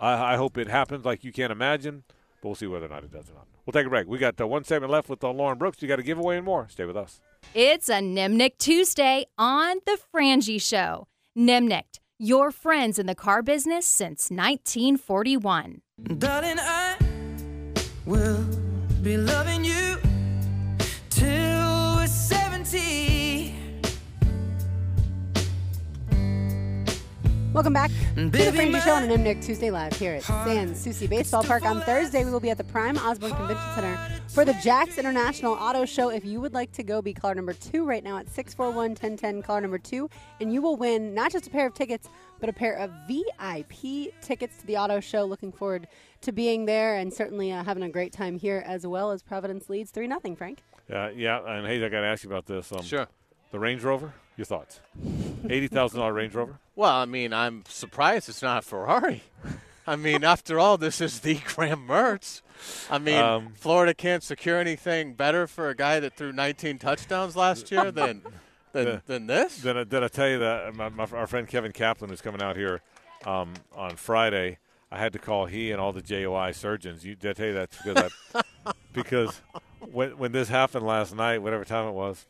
[0.00, 2.04] I, I hope it happens like you can't imagine.
[2.40, 3.46] But we'll see whether or not it does or not.
[3.66, 4.08] We'll take a break.
[4.08, 5.82] We got uh, one segment left with uh, Lauren Brooks.
[5.82, 6.66] You got a giveaway and more.
[6.70, 7.20] Stay with us.
[7.54, 11.06] It's a Nimnicht Tuesday on The Frangie Show.
[11.36, 15.82] Nimnicht, your friends in the car business since 1941.
[16.18, 16.96] Darling, I
[18.06, 18.44] will
[19.02, 19.89] be loving you
[27.52, 30.22] Welcome back to the Baby, Frangie my- Show on a Nimnicht Tuesday Live here at
[30.22, 31.64] San Souci Baseball Park.
[31.64, 33.98] On Thursday, we will be at the Prime Osborne Convention Center
[34.28, 36.10] for the Jax International Auto Show.
[36.10, 39.60] If you would like to go, be caller number two right now at 641-1010, caller
[39.62, 40.08] number two,
[40.40, 44.12] and you will win not just a pair of tickets, but a pair of VIP
[44.22, 45.24] tickets to the auto show.
[45.24, 45.88] Looking forward
[46.20, 49.68] to being there and certainly uh, having a great time here as well as Providence
[49.68, 50.36] leads 3 nothing.
[50.36, 50.62] Frank?
[50.92, 52.70] Uh, yeah, and hey, I got to ask you about this.
[52.70, 53.08] Um, Sure.
[53.50, 54.14] The Range Rover.
[54.40, 54.80] Your thoughts?
[55.50, 56.58] Eighty thousand dollar Range Rover.
[56.74, 59.22] Well, I mean, I'm surprised it's not a Ferrari.
[59.86, 62.40] I mean, after all, this is the Graham Mertz.
[62.90, 67.36] I mean, Um, Florida can't secure anything better for a guy that threw 19 touchdowns
[67.36, 68.22] last year than
[68.72, 69.60] than, than this.
[69.60, 72.56] Did I, I tell you that my, my, our friend Kevin Kaplan is coming out
[72.56, 72.80] here
[73.26, 74.56] um, on Friday?
[74.90, 77.04] I had to call he and all the JOI surgeons.
[77.04, 79.42] You did I tell you that because I, because
[79.92, 82.24] when when this happened last night, whatever time it was,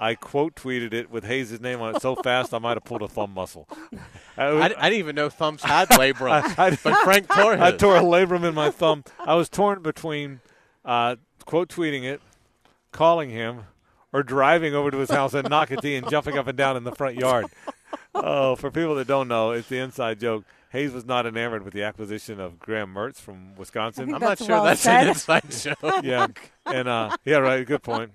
[0.00, 3.02] I quote tweeted it with Hayes' name on it so fast I might have pulled
[3.02, 3.68] a thumb muscle.
[4.36, 7.96] I, I, I didn't even know thumbs had labrum, I- but Frank tore I tore
[7.96, 9.02] a labrum in my thumb.
[9.18, 10.40] I was torn between
[10.84, 12.20] uh, quote tweeting it,
[12.92, 13.64] calling him,
[14.12, 16.92] or driving over to his house and knocking and jumping up and down in the
[16.94, 17.46] front yard.
[18.14, 20.44] Oh, for people that don't know, it's the inside joke.
[20.70, 24.14] Hayes was not enamored with the acquisition of Graham Mertz from Wisconsin.
[24.14, 25.04] I'm not sure well that's said.
[25.04, 26.04] an inside joke.
[26.04, 26.26] yeah,
[26.66, 27.66] and uh, yeah, right.
[27.66, 28.12] Good point.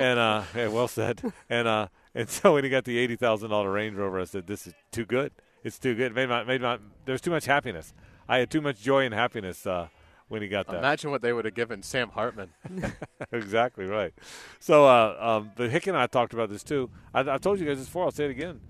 [0.00, 1.20] And uh, yeah, well said.
[1.48, 4.46] And uh, and so when he got the eighty thousand dollar Range Rover, I said,
[4.46, 5.32] "This is too good.
[5.62, 7.92] It's too good." It made my made my there's too much happiness.
[8.28, 9.88] I had too much joy and happiness uh,
[10.28, 10.76] when he got that.
[10.76, 12.50] Imagine what they would have given Sam Hartman.
[13.32, 14.14] exactly right.
[14.60, 16.90] So, uh, um, but Hick and I talked about this too.
[17.12, 18.04] I, I told you guys this before.
[18.04, 18.60] I'll say it again.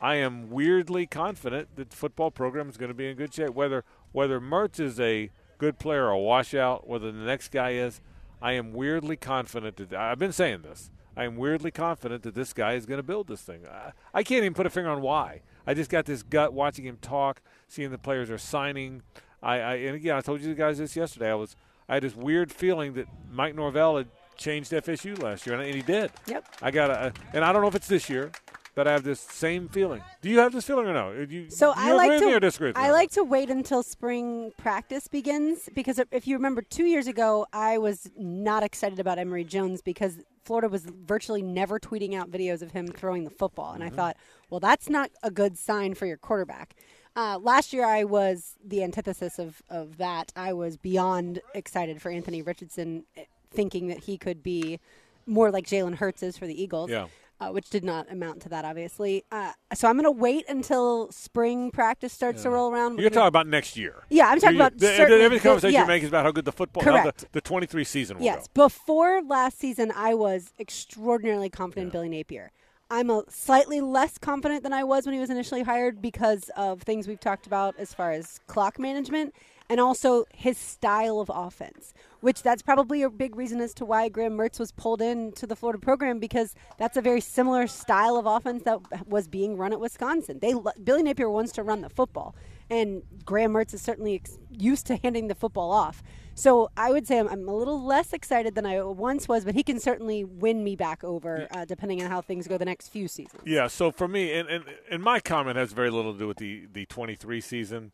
[0.00, 3.54] I am weirdly confident that the football program is going to be in good shape.
[3.54, 8.00] Whether whether Mertz is a good player or a washout, whether the next guy is,
[8.40, 10.90] I am weirdly confident that I've been saying this.
[11.16, 13.60] I am weirdly confident that this guy is going to build this thing.
[13.66, 15.40] I, I can't even put a finger on why.
[15.66, 19.02] I just got this gut watching him talk, seeing the players are signing.
[19.42, 21.30] I, I and again, I told you guys this yesterday.
[21.30, 21.56] I was
[21.88, 25.82] I had this weird feeling that Mike Norvell had changed FSU last year, and he
[25.82, 26.10] did.
[26.26, 26.44] Yep.
[26.60, 28.30] I got a, and I don't know if it's this year,
[28.76, 30.02] but I have this same feeling.
[30.22, 31.24] Do you have this feeling or no?
[31.26, 33.82] Do you, So I like agree with to disagree with I like to wait until
[33.82, 39.18] spring practice begins because if- you remember two years ago, I was not excited about
[39.18, 43.72] Emory Jones because Florida was virtually never tweeting out videos of him throwing the football,
[43.72, 43.96] and I Mm-hmm.
[43.96, 44.16] thought,
[44.50, 46.76] well, that's not a good sign for your quarterback.
[47.16, 50.32] Uh, last year, I was the antithesis of, of that.
[50.36, 54.78] I was beyond excited for Anthony Richardson, eh, thinking that he could be
[55.24, 57.06] more like Jalen Hurts is for the Eagles Yeah.
[57.40, 59.24] Uh, which did not amount to that, obviously.
[59.30, 62.98] Uh, so I'm going to wait until spring practice starts to roll around.
[62.98, 64.04] You're talking about next year.
[64.08, 65.82] Yeah, I'm talking You- about the, certainly every conversation yes.
[65.82, 67.26] you make is about how good the football, how the, Correct.
[67.32, 68.64] the 23 season will Yes, go.
[68.64, 72.52] before last season, I was extraordinarily confident in Billy Napier.
[72.88, 76.82] I'm a slightly less confident than I was when he was initially hired because of
[76.82, 79.34] things we've talked about as far as clock management
[79.68, 81.92] and also his style of offense.
[82.20, 85.54] Which that's probably a big reason as to why Graham Mertz was pulled into the
[85.54, 89.78] Florida program because that's a very similar style of offense that was being run at
[89.78, 90.38] Wisconsin.
[90.40, 92.34] They Billy Napier wants to run the football,
[92.70, 96.02] and Graham Mertz is certainly ex- used to handing the football off.
[96.34, 99.54] So I would say I'm, I'm a little less excited than I once was, but
[99.54, 102.88] he can certainly win me back over uh, depending on how things go the next
[102.88, 103.42] few seasons.
[103.46, 106.36] Yeah, so for me, and, and, and my comment has very little to do with
[106.36, 107.92] the, the 23 season.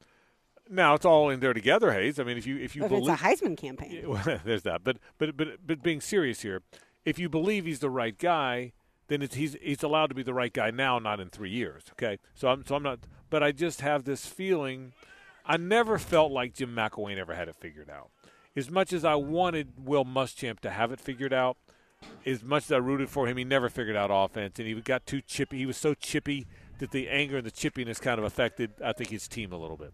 [0.73, 2.19] Now it's all in there together, Hayes.
[2.19, 4.05] I mean, if you if you If it's believe a Heisman campaign.
[4.09, 4.83] Well, there's that.
[4.83, 6.63] But but but but being serious here,
[7.05, 8.73] if you believe he's the right guy,
[9.09, 11.85] then it's, he's he's allowed to be the right guy now, not in three years.
[11.93, 13.01] Okay, so I'm so I'm not.
[13.29, 14.93] But I just have this feeling.
[15.45, 18.11] I never felt like Jim McElwain ever had it figured out.
[18.57, 21.57] As much as I wanted Will Muschamp to have it figured out,
[22.25, 25.05] as much as I rooted for him, he never figured out offense, and he got
[25.05, 25.59] too chippy.
[25.59, 26.47] He was so chippy
[26.79, 29.77] that the anger and the chippiness kind of affected, I think, his team a little
[29.77, 29.93] bit.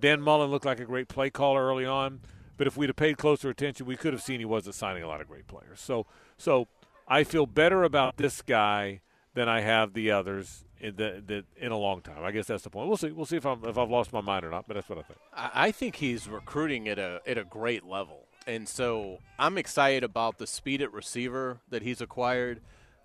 [0.00, 2.20] Dan Mullen looked like a great play caller early on,
[2.56, 5.08] but if we'd have paid closer attention, we could have seen he wasn't signing a
[5.08, 5.80] lot of great players.
[5.80, 6.68] So, so
[7.06, 9.00] I feel better about this guy
[9.34, 12.24] than I have the others in the, the in a long time.
[12.24, 12.88] I guess that's the point.
[12.88, 13.10] We'll see.
[13.10, 14.66] We'll see if I'm if I've lost my mind or not.
[14.66, 15.18] But that's what I think.
[15.34, 20.38] I think he's recruiting at a at a great level, and so I'm excited about
[20.38, 22.60] the speed at receiver that he's acquired.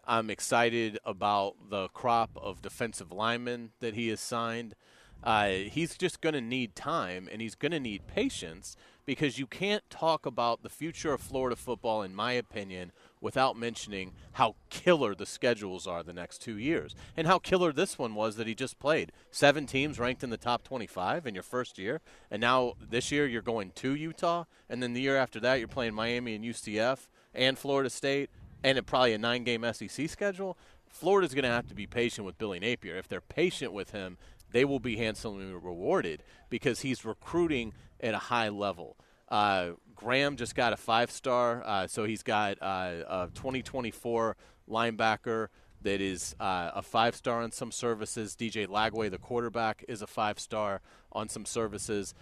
[0.06, 4.76] I'm excited about the crop of defensive linemen that he has signed.
[5.24, 8.76] Uh, he's just going to need time, and he's going to need patience
[9.06, 14.14] because you can't talk about the future of Florida football, in my opinion, without mentioning
[14.34, 18.36] how killer the schedules are the next two years and how killer this one was
[18.36, 19.12] that he just played.
[19.32, 23.26] Seven teams ranked in the top 25 in your first year, and now this year
[23.26, 27.08] you're going to Utah, and then the year after that you're playing Miami and UCF
[27.34, 28.30] and Florida State,
[28.64, 30.58] and probably a nine game SEC schedule.
[30.94, 32.96] Florida's going to have to be patient with Billy Napier.
[32.98, 34.18] If they're patient with him,
[34.54, 38.96] they will be handsomely rewarded because he's recruiting at a high level.
[39.28, 44.38] Uh, Graham just got a five star, uh, so he's got uh, a 2024
[44.70, 45.48] linebacker
[45.82, 48.36] that is uh, a five star on some services.
[48.36, 50.82] DJ Lagway, the quarterback, is a five star
[51.12, 52.14] on some services.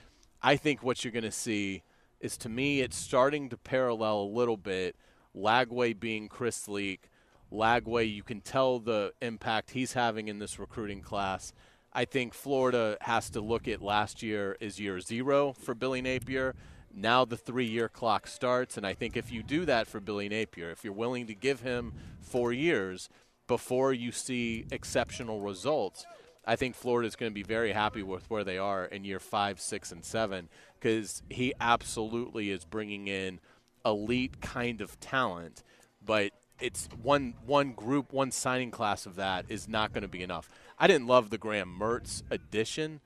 [0.42, 1.84] I think what you're going to see
[2.20, 4.96] is, to me, it's starting to parallel a little bit.
[5.36, 7.10] Lagway being Chris Leak,
[7.52, 11.54] Lagway, you can tell the impact he's having in this recruiting class.
[11.94, 16.56] I think Florida has to look at last year as year zero for Billy Napier.
[16.94, 20.30] Now the three year clock starts, and I think if you do that for Billy
[20.30, 23.10] Napier, if you're willing to give him four years
[23.48, 26.06] before you see exceptional results,
[26.46, 29.20] I think Florida is going to be very happy with where they are in year
[29.20, 30.50] five, six, and seven
[30.80, 33.40] because he absolutely is bringing in
[33.86, 35.64] elite kind of talent,
[36.04, 36.32] but
[36.62, 40.50] it's one one group, one signing class of that is not going to be enough.
[40.80, 43.02] I didn't love the Graham Mertz addition,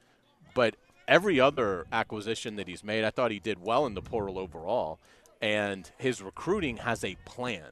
[0.53, 0.76] but
[1.07, 4.99] every other acquisition that he's made, I thought he did well in the portal overall,
[5.41, 7.72] and his recruiting has a plan.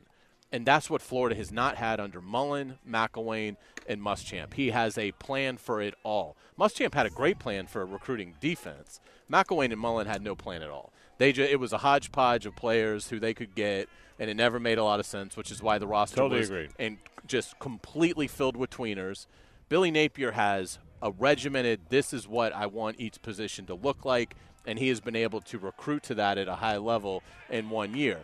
[0.51, 3.55] And that's what Florida has not had under Mullen, McElwain,
[3.89, 4.53] and Muschamp.
[4.53, 6.35] He has a plan for it all.
[6.59, 8.99] Muschamp had a great plan for recruiting defense.
[9.31, 10.93] McElwain and Mullen had no plan at all.
[11.17, 13.89] They ju- it was a hodgepodge of players who they could get,
[14.23, 16.49] and it never made a lot of sense, which is why the roster Totally was
[16.49, 16.69] agree.
[16.79, 16.97] and
[17.27, 19.27] just completely filled with tweeners.
[19.67, 21.81] Billy Napier has a regimented.
[21.89, 25.41] This is what I want each position to look like, and he has been able
[25.41, 28.19] to recruit to that at a high level in one year.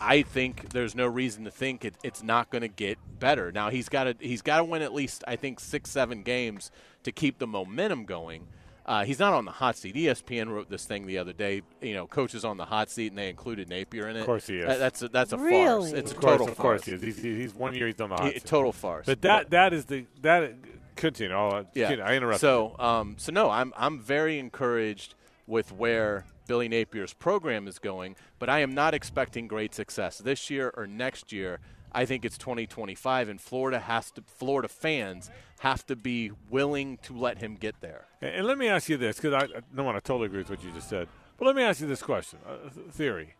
[0.00, 3.52] I think there's no reason to think it, it's not going to get better.
[3.52, 6.70] Now he's got to he's got to win at least I think six seven games
[7.02, 8.46] to keep the momentum going.
[8.86, 9.94] Uh, he's not on the hot seat.
[9.94, 11.62] ESPN wrote this thing the other day.
[11.80, 14.20] You know, coaches on the hot seat, and they included Napier in it.
[14.20, 14.66] Of course he is.
[14.66, 15.50] That- that's a, that's a farce.
[15.50, 15.92] Really?
[15.92, 17.00] It's a Of course, total of course, farce.
[17.00, 17.16] he is.
[17.16, 18.44] He's, he's one year he's done the hot He- seat.
[18.44, 19.06] total farce.
[19.06, 20.54] But that that is the that
[20.96, 21.34] continue.
[21.34, 21.88] I'll, Yeah.
[21.88, 22.04] continue.
[22.04, 22.40] I interrupted.
[22.40, 25.14] So, um, so no, I'm I'm very encouraged
[25.46, 30.50] with where Billy Napier's program is going, but I am not expecting great success this
[30.50, 31.58] year or next year.
[31.94, 34.22] I think it's 2025, and Florida has to.
[34.26, 35.30] Florida fans
[35.60, 38.06] have to be willing to let him get there.
[38.20, 40.64] And let me ask you this, because I, no one I totally agree with what
[40.64, 41.08] you just said.
[41.38, 43.34] But let me ask you this question: uh, th- theory.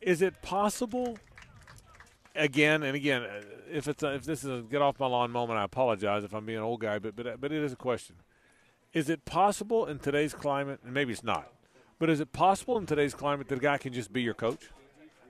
[0.00, 1.18] Is it possible?
[2.36, 5.30] Again and again, uh, if it's a, if this is a get off my lawn
[5.30, 7.76] moment, I apologize if I'm being an old guy, but but but it is a
[7.76, 8.16] question.
[8.92, 11.52] Is it possible in today's climate, and maybe it's not,
[11.98, 14.68] but is it possible in today's climate that a guy can just be your coach?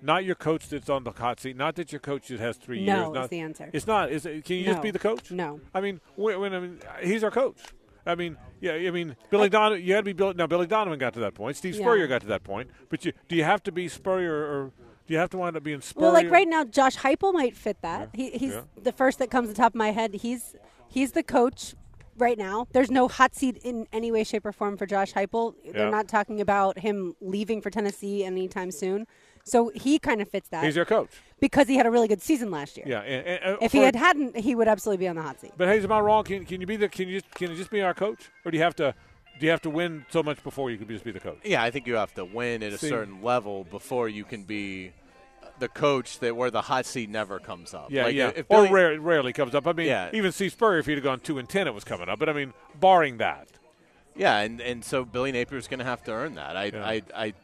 [0.04, 1.56] Not your coach that's on the hot seat.
[1.56, 3.08] Not that your coach that has three No years.
[3.08, 3.70] is Not, the answer.
[3.72, 4.12] It's not.
[4.12, 5.30] Is it, can you just be the coach?
[5.30, 5.60] No.
[5.74, 7.56] I mean, when, when I mean, he's our coach.
[8.06, 8.72] I mean, yeah.
[8.74, 9.82] I mean, Billy Donovan.
[9.82, 10.34] You had to be Billy.
[10.34, 11.56] Now, Billy Donovan got to that point.
[11.56, 11.80] Steve Yeah.
[11.80, 12.68] Spurrier got to that point.
[12.90, 14.72] But you, do you have to be Spurrier, or
[15.06, 16.04] do you have to wind up being Spurrier?
[16.04, 18.10] Well, like right now, Josh Heupel might fit that.
[18.12, 18.62] He, he's Yeah.
[18.82, 20.16] the first that comes to the top of my head.
[20.16, 20.54] He's
[20.86, 21.74] he's the coach
[22.18, 22.66] right now.
[22.72, 25.54] There's no hot seat in any way, shape, or form for Josh Heupel.
[25.72, 29.06] They're not talking about him leaving for Tennessee anytime soon.
[29.44, 31.10] So he kind of fits that He's your coach.
[31.38, 32.86] because he had a really good season last year.
[32.88, 33.00] Yeah.
[33.00, 35.52] And, and, uh, If he had hadn't, he would absolutely be on the hot seat.
[35.56, 36.24] But hey, am I wrong?
[36.24, 36.88] Can, can you be the?
[36.88, 38.94] Can you just can you just be our coach, or do you have to?
[39.38, 41.38] Do you have to win so much before you can just be the coach?
[41.44, 44.44] Yeah, I think you have to win at a See- certain level before you can
[44.44, 44.92] be
[45.58, 47.90] the coach that where the hot seat never comes up.
[47.90, 48.28] Yeah, Like, yeah.
[48.34, 49.66] If or Billy- rare, rarely comes up.
[49.66, 50.10] I mean, Yeah.
[50.12, 52.18] even Steve Spurrier, if he'd have gone two and ten, it was coming up.
[52.18, 53.48] But I mean, barring that,
[54.16, 56.56] Yeah, and, and so Billy Napier's going to have to earn that.
[56.56, 56.84] I, Yeah.
[56.86, 57.34] I, I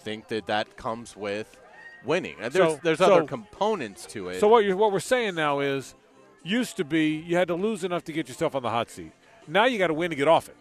[0.00, 1.56] think that that comes with
[2.04, 2.36] winning.
[2.40, 4.40] And There's, So- there's so- other components to it.
[4.40, 5.94] So what you what we're saying now is,
[6.42, 9.12] used to be you had to lose enough to get yourself on the hot seat.
[9.46, 10.56] Now you got to win to get off it.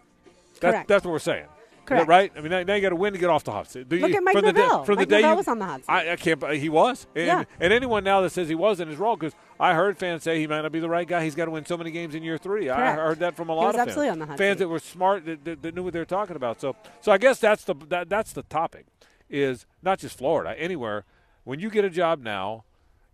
[0.59, 0.87] That's, Correct.
[0.89, 1.43] that's what we're saying.
[1.45, 2.09] Is that Correct.
[2.09, 2.31] right?
[2.35, 3.87] I mean, now, now you got to win to get off the hot seat.
[3.89, 4.83] Do Look you- at Mike from the day- Norvell.
[4.85, 5.89] from the day Norvell you- was on the hot seat.
[5.89, 6.51] I, I can't.
[6.51, 7.07] He was.
[7.15, 7.43] And, Yeah.
[7.61, 10.45] and anyone now that says he wasn't is wrong because I heard fans say he
[10.47, 11.23] might not be the right guy.
[11.23, 12.69] He's got to win so many games in year three.
[12.69, 13.87] I heard that from a He lot was of fans.
[13.87, 14.59] absolutely on the hot fans seat.
[14.65, 16.59] that were smart that, that, that knew what they were talking about.
[16.61, 18.85] So, so I guess that's the that, that's the topic.
[19.29, 20.59] Is not just Florida.
[20.59, 21.05] Anywhere
[21.43, 22.63] when you get a job now,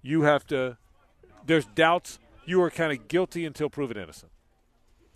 [0.02, 0.78] you have to.
[1.46, 2.20] There's doubts.
[2.46, 4.32] You are kind of guilty until proven innocent.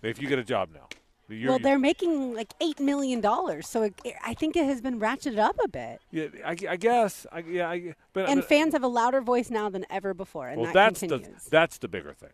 [0.02, 0.88] If you get a job now,
[1.28, 3.94] You're- well, they're making like eight million dollars, so it,
[4.26, 6.02] I think it has been ratcheted up a bit.
[6.12, 7.26] Yeah, I, I guess.
[7.32, 10.48] I, yeah, I, but And but- fans have a louder voice now than ever before,
[10.48, 11.44] and well, that that's continues.
[11.46, 12.30] the that's the bigger thing.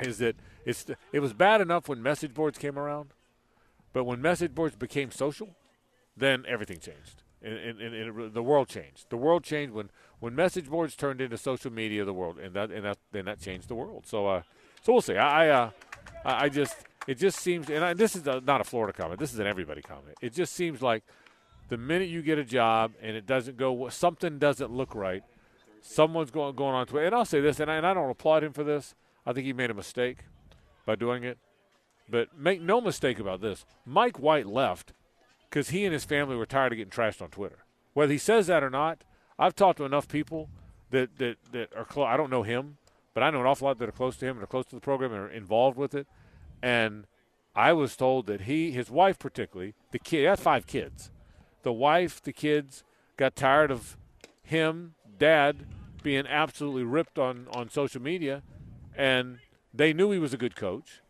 [0.00, 3.10] Is that it's the, it was bad enough when message boards came around,
[3.92, 5.54] but when message boards became social,
[6.16, 9.10] then everything changed, and, and, and it, the world changed.
[9.10, 9.90] The world changed when
[10.20, 12.04] when message boards turned into social media.
[12.04, 14.06] The world and that and that then that changed the world.
[14.06, 14.42] So uh,
[14.82, 15.16] so we'll see.
[15.16, 15.70] I I, uh,
[16.24, 19.18] I just it just seems, and I, this is a, not a Florida comment.
[19.18, 20.16] This is an everybody comment.
[20.20, 21.02] It just seems like
[21.68, 25.24] the minute you get a job and it doesn't go, something doesn't look right.
[25.80, 28.44] Someone's going going on Twitter, and I'll say this, and I, and I don't applaud
[28.44, 28.94] him for this.
[29.26, 30.18] I think he made a mistake
[30.86, 31.38] by doing it.
[32.08, 34.92] But make no mistake about this: Mike White left
[35.52, 37.58] because he and his family were tired of getting trashed on Twitter.
[37.92, 39.04] Whether he says that or not,
[39.38, 40.48] I've talked to enough people
[40.90, 42.06] that that that are close.
[42.08, 42.78] I don't know him,
[43.12, 44.74] but I know an awful lot that are close to him and are close to
[44.74, 46.06] the program and are involved with it.
[46.62, 47.06] And
[47.54, 51.10] I was told that he, his wife particularly, the kid, he had five kids.
[51.64, 52.82] The wife, the kids,
[53.18, 53.98] got tired of
[54.42, 55.66] him, dad,
[56.02, 58.42] being absolutely ripped on on social media,
[58.96, 59.40] and
[59.74, 61.01] they knew he was a good coach.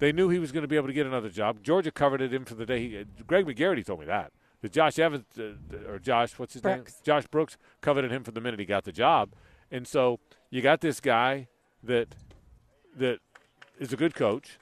[0.00, 1.62] They knew he was going to be able to get another job.
[1.62, 2.80] Georgia covered it him for the day.
[2.80, 4.32] He, Greg McGarity told me that.
[4.62, 6.92] That Josh Evans uh, or Josh, what's his Brooks.
[6.94, 7.00] name?
[7.04, 9.30] Josh Brooks coveted him for the minute he got the job,
[9.70, 10.18] and so
[10.50, 11.48] you got this guy
[11.82, 12.14] that
[12.96, 13.20] that
[13.78, 14.58] is a good coach,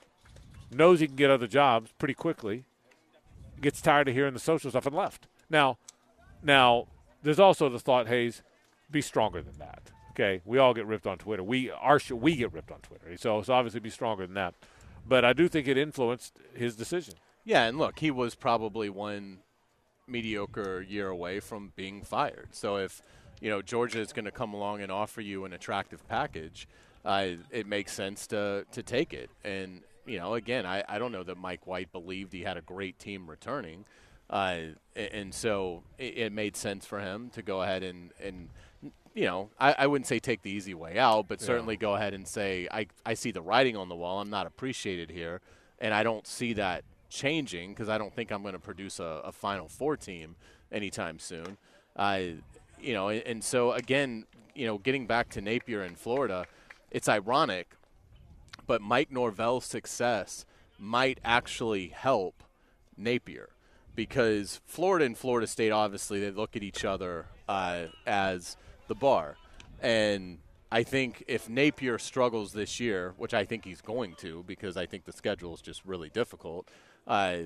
[0.70, 2.64] knows he can get other jobs pretty quickly,
[3.60, 5.26] gets tired of hearing the social stuff and left.
[5.50, 5.78] Now,
[6.42, 6.86] now
[7.22, 8.42] there's also the thought, Hayes,
[8.90, 9.90] be stronger than that.
[10.10, 11.42] Okay, we all get ripped on Twitter.
[11.42, 13.16] We our we get ripped on Twitter.
[13.16, 14.54] So so obviously be stronger than that.
[15.08, 17.14] But I do think it influenced his decision.
[17.44, 19.38] Yeah, and look, he was probably one
[20.06, 22.48] mediocre year away from being fired.
[22.52, 23.02] So if
[23.40, 26.68] you know Georgia is going to come along and offer you an attractive package,
[27.04, 29.30] uh, it makes sense to to take it.
[29.44, 32.62] And you know, again, I, I don't know that Mike White believed he had a
[32.62, 33.84] great team returning,
[34.30, 34.58] uh,
[34.94, 38.48] and so it, it made sense for him to go ahead and and
[39.18, 42.14] you know, I, I wouldn't say take the easy way out, but certainly go ahead
[42.14, 44.20] and say, I, I see the writing on the wall.
[44.20, 45.40] I'm not appreciated here.
[45.80, 49.22] And I don't see that changing because I don't think I'm going to produce a,
[49.24, 50.36] a Final Four team
[50.70, 51.56] anytime soon.
[51.96, 52.20] Uh,
[52.80, 54.24] you know, and, and so again,
[54.54, 56.46] you know, getting back to Napier in Florida,
[56.92, 57.74] it's ironic,
[58.68, 60.46] but Mike Norvell's success
[60.78, 62.44] might actually help
[62.96, 63.48] Napier
[63.96, 68.56] because Florida and Florida State obviously they look at each other uh, as
[68.88, 69.36] the bar,
[69.80, 70.38] and
[70.70, 74.86] I think if Napier struggles this year, which I think he's going to because I
[74.86, 76.68] think the schedule is just really difficult.
[77.06, 77.38] Uh,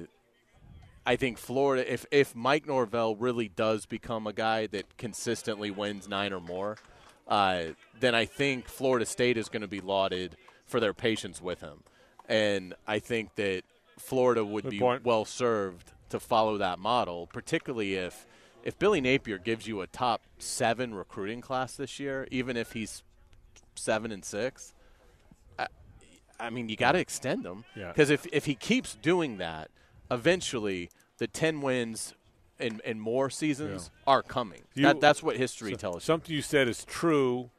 [1.05, 6.09] I think Florida, if if Mike Norvell really does become a guy that consistently wins
[6.09, 6.77] nine or more,
[7.29, 7.65] uh,
[7.99, 10.37] then I think Florida State is going to be lauded
[10.67, 11.83] for their patience with him,
[12.29, 13.63] and I think that
[13.99, 15.05] Florida would Good be point.
[15.05, 18.27] well served to follow that model, particularly if
[18.63, 23.03] if Billy Napier gives you a top seven recruiting class this year, even if he's
[23.75, 24.75] seven and six.
[25.59, 25.67] I,
[26.39, 27.89] I mean, you got to extend him Yeah.
[27.89, 29.71] because if if he keeps doing that,
[30.11, 32.15] eventually the ten wins
[32.59, 34.63] and, and more seasons are coming.
[34.75, 36.01] You- that, that's what history So- tells you.
[36.01, 37.51] Something you said is true,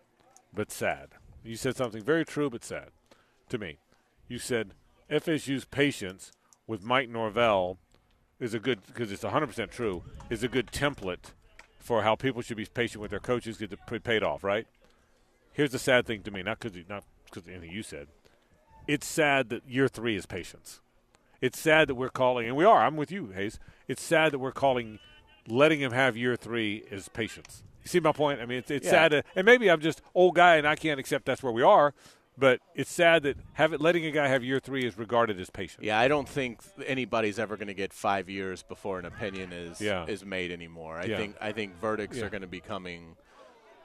[0.54, 1.10] but sad.
[1.44, 2.90] You said something very true but sad
[3.50, 3.80] to me.
[4.30, 4.74] You said
[5.12, 6.32] FSU's patience
[6.68, 7.78] with Mike Norvell
[8.40, 10.04] is a good because it's 100% true.
[10.30, 11.32] Is a good template
[11.80, 13.72] for how people should be patient with their coaches get
[14.04, 14.44] paid off.
[14.44, 14.68] Right.
[15.52, 18.08] Here's the sad thing to me, not because not because anything you said.
[18.88, 20.82] It's sad that year three is patience.
[21.42, 22.86] It's sad that we're calling, and we are.
[22.86, 23.60] I'm with you, Hayes.
[23.88, 25.00] It's sad that we're calling
[25.48, 27.64] letting him have year three is patience.
[27.84, 28.40] You see my point?
[28.40, 28.92] I mean, it's, it's Yeah.
[28.92, 31.62] sad, to, and maybe I'm just old guy and I can't accept that's where we
[31.62, 31.94] are.
[32.38, 35.50] But it's sad that have it, letting a guy have year three is regarded as
[35.52, 35.84] patience.
[35.84, 39.80] Yeah, I don't think anybody's ever going to get five years before an opinion is
[39.80, 40.06] Yeah.
[40.08, 40.98] is made anymore.
[40.98, 41.18] I Yeah.
[41.18, 42.26] think I think verdicts Yeah.
[42.26, 43.18] are going to be coming,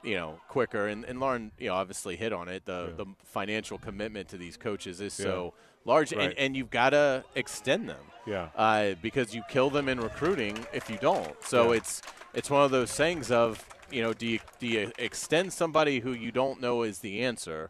[0.03, 0.87] you know, quicker.
[0.87, 2.65] And, and Lauren, you know, obviously hit on it.
[2.65, 5.53] The the financial commitment to these coaches is so
[5.85, 6.29] large, Right.
[6.29, 8.03] and, and you've got to extend them.
[8.25, 8.49] Yeah.
[8.55, 11.35] Uh, because you kill them in recruiting if you don't.
[11.43, 12.01] So it's
[12.33, 16.13] it's one of those things of you know, do you do you extend somebody who
[16.13, 17.69] you don't know is the answer,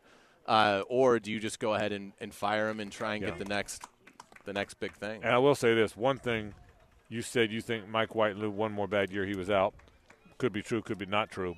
[0.49, 3.29] uh, or do you just go ahead and, and fire him and try and Yeah.
[3.29, 3.87] get the next
[4.45, 5.23] the next big thing?
[5.23, 6.53] And I will say this one thing
[7.07, 9.73] you said you think Mike White lived one more bad year he was out.
[10.37, 11.55] Could be true, could be not true.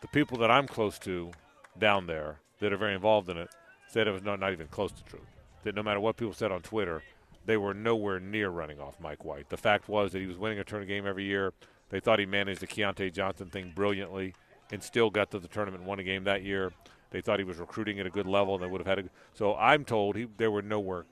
[0.00, 1.30] The people that I'm close to
[1.78, 3.48] down there that are very involved in it
[3.88, 5.26] said it was not, not even close to true.
[5.64, 7.02] That no matter what people said on Twitter,
[7.44, 9.50] they were nowhere near running off Mike White.
[9.50, 11.52] The fact was that he was winning a tournament game every year.
[11.90, 14.34] They thought he managed the Keyontae Johnson thing brilliantly
[14.72, 16.72] and still got to the tournament and won a game that year.
[17.10, 19.08] They thought he was recruiting at a good level and they would have had a.
[19.34, 21.06] So I'm told he there were nowhere.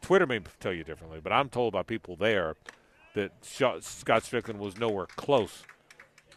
[0.00, 2.54] Twitter may tell you differently, but I'm told by people there
[3.14, 5.62] that Scott Stricklin was nowhere close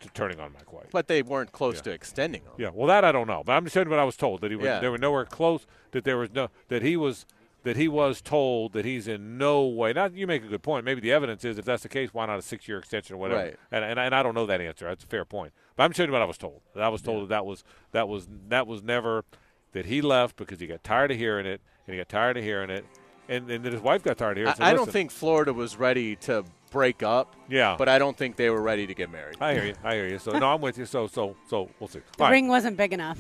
[0.02, 0.88] to turning on Mike White.
[0.92, 1.82] But they weren't close Yeah.
[1.84, 2.52] to extending him.
[2.58, 4.52] Yeah, well, that I don't know, but I'm just saying what I was told that
[4.52, 4.66] he was.
[4.66, 4.80] Yeah.
[4.80, 5.66] They were nowhere close.
[5.92, 6.50] That there was no.
[6.68, 7.26] That he was.
[7.64, 9.92] That he was told that he's in no way.
[9.92, 10.86] Now you make a good point.
[10.86, 13.42] Maybe the evidence is if that's the case, why not a six-year extension or whatever?
[13.42, 13.56] Right.
[13.72, 14.86] And, and and I don't know that answer.
[14.86, 15.52] That's a fair point.
[15.76, 16.62] But I'm telling you what I was told.
[16.76, 19.26] I was told that that was that was that was never
[19.74, 22.44] that he left because he got tired of hearing it and he got tired of
[22.44, 22.86] hearing it,
[23.28, 24.62] and, and that his wife got tired of hearing it.
[24.62, 27.36] I, I don't think Florida was ready to break up.
[27.50, 27.76] Yeah.
[27.78, 29.38] But I don't think they were ready to get married.
[29.42, 29.74] I hear you.
[29.84, 30.18] I hear you.
[30.20, 30.86] So no, I'm with you.
[30.86, 32.00] So so so we'll see.
[32.18, 32.32] The All right.
[32.32, 33.20] ring wasn't big enough.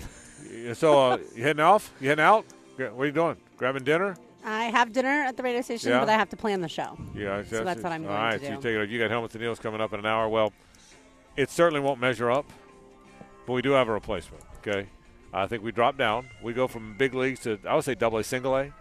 [0.73, 1.91] So uh, you heading off?
[1.99, 2.45] You heading out?
[2.77, 3.38] What are you doing?
[3.57, 4.15] Grabbing dinner?
[4.44, 5.99] I have dinner at the radio station, Yeah.
[6.02, 6.98] but I have to plan the show.
[7.15, 8.90] Yeah, So that's what I'm All going right, to so you take it.
[8.90, 10.30] You got helmets and heels coming up in an hour.
[10.30, 10.53] Well,
[11.38, 12.45] it certainly won't measure up,
[13.45, 14.44] but we do have a replacement.
[14.66, 14.88] Okay,
[15.34, 16.28] I think we drop down.
[16.41, 18.72] We go from big leagues to I would say double A, single A.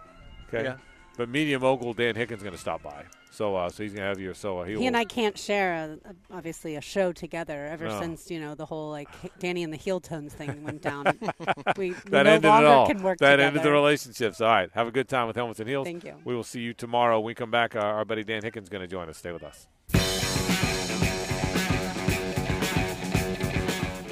[0.47, 0.77] Okay, Yeah.
[1.17, 3.03] but medium mogul Dan Hicken's going to stop by.
[3.31, 4.33] So, uh, so he's going to have you.
[4.33, 5.73] So uh, he, He and I can't share,
[6.05, 7.99] a, a, obviously, a show together ever No.
[7.99, 9.09] since you know the whole like
[9.39, 11.05] Danny and the heel tones thing went down.
[11.75, 12.87] we, we that no ended longer it all.
[12.87, 13.43] can work that together.
[13.43, 14.39] ended the relationships.
[14.39, 15.85] All right, have a good time with helmets and heels.
[15.85, 16.13] Thank you.
[16.23, 17.19] We will see you tomorrow.
[17.19, 17.75] When we come back.
[17.75, 19.17] Uh, our buddy Dan Hickens is going to join us.
[19.17, 19.67] Stay with us.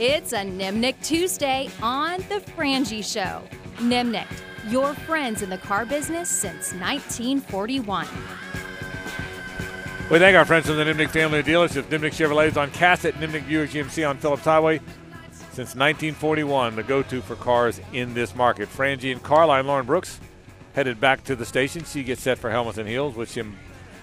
[0.06, 3.42] It's a Nimnicht Tuesday on The Frangie Show.
[3.78, 4.28] Nimnicht,
[4.70, 8.06] your friends in the car business since 1941.
[10.12, 11.84] We thank our friends from the Nimnicht Family of Dealerships.
[11.84, 14.82] Nimnicht Chevrolet is on Cassat, Nimnicht Buick GMC on Phillips Highway.
[15.54, 18.68] Since 1941, the go-to for cars in this market.
[18.68, 20.20] Frangie and Carlyon Lauren Brooks
[20.74, 21.86] headed back to the station.
[21.86, 23.40] She gets set for helmets and heels, which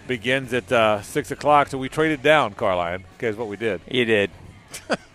[0.06, 1.68] begins at uh, 6 o'clock.
[1.68, 3.04] So we traded down, Carlyon.
[3.16, 3.82] Okay, is what we did.
[3.86, 4.30] You did.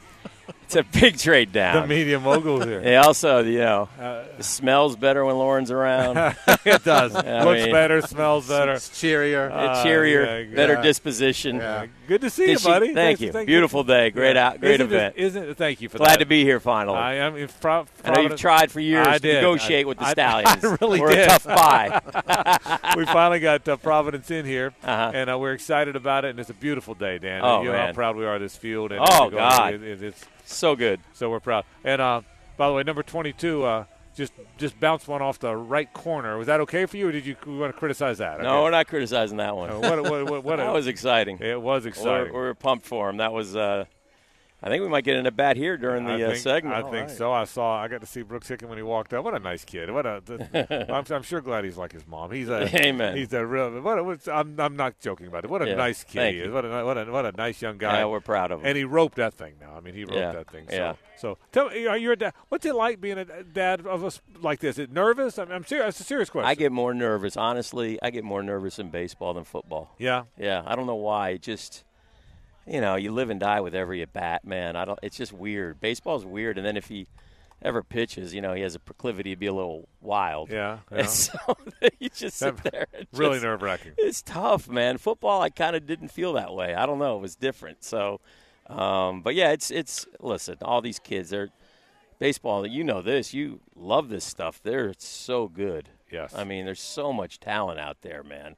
[0.65, 1.81] it's a big trade down.
[1.83, 2.81] The media moguls here.
[2.83, 6.17] Yeah, also, you know, Uh, it smells better when Lauren's around.
[6.65, 7.15] it does.
[7.15, 8.73] I Looks mean- better, smells better.
[8.73, 9.49] It's cheerier.
[9.51, 10.81] Uh, cheerier, yeah, better yeah.
[10.81, 11.57] disposition.
[11.57, 11.85] Yeah.
[12.07, 12.85] Good to see Did you, she- buddy.
[12.87, 13.31] Thank Thanks- you.
[13.31, 14.09] thank Beautiful day.
[14.11, 14.47] Great Yeah.
[14.47, 14.59] out.
[14.59, 15.13] Great Isn't it- event.
[15.17, 15.57] isn't?
[15.57, 16.03] Thank you for that.
[16.03, 16.19] Glad that.
[16.19, 16.97] to be here finally.
[16.97, 17.35] I am.
[17.35, 19.35] in Pro- I know you've tried for years I to did.
[19.35, 20.65] negotiate I- with the I- Stallions.
[20.65, 21.19] I really We're did.
[21.25, 22.01] a tough buy.
[22.97, 25.11] we finally got uh, Providence in here, Uh-huh.
[25.13, 26.29] and uh, we're excited about it.
[26.31, 27.41] And it's a beautiful day, Dan.
[27.43, 28.91] Oh, you know how proud we are of this field.
[28.91, 29.73] And Oh, God.
[29.75, 30.99] it- it- it's so good.
[31.13, 31.65] so we're proud.
[31.83, 32.21] And uh,
[32.57, 33.63] by the way, number twenty-two.
[33.63, 33.85] Uh,
[34.15, 36.37] just, just bounced one off the right corner.
[36.37, 38.39] Was that okay for you, or did you want to criticize that?
[38.39, 38.63] No, Okay.
[38.63, 39.69] we're not criticizing that one.
[39.69, 41.37] Uh, what, what, what, what that a- was exciting.
[41.39, 42.33] it was We're, exciting.
[42.33, 43.17] we're pumped for him.
[43.17, 43.57] That was.
[43.57, 43.83] Uh,
[44.65, 46.75] I think we might get in a bat here during the I uh, segment.
[46.75, 47.15] I All think right.
[47.17, 47.31] so.
[47.31, 47.77] I saw.
[47.79, 49.23] I got to see Brooks Hicken when he walked up.
[49.23, 49.91] What a nice kid.
[49.91, 50.23] What a.
[50.25, 52.31] the- I'm, I'm sure glad he's like his mom.
[52.31, 52.63] He's a.
[52.85, 53.15] Amen.
[53.15, 53.79] He's a real.
[53.81, 54.59] What a, what's- I'm.
[54.59, 55.51] I'm not joking about it.
[55.51, 56.47] What a Yeah, nice kid thank he is.
[56.47, 56.53] you.
[56.53, 56.83] What a.
[56.83, 57.05] What a.
[57.11, 57.99] What a nice young guy.
[57.99, 58.65] Yeah, we're proud of him.
[58.65, 59.75] and he roped that thing now.
[59.77, 60.65] I mean, he roped Yeah, that thing.
[60.67, 60.93] So, yeah.
[61.15, 62.33] so tell me, are you a dad?
[62.49, 64.77] What's it like being a dad of us like this?
[64.77, 65.37] Is it nervous?
[65.37, 65.89] I'm, I'm serious.
[65.89, 66.49] It's a serious question.
[66.49, 67.37] I get more nervous.
[67.37, 69.93] Honestly, I get more nervous in baseball than football.
[69.99, 70.23] Yeah.
[70.39, 71.29] Yeah, I don't know why.
[71.29, 71.83] It just,
[72.67, 74.75] you know, you live and die with every at bat, man.
[74.75, 74.99] I don't.
[75.03, 75.79] It's just weird.
[75.79, 77.07] Baseball's weird, and then if he
[77.61, 80.51] ever pitches, you know, he has a proclivity to be a little wild.
[80.51, 80.79] Yeah.
[80.91, 81.37] And so
[81.99, 82.87] you just sit That- there.
[83.13, 83.93] really nerve wracking.
[83.97, 84.97] It's tough, man.
[84.97, 86.75] Football, I kind of didn't feel that way.
[86.75, 87.17] I don't know.
[87.17, 87.83] It was different.
[87.83, 88.19] So,
[88.67, 90.05] um, but yeah, it's it's.
[90.19, 91.49] Listen, all these kids, they're
[92.19, 92.65] baseball.
[92.67, 93.33] You know this.
[93.33, 94.59] You love this stuff.
[94.63, 95.89] They're so good.
[96.11, 96.33] Yes.
[96.35, 98.55] I mean, there's so much talent out there, man.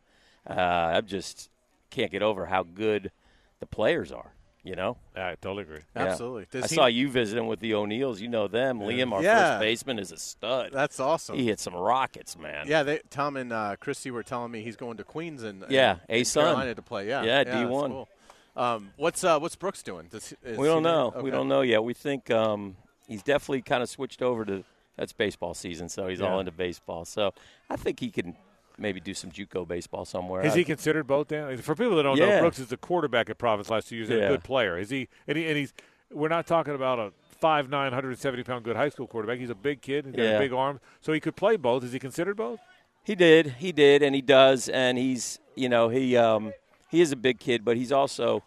[0.50, 1.50] Uh, I just
[1.90, 3.12] can't get over how good
[3.60, 4.34] the players are.
[4.64, 5.80] You know, I totally agree.
[5.96, 6.08] Yeah.
[6.08, 6.48] Absolutely.
[6.52, 8.20] Does I he- saw you visiting with the O'Neills.
[8.20, 8.80] You know them.
[8.82, 9.52] Liam, our Yeah.
[9.52, 10.72] first baseman, is a stud.
[10.74, 11.38] That's awesome.
[11.38, 12.66] he hit some rockets, man.
[12.68, 15.92] Yeah, they, Tom and uh, Christy were telling me he's going to Queens and Yeah,
[16.10, 16.44] and, A-Sun.
[16.44, 17.08] Carolina to play.
[17.08, 17.88] Yeah, Yeah, that's D1.
[17.90, 18.10] cool.
[18.58, 20.08] Um, what's uh, what's Brooks doing?
[20.10, 20.94] Does, is We don't he there?
[20.94, 21.14] know.
[21.22, 21.84] We don't know yet.
[21.86, 22.76] We think um,
[23.08, 24.66] he's definitely kind of switched over to
[24.98, 27.06] that's baseball season, so he's all into baseball.
[27.06, 27.34] So
[27.70, 28.36] I think he can
[28.78, 30.46] maybe do some JUCO baseball somewhere.
[30.46, 31.28] Is I- he considered both?
[31.30, 31.58] Dan?
[31.58, 34.22] For people that don't know, Brooks is the quarterback at Providence last two years and
[34.24, 34.78] a good player.
[34.78, 35.08] Is he?
[35.28, 35.74] And, he, and he's.
[36.10, 39.40] We're not talking about a five nine hundred seventy pound good high school quarterback.
[39.40, 40.06] He's a big kid.
[40.06, 40.30] He's got Yeah.
[40.38, 41.84] a big arm, so he could play both.
[41.84, 42.60] Is he considered both?
[43.04, 43.56] He did.
[43.60, 44.70] He did, and he does.
[44.70, 46.54] And he's, you know, he um,
[46.90, 48.44] he is a big kid, but he's also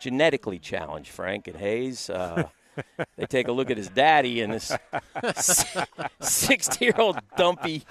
[0.00, 1.10] genetically challenged.
[1.10, 2.10] Frank and Hayes.
[2.10, 2.48] Uh,
[3.16, 4.72] they take a look at his daddy and this
[6.20, 7.82] sixty-year-old dumpy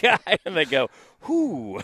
[0.00, 0.88] guy, and they go,
[1.26, 1.80] "Whoo."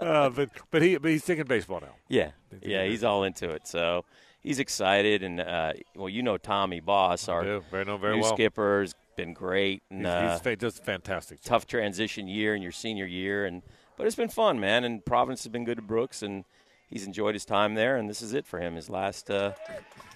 [0.00, 1.94] Uh, but but he but he's taking baseball now.
[2.08, 2.30] Yeah,
[2.62, 3.66] yeah, he's all into it.
[3.66, 4.04] So
[4.40, 7.64] he's excited, and uh, well, you know, Tommy Boss, our do.
[7.70, 8.34] Very know very new well.
[8.34, 11.40] skipper, has been great, and He's, uh, he's fa- does fantastic.
[11.42, 13.62] tough transition year in your senior year, and
[13.96, 14.84] but it's been fun, man.
[14.84, 16.44] And Providence has been good to Brooks, and
[16.88, 19.52] he's enjoyed his time there, and this is it for him, his last uh,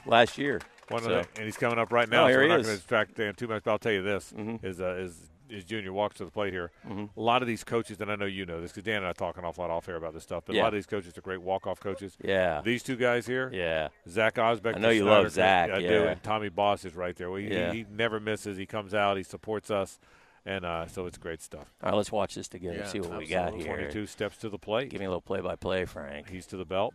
[0.07, 0.61] last year.
[0.89, 2.25] One So- and he's coming up right now.
[2.25, 2.67] Oh, so here we're he not is.
[2.67, 3.63] going to distract Dan too much.
[3.65, 4.63] But I'll tell you this: Mhm.
[4.65, 6.71] is uh, is is Junior walks to the plate here.
[6.89, 7.19] Mm-hmm.
[7.19, 9.13] A lot of these coaches, and I know you know this because Dan and I
[9.13, 10.45] talk an awful lot off air about this stuff.
[10.47, 12.17] But a lot of these coaches are great walk off coaches.
[12.25, 14.77] Yeah, These two guys here, yeah, Zach Osbeck.
[14.77, 16.05] I know you Snyder love Zach, I do.
[16.05, 17.31] And Tommy Boss is right there.
[17.31, 17.71] Well, he, Yeah.
[17.73, 18.57] he, he never misses.
[18.57, 19.19] He comes out.
[19.19, 19.99] He supports us,
[20.47, 21.73] and uh, so it's great stuff.
[21.83, 22.79] All right, let's watch this together.
[22.79, 23.67] Yeah, see what we got here.
[23.77, 24.91] Twenty-two steps to the plate.
[24.91, 26.29] Give me a little play-by-play, Frank.
[26.29, 26.95] He's to the belt,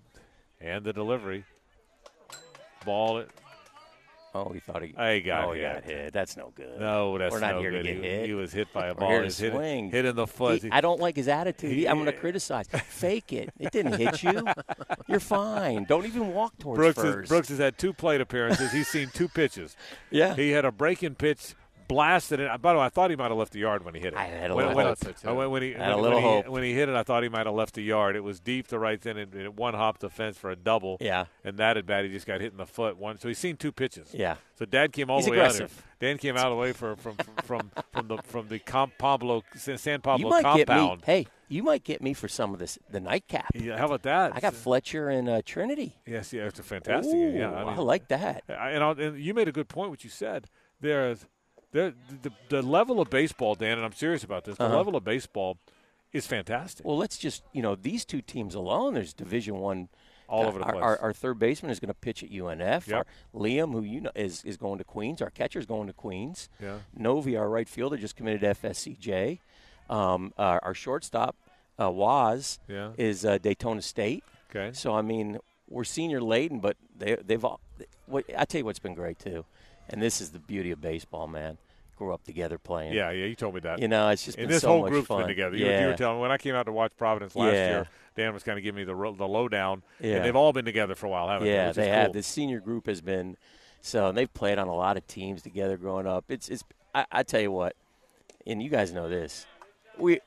[0.60, 1.44] and the delivery.
[2.86, 3.30] Ball it.
[4.36, 4.94] Oh, he thought he.
[4.96, 5.74] Oh, he got oh, he hit.
[5.74, 6.14] got hit.
[6.14, 6.80] That's no good.
[6.80, 8.26] No, that's We're not no here to get he, hit.
[8.28, 9.10] he was hit by a We're ball.
[9.10, 9.90] here He's to hit, swing.
[9.90, 10.62] hit in the foot.
[10.62, 11.72] He- I don't like his attitude.
[11.72, 12.68] He, I'm going to criticize.
[12.88, 13.50] Fake it.
[13.58, 14.44] It didn't hit you.
[15.08, 15.86] You're fine.
[15.86, 17.20] Don't even walk towards Brooks, first.
[17.22, 18.72] has, Brooks has had two plate appearances.
[18.72, 19.76] He's seen two pitches.
[20.12, 20.36] Yeah.
[20.36, 21.56] He had a breaking pitch
[21.88, 22.62] blasted it.
[22.62, 24.18] By the way, I thought he might have left the yard when he hit it.
[24.18, 25.24] I had a when, little when, hope.
[25.24, 27.30] when, when he, had a little when he- when he hit it, I thought he
[27.30, 28.16] might have left the yard.
[28.16, 30.98] It was deep to right then, and it one hopped the fence for a double.
[31.00, 31.26] Yeah.
[31.44, 32.98] and that at bat, he just got hit in the foot.
[32.98, 34.14] One, so he's seen two pitches.
[34.14, 34.36] Yeah.
[34.60, 35.62] So Dad came all He's the way aggressive.
[35.64, 35.70] out
[36.00, 36.10] there.
[36.10, 39.44] Dan came out of the way for, from from from the from the Com- Pablo
[39.56, 41.02] San Pablo you might compound.
[41.02, 41.14] get me.
[41.14, 43.48] Hey, you might get me for some of this the nightcap.
[43.56, 44.36] Yeah, how about that?
[44.36, 45.96] I got Fletcher and uh, Trinity.
[46.06, 47.14] Yes, yeah, it's a fantastic.
[47.16, 47.32] Ooh.
[47.38, 48.44] Yeah, I, I like that.
[48.50, 49.90] I- And, and you made a good point.
[49.92, 50.48] What you said
[50.82, 51.26] there's
[51.78, 51.94] there
[52.24, 54.58] the, the level of baseball, Dan, and I'm serious about this.
[54.58, 54.78] The Uh-huh.
[54.78, 55.58] level of baseball
[56.12, 56.86] is fantastic.
[56.86, 58.94] Well, let's just you know these two teams alone.
[58.96, 59.90] There's Division One.
[60.30, 60.84] All uh, over the our, place.
[60.84, 62.88] Our, our third baseman is going to pitch at UNF.
[62.88, 62.98] Yep.
[62.98, 63.06] Our
[63.42, 65.22] Liam, who you know is is going to Queens.
[65.22, 66.50] Our catcher's going to Queens.
[66.62, 66.80] Yeah.
[66.94, 69.40] Novi, our right fielder, just committed to FSCJ.
[69.90, 71.38] Um, our, our shortstop,
[71.80, 72.92] uh, Waz, Yeah.
[72.98, 74.24] is uh, Daytona State.
[74.50, 74.72] Okay.
[74.74, 75.38] So I mean,
[75.70, 77.62] we're senior laden, but they they've all.
[78.06, 79.46] What I tell you, what's been great too,
[79.90, 81.58] and this is the beauty of baseball, man.
[81.98, 82.94] Grew up together playing.
[82.94, 83.80] Yeah, yeah, you told me that.
[83.80, 85.20] You know, it's just and been this so whole much group's fun.
[85.22, 85.58] been together.
[85.58, 85.82] You, were- yeah.
[85.82, 87.70] you were telling me when I came out to watch Providence last Yeah.
[87.70, 87.88] year.
[88.16, 90.16] Dan was kind of giving me the the lowdown, Yeah.
[90.18, 91.54] and they've all been together for a while, haven't they?
[91.54, 92.08] Yeah, they have.
[92.08, 92.14] cool.
[92.14, 93.38] The senior group has been
[93.82, 96.26] so, and they've played on a lot of teams together growing up.
[96.30, 96.64] It's it's.
[96.96, 97.76] I, I tell you what,
[98.48, 99.46] and you guys know this.
[99.98, 100.20] We,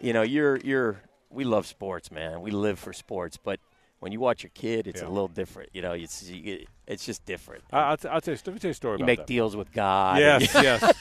[0.00, 1.00] you know, you're you're.
[1.30, 2.40] We love sports, man.
[2.42, 3.58] We live for sports, but
[4.02, 5.06] when you watch your kid, it's Yeah.
[5.06, 5.68] a little different.
[5.72, 6.28] You know, it's
[6.88, 7.62] it's just different.
[7.72, 9.26] I, I'll, t- I'll tell you, let me tell you a story you make that.
[9.28, 10.18] deals with God.
[10.28, 10.92] Yes, yes,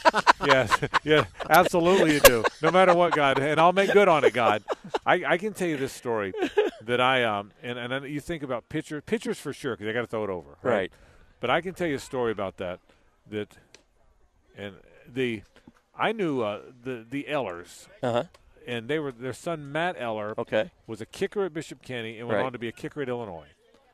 [0.45, 1.26] yes, yeah.
[1.49, 2.44] Absolutely, you do.
[2.61, 4.61] No matter what, God, and I'll make good on it, God.
[5.03, 6.32] I, I can tell you this story
[6.84, 9.94] that I um and and then you think about pitchers, pitchers for sure because I
[9.94, 10.72] got to throw it over, right?
[10.72, 10.91] Right.
[11.40, 12.80] But I can tell you a story about that.
[13.32, 13.57] That
[14.56, 14.76] and
[15.11, 15.41] the
[15.98, 18.26] I knew uh, the the Ellers, Uh-huh.
[18.67, 20.33] And they were their son Matt Eller.
[20.38, 20.71] Okay.
[20.88, 22.45] Was a kicker at Bishop Kenny and went Right.
[22.45, 23.47] on to be a kicker at Illinois.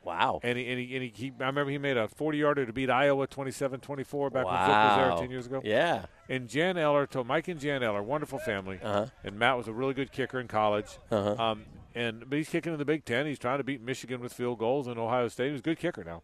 [0.04, 0.40] Wow.
[0.42, 2.72] And he, and he, and he, he I remember he made a 40 yarder to
[2.72, 5.60] beat Iowa 27 24 back when Flip was there 10 years ago.
[5.64, 6.06] Yeah.
[6.28, 8.78] And Jan Eller told Mike and Jan Eller, wonderful family.
[8.82, 9.06] Uh-huh.
[9.24, 10.98] And Matt was a really good kicker in college.
[11.10, 11.34] Uh-huh.
[11.42, 11.64] Um,
[11.94, 13.26] and but he's kicking in the Big Ten.
[13.26, 15.50] He's trying to beat Michigan with field goals and Ohio State.
[15.50, 16.22] He's a good kicker now.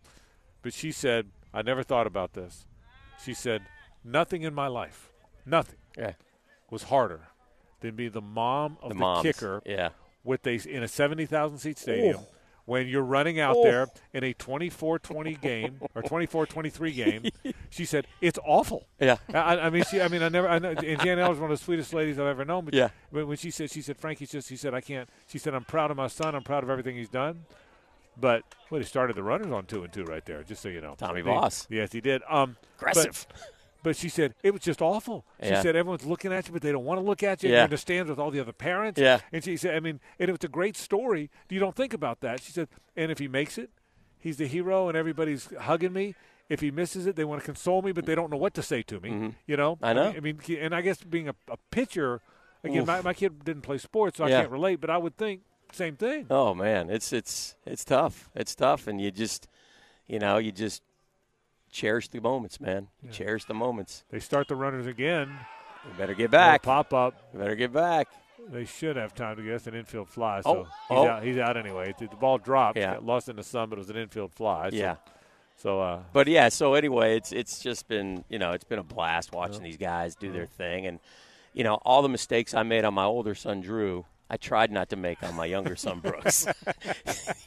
[0.63, 2.67] But she said, I never thought about this.
[3.23, 3.63] She said,
[4.03, 5.11] nothing in my life,
[5.45, 6.13] nothing, Yeah.
[6.71, 7.29] was harder
[7.85, 9.91] than be the mom of The the, kicker Yeah.
[10.25, 12.27] with a in a 70,000 seat stadium Oh.
[12.65, 13.63] when you're running out Oh.
[13.63, 17.23] there in a 24-20 game or 24-23 game.
[17.71, 18.87] She said it's awful.
[19.01, 19.17] Yeah.
[19.33, 20.01] I, I mean, she.
[20.01, 20.47] I mean, I never.
[20.49, 22.65] I know, and Jan Eller's one of the sweetest ladies I've ever known.
[22.67, 22.91] But Yeah.
[23.11, 24.49] when, when she said, she said, Frankie's just.
[24.49, 25.09] She said, I can't.
[25.27, 26.37] She said, I'm proud of my son.
[26.37, 27.47] I'm proud of everything he's done.
[28.17, 30.81] But well, he started the runners on two and two right there, just so you
[30.81, 30.95] know.
[30.97, 31.67] Tommy He- Voss.
[31.69, 32.23] Yes, he did.
[32.31, 33.27] Um, but- Aggressive.
[33.85, 35.25] But she said it was just awful.
[35.41, 35.63] She Yeah.
[35.63, 37.51] said everyone's looking at you, but they don't want to look at you.
[37.51, 37.57] Yeah.
[37.59, 38.99] You're in the stands with all the other parents.
[39.01, 39.21] Yeah.
[39.33, 41.31] And she said, I mean, and it's a great story.
[41.49, 42.43] You don't think about that.
[42.43, 42.67] She said,
[42.97, 43.71] and if he makes it,
[44.19, 46.17] he's the hero, and everybody's hugging me.
[46.49, 48.63] If he misses it, they want to console me, but they don't know what to
[48.63, 49.35] say to me.
[49.47, 49.85] You know, Mm-hmm.
[49.85, 50.09] I know.
[50.17, 52.21] I mean, and I guess being a, a pitcher,
[52.63, 52.87] again, Oof.
[52.87, 54.39] my, my kid didn't play sports, so Yeah.
[54.39, 54.81] I can't relate.
[54.81, 55.41] But I would think
[55.73, 56.27] same thing.
[56.31, 58.29] Oh man, it's it's it's tough.
[58.35, 59.49] It's tough, and you just,
[60.07, 60.83] you know, you just
[61.75, 62.89] cherish the moments, man.
[63.03, 64.05] You cherish the moments.
[64.11, 65.37] They start the runners again.
[65.85, 66.63] We better get back.
[66.63, 67.15] Pop up.
[67.33, 68.09] We better get back.
[68.51, 70.41] They should have time to get an infield fly.
[70.45, 71.09] Oh, So he's, oh.
[71.09, 71.95] out, he's out anyway.
[71.99, 72.79] The ball dropped.
[72.79, 72.99] Yeah.
[73.03, 74.71] Lost in the sun, but it was an infield fly.
[74.71, 74.97] So, Yeah.
[75.57, 78.85] So, uh, But yeah, so anyway, it's it's just been you know it's been a
[78.85, 80.99] blast watching these guys do their thing, and
[81.53, 84.05] you know all the mistakes I made on my older son Drew,
[84.35, 86.45] I tried not to make on my younger son Brooks.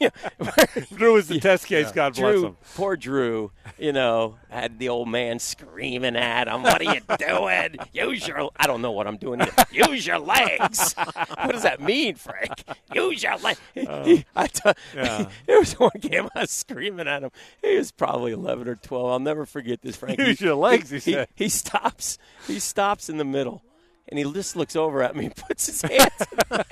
[0.96, 1.92] Drew is the test case.
[1.92, 2.56] God bless Drew, him.
[2.76, 7.76] poor Drew, you know, had the old man screaming at him, "What are you doing?
[7.92, 9.40] Use your I don't know what I'm doing.
[9.40, 9.52] Here.
[9.90, 10.94] Use your legs.
[10.94, 12.64] what does that mean, Frank?
[12.94, 15.28] Use your legs." Uh, I t- yeah.
[15.46, 17.32] there was one game I was screaming at him.
[17.60, 19.10] He was probably 11 or 12.
[19.10, 20.18] I'll never forget this, Frank.
[20.18, 21.28] Use your legs, he said.
[21.34, 22.16] He stops.
[22.46, 23.62] He stops in the middle.
[24.10, 26.10] And he just looks over at me and puts his hands
[26.50, 26.58] in.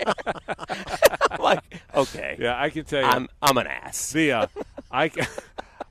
[1.30, 1.60] I'm like,
[1.94, 2.36] okay.
[2.38, 3.06] Yeah, I can tell you.
[3.08, 4.12] I'm, I'm an ass.
[4.12, 4.46] the uh,
[4.90, 5.10] I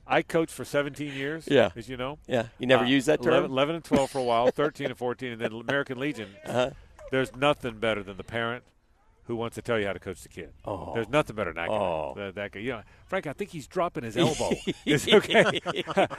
[0.06, 1.46] I coached for 17 years.
[1.50, 1.70] Yeah.
[1.76, 2.18] as you know.
[2.26, 2.46] Yeah.
[2.58, 3.32] You never Uh, used that term?
[3.32, 6.28] 11, 11 and 12 for a while, 13 and 14, and then American Legion.
[6.44, 6.70] Uh-huh.
[7.10, 8.64] There's nothing better than the parent
[9.24, 10.52] who wants to tell you how to coach the kid.
[10.64, 10.92] Oh.
[10.94, 11.74] There's nothing better than that guy.
[11.76, 12.14] Oh.
[12.16, 12.60] That, that guy.
[12.60, 14.50] You know, Frank, I think he's dropping his elbow.
[14.84, 15.60] it's okay.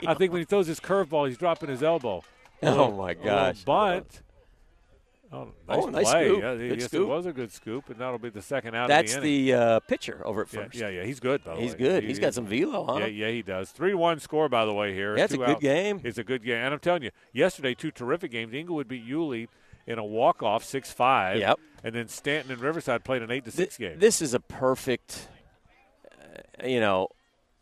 [0.06, 2.24] I think when he throws his curveball, he's dropping his elbow.
[2.62, 3.64] A Oh, my little gosh.
[3.64, 4.22] Bunt.
[5.32, 6.26] Oh, nice, Oh, nice play.
[6.28, 6.42] scoop.
[6.42, 7.02] Yeah, Good yes, scoop.
[7.02, 9.52] it was a good scoop, and that'll be the second out That's of the inning.
[9.52, 10.76] That's the uh, pitcher over at Yeah, first.
[10.76, 11.44] yeah, yeah, he's good.
[11.44, 11.78] By the He's way.
[11.80, 12.04] good.
[12.04, 13.00] He- He's got some velo, huh?
[13.00, 13.72] Yeah, yeah, he does.
[13.72, 14.94] Three to one score, by the way.
[14.94, 15.62] Here, Yeah, a good outs.
[15.62, 16.00] game.
[16.06, 18.54] It's a good game, and I'm telling you, yesterday two terrific games.
[18.54, 19.50] Englewood beat Yulee
[19.86, 21.38] in a walk off, six five.
[21.40, 21.60] Yep.
[21.84, 24.00] And then Stanton and Riverside played an eight to six game.
[24.00, 25.28] This is a perfect,
[26.62, 27.10] uh, you know,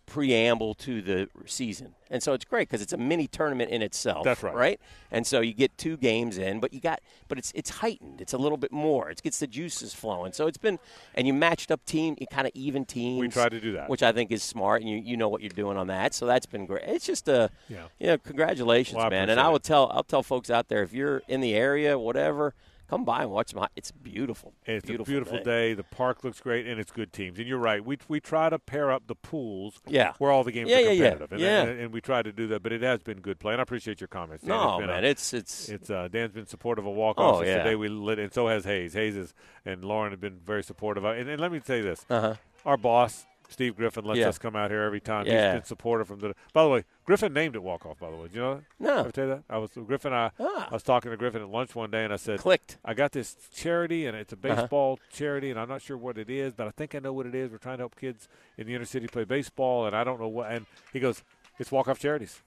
[0.06, 1.96] preamble to the season.
[2.10, 4.24] And so it's great because it's a mini tournament in itself.
[4.24, 4.54] That's right.
[4.54, 4.80] Right?
[5.12, 8.22] And so you get two games in, but you got but it's it's heightened.
[8.22, 9.10] It's a little bit more.
[9.10, 10.32] It gets the juices flowing.
[10.32, 10.78] So it's been
[11.16, 13.20] and you matched up team, you kind of even teams.
[13.20, 13.90] We try to do that.
[13.90, 16.14] Which I think is smart and you, you know what you're doing on that.
[16.14, 16.84] So that's been great.
[16.86, 17.86] It's just a Yeah.
[18.00, 19.30] you know, congratulations, Well, man.
[19.30, 22.54] And I will tell I'll tell folks out there if you're in the area, whatever,
[22.90, 24.54] come by and watch my it's beautiful.
[24.66, 25.74] It's beautiful a beautiful day.
[25.74, 27.40] The park looks great, and it's good teams.
[27.40, 27.84] And you're right.
[27.84, 30.14] We we try to pair up the pools Yeah.
[30.20, 31.18] where all the games Yeah, are yeah, yeah.
[31.32, 31.62] And, Yeah.
[31.64, 32.64] and, and we try to do that.
[32.64, 34.44] But it has been good play, and I appreciate your comments.
[34.44, 34.50] Dan.
[34.56, 37.44] No, it's man, a- it's it's it's uh, Dan's been supportive of walk offs Oh,
[37.44, 37.58] yeah.
[37.58, 37.76] today.
[37.76, 38.94] We lit, and so has Hayes.
[38.94, 39.34] Hayes is,
[39.66, 41.04] and Lauren have been very supportive.
[41.04, 42.36] of And, and let me say this: Uh-huh.
[42.66, 43.26] our boss.
[43.50, 44.28] Steve Griffin lets Yeah.
[44.30, 45.26] us come out here every time.
[45.28, 45.52] Yeah.
[45.54, 46.34] He's been supportive from the.
[46.54, 48.00] By the way, Griffin named it walk off.
[48.00, 48.64] By the way, Did you know that?
[48.80, 48.96] No.
[48.98, 49.44] Did I tell you that?
[49.50, 50.14] I was Griffin.
[50.14, 50.68] I, Ah.
[50.70, 52.78] I was talking to Griffin at lunch one day, and I said, clicked.
[52.84, 54.56] I got this charity, and it's a Uh-huh.
[54.62, 57.26] baseball charity, and I'm not sure what it is, but I think I know what
[57.26, 57.52] it is.
[57.52, 58.28] We're trying to help kids
[58.58, 60.52] in the inner city play baseball, and I don't know what.
[60.52, 61.24] And he goes,
[61.60, 62.42] "It's walk off charities."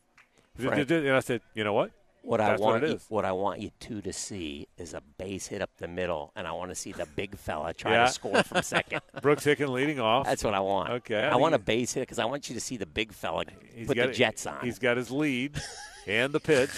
[0.57, 0.91] Frank.
[0.91, 1.93] And I said, "You know what?
[2.23, 5.47] What I want, what you, what I want you two to see is a base
[5.47, 8.07] hit up the middle, and I want to see the big fella try Yeah.
[8.07, 9.01] to score from second.
[9.23, 10.27] Brooks Hicken leading off.
[10.27, 10.91] That's what I want.
[10.91, 13.13] Okay, I, I want a base hit because I want you to see the big
[13.13, 13.45] fella
[13.87, 14.59] put the Jets on.
[14.63, 15.61] He's got his lead
[16.07, 16.71] and the pitch.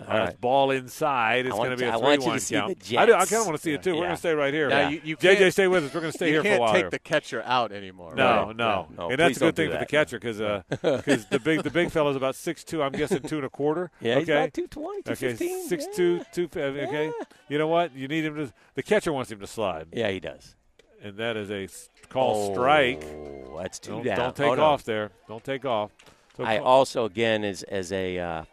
[0.00, 1.46] All Uh, ball inside.
[1.46, 2.92] It's going to be you- a I three want you to one see the count.
[2.98, 3.92] I, do, I kind of want to see it too.
[3.92, 4.00] We're Yeah.
[4.02, 4.68] going to stay right here.
[4.68, 4.88] Now, Yeah.
[4.88, 5.94] you, you JJ, stay with us.
[5.94, 6.72] We're going to stay here for a while.
[6.72, 8.14] Can't take the catcher out anymore.
[8.16, 8.56] No, right?
[8.56, 10.38] no, No, and that's a good don't do thing for the catcher because
[11.30, 12.82] the big the big fella's about six two.
[12.82, 13.92] I'm guessing two and a quarter.
[14.00, 14.32] yeah, he's okay.
[14.32, 15.68] about 220, Okay, 215.
[15.68, 15.92] six yeah.
[15.94, 16.48] two, two.
[16.60, 17.12] Okay,
[17.48, 17.94] you know what?
[17.94, 18.52] You need him to.
[18.74, 20.56] The catcher wants him to slide, Yeah, he does.
[21.02, 21.68] and that is a
[22.08, 23.04] call strike.
[23.04, 24.18] Oh, that's 2 Don't, down.
[24.18, 24.64] don't take Oh, no.
[24.64, 25.10] off there.
[25.28, 25.92] Don't take off.
[26.36, 28.44] So I also, again, as as a,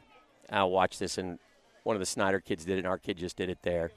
[0.51, 1.39] I watched this, and
[1.83, 3.91] one of the Snyder kids did it, and our kid just did it there.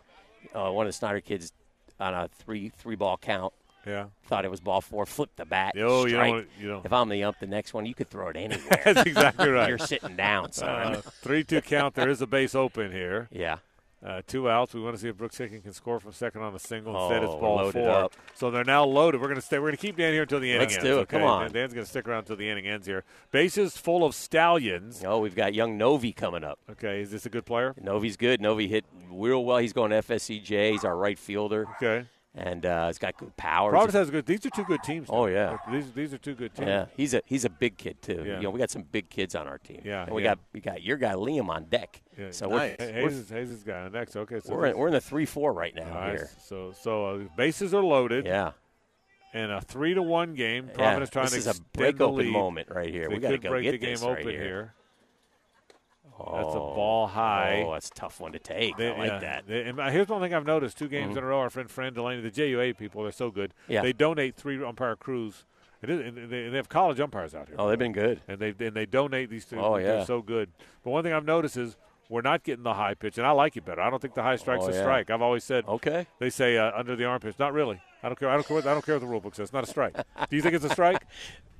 [0.54, 1.52] Uh, one of the Snyder kids
[2.00, 3.52] on a three three ball count
[3.86, 4.06] yeah.
[4.26, 5.74] thought it was ball four, flipped the bat.
[5.78, 6.46] Oh, you don't.
[6.58, 6.84] You don't.
[6.84, 8.82] If I'm the ump, the next one, you could throw it anywhere.
[8.84, 9.68] That's exactly right.
[9.68, 10.96] You're sitting down, son.
[10.96, 11.94] Uh, three two count.
[11.94, 13.28] There is a base open here.
[13.30, 13.58] yeah.
[14.04, 14.74] Uh, two outs.
[14.74, 16.94] We want to see if Brooks Hicken can score from second on a single.
[17.04, 17.88] Instead, it's Oh, ball four.
[17.88, 18.12] up.
[18.34, 19.18] So they're now loaded.
[19.20, 19.58] We're going to stay.
[19.58, 20.84] We're going to keep Dan here until the inning Let's ends.
[20.84, 21.02] do it.
[21.02, 21.16] okay?
[21.18, 21.50] Come on.
[21.52, 23.02] Dan's going to stick around until the inning ends here.
[23.30, 25.02] Bases full of stallions.
[25.06, 26.58] Oh, we've got young Novi coming up.
[26.70, 27.74] Okay, is this a good player?
[27.80, 28.42] Novi's good.
[28.42, 29.56] Novi hit real well.
[29.58, 30.72] He's going FSCJ.
[30.72, 32.06] He's our right fielder, Okay.
[32.34, 33.70] And uh, he's got good power.
[33.70, 34.26] Providence has good.
[34.26, 35.08] These are two good teams.
[35.10, 35.32] Oh, now.
[35.32, 35.72] yeah.
[35.72, 36.68] These these are two good teams.
[36.68, 38.24] yeah, he's a he's a big kid too.
[38.26, 38.36] Yeah.
[38.36, 39.82] You know, we got some big kids on our team.
[39.84, 40.30] Yeah, and we yeah.
[40.30, 42.02] got we got your guy Liam on deck.
[42.18, 42.30] Yeah.
[42.30, 42.76] So Nice.
[42.78, 44.16] we're Hey, we're, Hayes is, Hayes guy next.
[44.16, 46.30] Okay, so we're, in, we're in the three four right now right, here.
[46.40, 48.26] So so uh, bases are loaded.
[48.26, 48.52] Yeah,
[49.32, 50.66] And a three to one game.
[50.68, 50.74] yeah.
[50.74, 53.10] Providence trying this to is a break open moment right here.
[53.10, 54.74] We got to go break get the game this open right here.
[56.32, 56.74] That's a Oh.
[56.74, 57.64] ball high.
[57.66, 58.76] Oh, that's a tough one to take.
[58.76, 59.44] They- I like yeah, that.
[59.46, 61.18] they- and here's one thing I've noticed: two games Mhm.
[61.18, 61.40] in a row.
[61.40, 63.52] Our friend Fran Delaney, the JUA people, they're so good.
[63.68, 63.82] Yeah.
[63.82, 65.44] They donate three umpire crews.
[65.82, 67.56] It is, and they, they have college umpires out here.
[67.58, 68.22] Oh, they've been good.
[68.26, 69.44] and they and they donate these.
[69.44, 70.50] Two, Oh, They're so good.
[70.82, 71.76] But one thing I've noticed is
[72.08, 73.80] we're not getting the high pitch, and I like it better.
[73.82, 74.80] I don't think the high strike's Oh, a yeah.
[74.80, 75.10] strike.
[75.10, 76.06] I've always said Okay.
[76.20, 77.38] they say uh, under the armpits.
[77.38, 77.80] Not really.
[78.02, 78.28] I don't care.
[78.30, 78.54] I don't care.
[78.56, 79.44] What, I don't care what the rule book says.
[79.44, 79.94] It's not a strike.
[79.94, 81.02] Do you think it's a strike?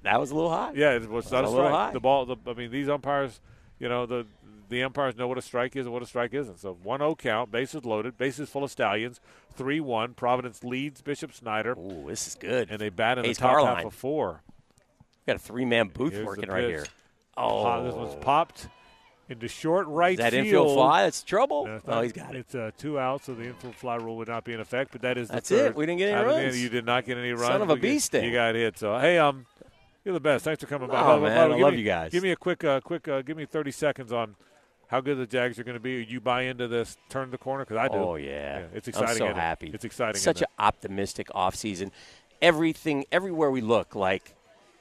[0.05, 0.73] That was a little high.
[0.75, 1.87] Yeah, it was not That's a a little strike.
[1.87, 1.93] high.
[1.93, 2.27] The ball.
[2.27, 3.41] The, I mean, these umpires.
[3.79, 4.27] You know the.
[4.71, 6.59] The umpires know what a strike is and what a strike isn't.
[6.59, 9.21] So 1-0 count, bases loaded, bases full of stallions,
[9.59, 10.17] 3-1.
[10.17, 12.71] Providence leads Bishop Snyder, Ooh, this is good.
[12.71, 14.41] and they bat in Hayes the top half of four.
[15.27, 16.87] got a three man booth Here's working right here.
[17.37, 18.69] Oh, this one's popped
[19.29, 20.47] into short right Is that field.
[20.47, 21.03] infield fly?
[21.03, 21.67] That's trouble.
[21.67, 22.39] No, oh, he's got it.
[22.39, 24.93] It's uh, two outs, so the infield fly rule would not be in effect.
[24.93, 25.67] But that is the That's third.
[25.73, 25.77] it.
[25.77, 26.55] We didn't get any runs.
[26.55, 27.47] end, You did not get any runs.
[27.47, 28.25] Son of a We bee sting.
[28.25, 28.79] You got hit.
[28.79, 29.47] So hey, um,
[30.05, 30.45] you're the best.
[30.45, 31.01] Thanks for coming by.
[31.01, 32.13] Oh, By man, by I love me- you guys.
[32.13, 34.37] Give me a quick, uh, quick, uh, give me 30 seconds on
[34.89, 36.05] how good the Jags are going to be.
[36.09, 37.95] You buy into this turn the corner because I do.
[37.97, 39.09] Oh yeah, it's exciting.
[39.11, 39.41] I'm so isn't it?
[39.41, 39.71] happy.
[39.73, 40.21] It's exciting.
[40.21, 41.91] Such an optimistic offseason.
[42.43, 44.35] Everything, everywhere we look, like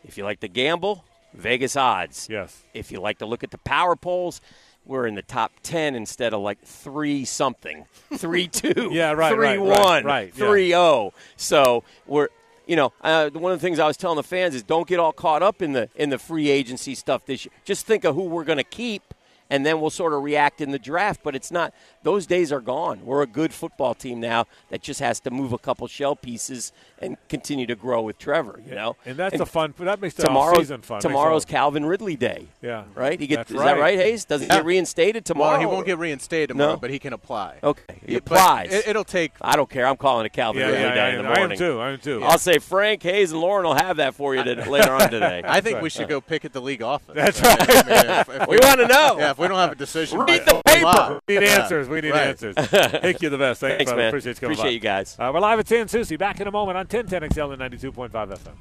[0.04, 2.28] if you like to gamble, Vegas odds.
[2.30, 2.62] yes.
[2.74, 4.41] If you like to look at the power polls,
[4.86, 7.86] we're in the top ten instead of like three something,
[8.18, 10.45] three two, Yeah, right, three right, right, one, right, yeah.
[10.45, 11.14] three oh.
[11.38, 12.28] So we're.
[12.65, 14.99] You know, uh, one of the things I was telling the fans is don't get
[14.99, 17.52] all caught up in the in the free agency stuff this year.
[17.65, 19.14] Just think of who we're going to keep,
[19.49, 21.22] and then we'll sort of react in the draft.
[21.23, 21.73] But it's not;
[22.04, 23.06] those days are gone.
[23.06, 26.72] We're a good football team now that just has to move a couple shell pieces
[27.00, 28.62] and continue to grow with Trevor.
[28.68, 29.74] You know, And that's a fun.
[29.80, 31.02] That makes the tomorrow's season fun.
[31.02, 32.48] Tomorrow's Calvin Ridley day.
[32.62, 32.84] Yeah.
[32.96, 33.20] Right?
[33.20, 33.76] He gets That's is right.
[33.76, 34.26] that right, Hayes?
[34.26, 35.52] Does he get reinstated tomorrow?
[35.52, 36.78] Well, he won't get reinstated tomorrow, No?
[36.78, 37.58] but he can apply.
[37.64, 38.74] Okay, he Yeah, but applies.
[38.74, 39.34] It, it'll take.
[39.42, 39.86] I don't care.
[39.88, 41.38] I'm calling it Calvin Yeah, Ridley yeah, day yeah, in the morning.
[41.38, 41.58] I am morning.
[41.58, 41.80] too.
[41.80, 42.24] I am too.
[42.24, 45.42] I'll say Frank Hayes and Lauren will have that for you to, later on today.
[45.46, 45.84] I think right.
[45.84, 47.16] we should go pick at the league office.
[47.16, 49.16] That's I mean, if, if we want to know.
[49.18, 50.82] Yeah, if we don't have a decision, Read by the paper.
[50.84, 51.22] five.
[51.28, 51.88] We need answers.
[51.94, 52.28] We need right.
[52.30, 52.56] answers.
[52.57, 53.61] Thank you, the best.
[53.61, 54.02] Thanks, Thanks, brother.
[54.02, 54.07] man.
[54.10, 54.74] Appreciate you coming Appreciate by.
[54.74, 55.15] you guys.
[55.20, 56.18] Uh, we're live at San Souci.
[56.18, 58.56] Back in a moment on 1010 XL and 92.5 FM.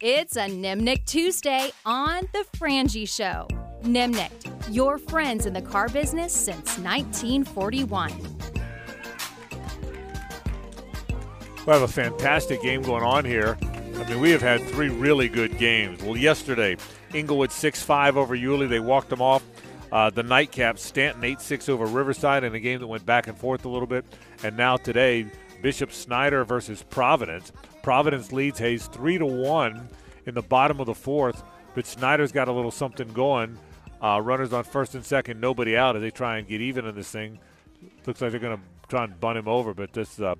[0.00, 3.48] It's a Nimnicht Tuesday on The Frangie Show.
[3.82, 8.12] Nimnicht, your friends in the car business since 1941.
[11.66, 13.58] We have a fantastic game going on here.
[13.62, 16.02] I mean, we have had three really good games.
[16.02, 16.76] Well, yesterday,
[17.16, 18.66] Englewood 6 5 over Yulee.
[18.66, 19.42] They walked them off.
[19.90, 23.38] Uh, the nightcap, Stanton 8 6 over Riverside in a game that went back and
[23.38, 24.04] forth a little bit.
[24.42, 25.26] And now today,
[25.62, 27.52] Bishop Snyder versus Providence.
[27.82, 29.88] Providence leads Hayes 3 to 1
[30.26, 31.42] in the bottom of the fourth,
[31.74, 33.58] but Snyder's got a little something going.
[34.02, 36.94] Uh, runners on first and second, nobody out as they try and get even in
[36.94, 37.38] this thing.
[38.06, 40.20] Looks like they're going to try and bun him over, but this.
[40.20, 40.34] Uh,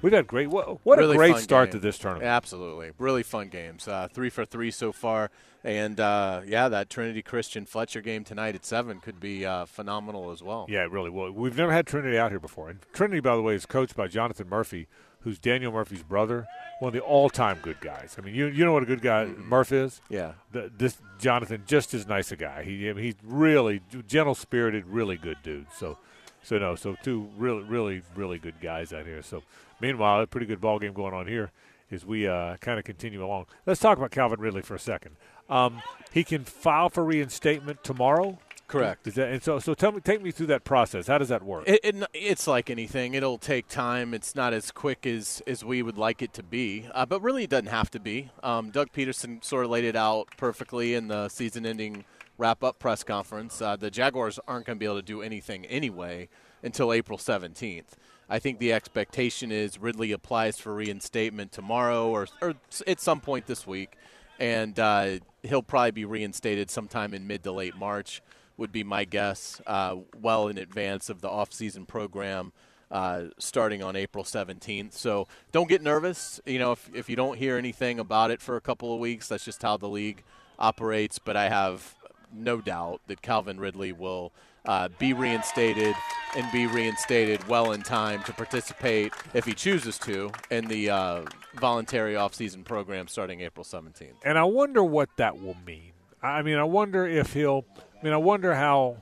[0.00, 0.48] We've had great.
[0.48, 1.80] What, what really a great start game.
[1.80, 2.26] to this tournament.
[2.26, 3.86] Absolutely, really fun games.
[3.86, 5.30] Uh, three for three so far,
[5.64, 10.30] and uh, yeah, that Trinity Christian Fletcher game tonight at seven could be uh, phenomenal
[10.30, 10.66] as well.
[10.68, 11.30] Yeah, it really will.
[11.32, 14.08] We've never had Trinity out here before, and Trinity, by the way, is coached by
[14.08, 14.88] Jonathan Murphy,
[15.20, 16.46] who's Daniel Murphy's brother,
[16.80, 18.16] one of the all-time good guys.
[18.18, 20.00] I mean, you you know what a good guy Murph is.
[20.08, 22.64] Yeah, the, this Jonathan just as nice a guy.
[22.64, 25.66] He I mean, he's really gentle spirited, really good dude.
[25.76, 25.98] So.
[26.44, 29.22] So no, so two really, really, really good guys out here.
[29.22, 29.44] So
[29.80, 31.52] meanwhile, a pretty good ball game going on here
[31.92, 33.46] as we uh, kind of continue along.
[33.64, 35.14] Let's talk about Calvin Ridley for a second.
[35.52, 38.38] Um, he can file for reinstatement tomorrow.
[38.68, 39.04] Correct.
[39.04, 41.06] That, and so, so tell me, take me through that process.
[41.06, 41.68] How does that work?
[41.68, 44.14] It, it, it's like anything; it'll take time.
[44.14, 47.44] It's not as quick as as we would like it to be, uh, but really,
[47.44, 48.30] it doesn't have to be.
[48.42, 52.04] Um, Doug Pederson sort of laid it out perfectly in the season-ending
[52.38, 53.60] wrap up press conference.
[53.60, 56.28] Uh, the Jaguars aren't going to be able to do anything anyway
[56.62, 57.84] until April 17th.
[58.30, 62.54] I think the expectation is Ridley applies for reinstatement tomorrow or, or
[62.86, 63.96] at some point this week,
[64.38, 68.22] and uh, he'll probably be reinstated sometime in mid to late March,
[68.56, 72.52] would be my guess, uh, well in advance of the offseason program.
[72.90, 74.92] Uh, starting on April 17th.
[74.92, 76.42] So don't get nervous.
[76.44, 79.28] You know, if, if you don't hear anything about it for a couple of weeks,
[79.28, 80.22] that's just how the league
[80.58, 81.18] operates.
[81.18, 81.94] But I have
[82.30, 84.30] no doubt that Calvin Ridley will
[84.66, 85.94] uh, be reinstated
[86.36, 91.22] and be reinstated well in time to participate, if he chooses to, in the uh,
[91.56, 94.14] voluntary offseason program starting April 17th.
[94.24, 95.92] And I wonder what that will mean.
[96.22, 97.64] I mean, I wonder if he'll.
[97.78, 98.98] I mean, I wonder how.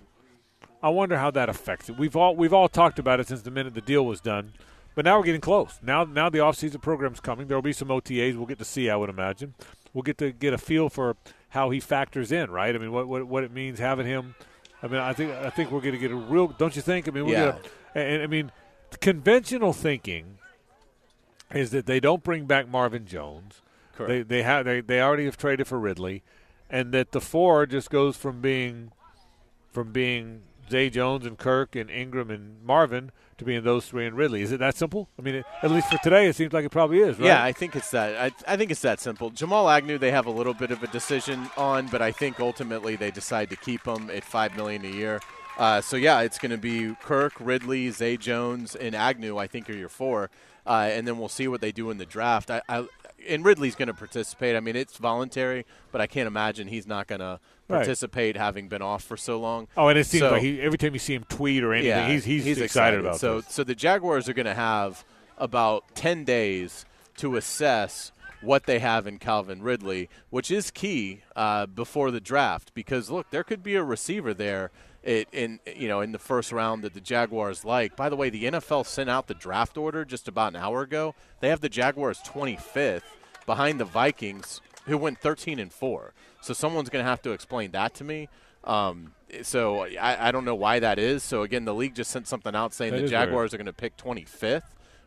[0.83, 1.99] I wonder how that affects it.
[1.99, 4.55] We've all we've all talked about it since the minute the deal was done,
[4.95, 5.79] but now we're getting close.
[5.83, 7.47] Now now the offseason program's coming.
[7.47, 8.37] There will be some OTAs.
[8.37, 8.89] We'll get to see.
[8.89, 9.55] I would imagine.
[9.93, 11.17] We'll get to get a feel for
[11.51, 12.75] how he factors in, right?
[12.75, 14.35] I mean, what what, what it means having him.
[14.83, 16.49] I mean, I think I think we're going to get a real.
[16.49, 17.07] Don't you think?
[17.09, 17.51] I mean, we're Yeah.
[17.53, 18.51] gonna, and I mean,
[19.01, 20.39] conventional thinking
[21.53, 23.61] is that they don't bring back Marvin Jones.
[23.97, 24.09] Correct.
[24.09, 26.23] They they have they, they already have traded for Ridley,
[26.71, 28.93] and that the four just goes from being
[29.73, 33.11] from being Zay Jones and Kirk and Engram and Marvin
[33.41, 34.43] to being those three and Ridley.
[34.43, 35.09] Is it that simple?
[35.19, 37.27] I mean, at least for today, it seems like it probably is, right?
[37.27, 38.17] Yeah, I think it's that.
[38.17, 39.31] I, I think it's that simple.
[39.31, 42.97] Jamal Agnew, they have a little bit of a decision on, but I think ultimately
[42.97, 45.21] they decide to keep him at five million a year.
[45.59, 49.37] Uh, so yeah, it's going to be Kirk, Ridley, Zay Jones, and Agnew.
[49.37, 50.31] I think are your four,
[50.67, 52.51] uh, and then we'll see what they do in the draft.
[52.51, 52.87] I, I
[53.29, 54.57] and Ridley's going to participate.
[54.57, 57.39] I mean, it's voluntary, but I can't imagine he's not going to
[57.69, 57.77] Right.
[57.77, 59.69] participate having been off for so long.
[59.77, 61.89] Oh, and it seems So- like he, every time you see him tweet or anything,
[61.91, 63.55] yeah, he's, he's excited, about So this.
[63.55, 65.05] so the Jaguars are going to have
[65.39, 66.85] about 10 days
[67.19, 68.11] to assess
[68.41, 73.31] what they have in Calvin Ridley, which is key uh, before the draft because look,
[73.31, 74.71] there could be a receiver there
[75.03, 77.97] it, in you know in the first round that the Jaguars like.
[77.97, 81.15] By the way, the NFL sent out the draft order just about an hour ago.
[81.41, 83.03] They have the Jaguars 25th
[83.47, 86.13] behind the Vikings who went 13 and 4.
[86.41, 88.29] So someone's going to have to explain that to me.
[88.65, 91.23] Um, so I, I don't know why that is.
[91.23, 93.27] So again, the league just sent something out saying That the is weird.
[93.27, 94.63] Jaguars are going to pick 25th,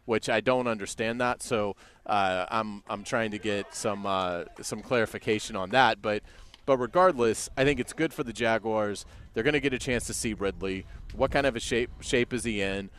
[0.06, 1.42] which I don't understand that.
[1.42, 1.76] So
[2.06, 6.02] uh, I'm I'm trying to get some uh, some clarification on that.
[6.02, 6.24] But
[6.66, 9.06] but regardless, I think it's good for the Jaguars.
[9.34, 10.86] They're going to get a chance to see Ridley.
[11.16, 12.90] What kind of a shape shape is he in?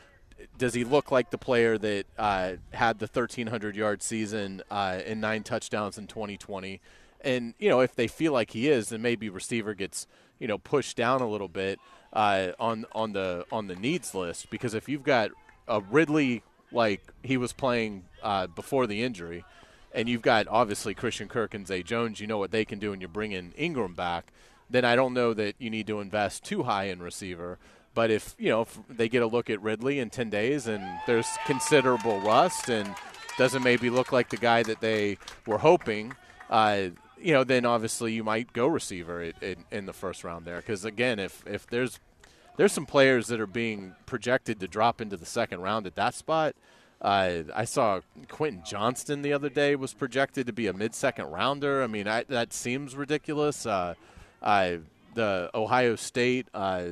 [0.58, 5.20] Does he look like the player that uh, had the 1,300 yard season uh, and
[5.20, 6.80] nine touchdowns in 2020?
[7.22, 10.06] And you know, if they feel like he is, then maybe receiver gets
[10.38, 11.78] you know pushed down a little bit
[12.12, 15.30] uh, on on the on the needs list because if you've got
[15.68, 16.42] a Ridley
[16.72, 19.44] like he was playing uh, before the injury,
[19.94, 22.92] and you've got obviously Christian Kirk and Zay Jones, you know what they can do,
[22.92, 24.32] and you're bringing Engram back.
[24.68, 27.58] Then I don't know that you need to invest too high in receiver.
[27.94, 30.82] But if you know if they get a look at Ridley in ten days and
[31.06, 32.94] there's considerable rust and
[33.38, 35.16] doesn't maybe look like the guy that they
[35.46, 36.12] were hoping,
[36.50, 36.88] uh,
[37.20, 40.56] you know, then obviously you might go receiver in, in, in the first round there.
[40.56, 42.00] Because again, if if there's
[42.56, 46.14] there's some players that are being projected to drop into the second round at that
[46.14, 46.54] spot.
[47.00, 51.82] Uh, I saw Quentin Johnston the other day was projected to be a mid-second rounder.
[51.82, 53.66] I mean, I, that seems ridiculous.
[53.66, 53.94] Uh,
[54.42, 54.78] I,
[55.14, 56.90] the Ohio State uh,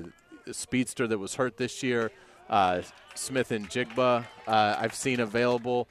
[0.50, 2.10] speedster that was hurt this year,
[2.50, 2.82] uh,
[3.14, 5.88] Smith-Njigba, uh, I've seen available.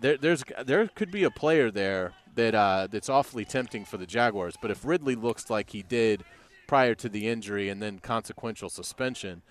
[0.00, 4.06] There, there's there could be a player there that uh, that's awfully tempting for the
[4.06, 4.54] Jaguars.
[4.60, 6.22] But if Ridley looks like he did
[6.66, 9.42] prior to the injury and then consequential suspension,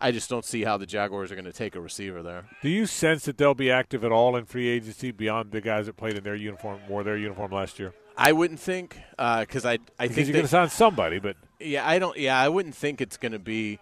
[0.00, 2.44] I just don't see how the Jaguars are going to take a receiver there.
[2.62, 5.86] Do you sense that they'll be active at all in free agency beyond the guys
[5.86, 7.92] that played in their uniform, wore their uniform last year?
[8.16, 11.36] I wouldn't think uh, because I I Because think you're going to sign somebody, but
[11.60, 12.16] Yeah, I don't.
[12.16, 13.78] Yeah, I wouldn't think it's going to be.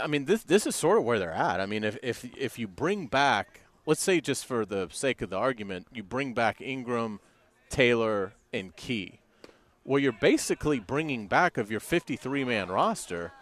[0.00, 1.60] I mean, this this is sort of where they're at.
[1.60, 5.28] I mean, if if if you bring back, let's say, just for the sake of
[5.28, 7.18] the argument, you bring back Engram,
[7.68, 9.20] Taylor, and Key.
[9.84, 13.32] Well, you're basically bringing back of your 53 man roster.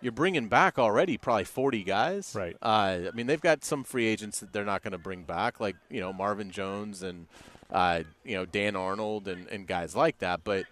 [0.00, 2.32] You're bringing back already probably 40 guys.
[2.34, 2.56] Right.
[2.62, 5.60] Uh, I mean, they've got some free agents that they're not going to bring back,
[5.60, 7.26] like you know Marvin Jones and
[7.72, 10.44] uh, you know Dan Arnold and, and guys like that.
[10.44, 10.66] But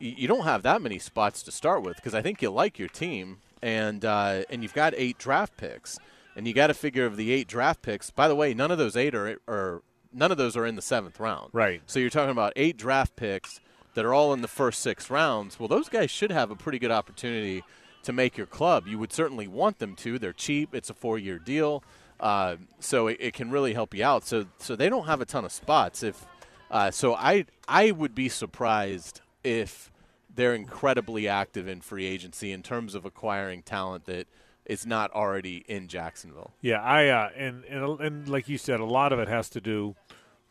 [0.00, 2.78] y- you don't have that many spots to start with because I think you like
[2.78, 5.98] your team and uh, and you've got eight draft picks
[6.34, 8.10] and you got to figure of the eight draft picks.
[8.10, 9.82] By the way, none of those eight are, are
[10.12, 11.50] none of those are in the seventh round.
[11.52, 11.82] Right.
[11.86, 13.60] So you're talking about eight draft picks
[13.94, 15.60] that are all in the first six rounds.
[15.60, 17.62] Well, those guys should have a pretty good opportunity
[18.02, 18.86] to make your club.
[18.86, 20.18] You would certainly want them to.
[20.18, 20.74] They're cheap.
[20.74, 21.82] It's a four-year deal,
[22.20, 24.24] uh, so it, it can really help you out.
[24.24, 26.02] So so they don't have a ton of spots.
[26.02, 26.26] If
[26.72, 29.92] uh, so, I I would be surprised if
[30.34, 34.26] they're incredibly active in free agency in terms of acquiring talent that
[34.64, 36.54] is not already in Jacksonville.
[36.62, 39.60] Yeah, I uh, and, and and like you said, a lot of it has to
[39.60, 39.94] do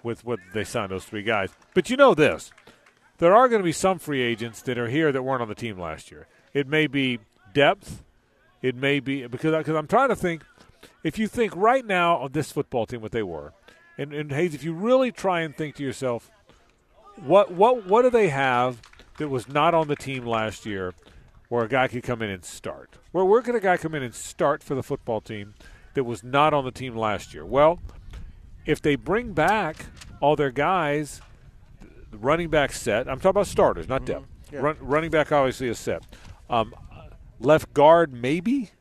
[0.04, 1.50] with what they signed those three guys.
[1.74, 2.52] But you know this,
[3.18, 5.56] there are going to be some free agents that are here that weren't on the
[5.56, 6.28] team last year.
[6.54, 7.18] It may be
[7.54, 8.04] depth.
[8.62, 10.44] It may be because because I'm trying to think.
[11.04, 13.54] If you think right now of this football team, what they were,
[13.98, 16.30] and, and Hayes, if you really try and think to yourself,
[17.18, 18.82] what what what do they have
[19.18, 20.94] that was not on the team last year,
[21.50, 22.98] where a guy could come in and start?
[23.12, 25.56] Where where could a guy come in and start for the football team
[25.96, 27.46] that was not on the team last year?
[27.46, 27.80] Well,
[28.66, 29.86] if they bring back
[30.20, 31.22] all their guys,
[32.12, 33.08] the running back set.
[33.08, 34.28] I'm talking about starters, not depth.
[34.52, 34.60] Yeah.
[34.60, 36.04] Run, running back obviously is set.
[36.50, 36.76] Um,
[37.42, 38.72] left guard maybe.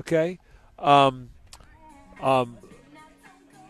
[0.00, 0.38] Okay.
[0.78, 1.30] Um,
[2.20, 2.58] um,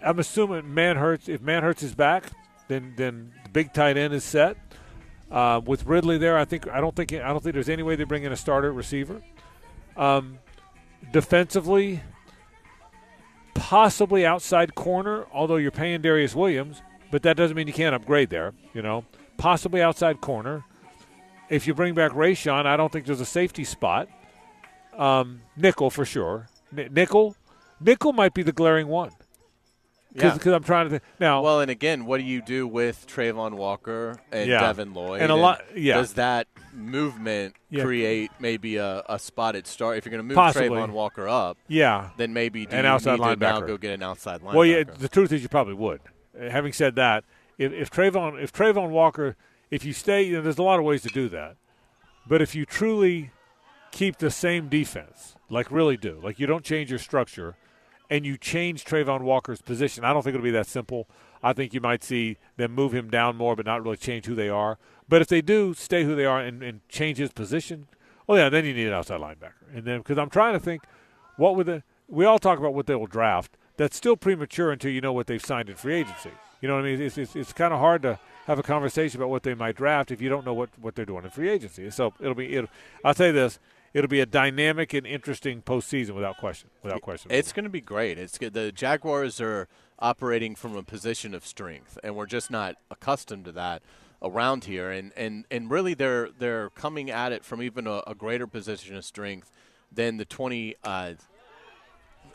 [0.05, 1.29] I'm assuming Manhurts.
[1.29, 2.27] If Manhurts is back,
[2.69, 4.57] then then the big tight end is set.
[5.31, 7.97] Uh, with Ridley there, I think I don't think I don't think there's any way
[7.97, 9.23] they bring in a starter receiver.
[9.97, 10.39] Um,
[11.13, 12.03] defensively,
[13.55, 18.31] possibly outside corner, although you're paying Darious Williams, but that doesn't mean you can't upgrade
[18.31, 18.53] there.
[18.75, 19.05] You know,
[19.37, 20.65] possibly outside corner.
[21.55, 24.09] If you bring back Rayshawn, I don't think there's a safety spot.
[24.97, 26.49] Um, nickel for sure.
[26.77, 27.37] N- nickel,
[27.81, 29.11] nickel might be the glaring one.
[30.13, 30.33] Yeah.
[30.35, 31.43] Because I'm trying to think now.
[31.43, 34.61] Well, and again, what do you do with Travon Walker and Yeah.
[34.61, 35.21] Devin Lloyd?
[35.21, 35.95] And a lot- yeah.
[35.97, 37.83] Does that movement Yeah.
[37.83, 39.99] create maybe a, a spotted start?
[39.99, 40.69] If you're going to move Possibly.
[40.69, 43.67] Travon Walker up, yeah, then maybe do An you outside to now linebacker.
[43.67, 44.55] go get an outside linebacker?
[44.55, 44.85] Well, yeah.
[44.85, 46.01] The truth is, you probably would.
[46.39, 47.25] Having said that,
[47.59, 49.37] if, if Travon, if Travon Walker,
[49.71, 51.57] if you stay, you know, there's a lot of ways to do that.
[52.27, 53.31] But if you truly
[53.91, 57.57] keep the same defense, like really do, like you don't change your structure,
[58.11, 61.09] and you change Travon Walker's position, I don't think it'll be that simple.
[61.43, 64.35] I think you might see them move him down more, but not really change who
[64.35, 64.79] they are.
[65.09, 67.89] But if they do stay who they are and, and change his position,
[68.29, 69.75] oh yeah, then you need an outside linebacker.
[69.75, 70.83] And then because I'm trying to think,
[71.37, 73.57] what would the we all talk about what they will draft.
[73.77, 76.31] That's still premature until you know what they've signed in free agency.
[76.61, 77.03] You know what I mean?
[77.03, 80.11] It's, it's, it's kind of hard to have a conversation about what they might draft
[80.11, 81.91] if you don't know what, what they're doing in free agency.
[81.91, 82.55] So it'll be.
[82.57, 82.71] It'll,
[83.05, 83.59] I'll say this:
[83.93, 86.71] it'll be a dynamic and interesting postseason without question.
[86.83, 87.31] Without question.
[87.31, 88.19] It's going to be great.
[88.19, 88.53] It's good.
[88.53, 89.69] The Jaguars are
[89.99, 93.83] operating from a position of strength, and we're just not accustomed to that
[94.23, 94.91] around here.
[94.91, 98.97] And and, and really, they're they're coming at it from even a, a greater position
[98.97, 99.51] of strength
[99.91, 101.13] than the 20 uh,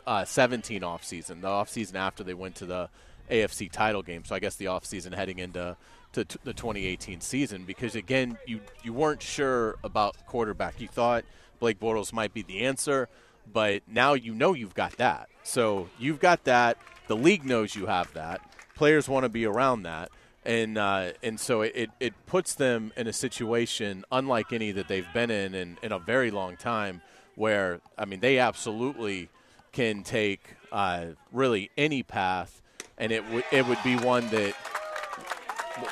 [0.06, 2.88] uh, 17 offseason, the offseason after they went to the
[3.30, 4.24] AFC title game.
[4.24, 5.76] So I guess the offseason heading into
[6.12, 10.80] to t- the 2018 season because again, you you weren't sure about quarterback.
[10.80, 11.24] You thought
[11.58, 13.08] Blake Bortles might be the answer,
[13.52, 15.28] but now you know you've got that.
[15.42, 16.78] So you've got that.
[17.06, 18.40] The league knows you have that.
[18.74, 20.10] Players want to be around that.
[20.44, 25.12] And uh, and so it, it, puts them in a situation unlike any that they've
[25.12, 27.02] been in, in in a very long time,
[27.34, 29.28] where I mean they absolutely
[29.72, 32.62] can take uh, really any path,
[32.96, 34.54] and it would it would be one that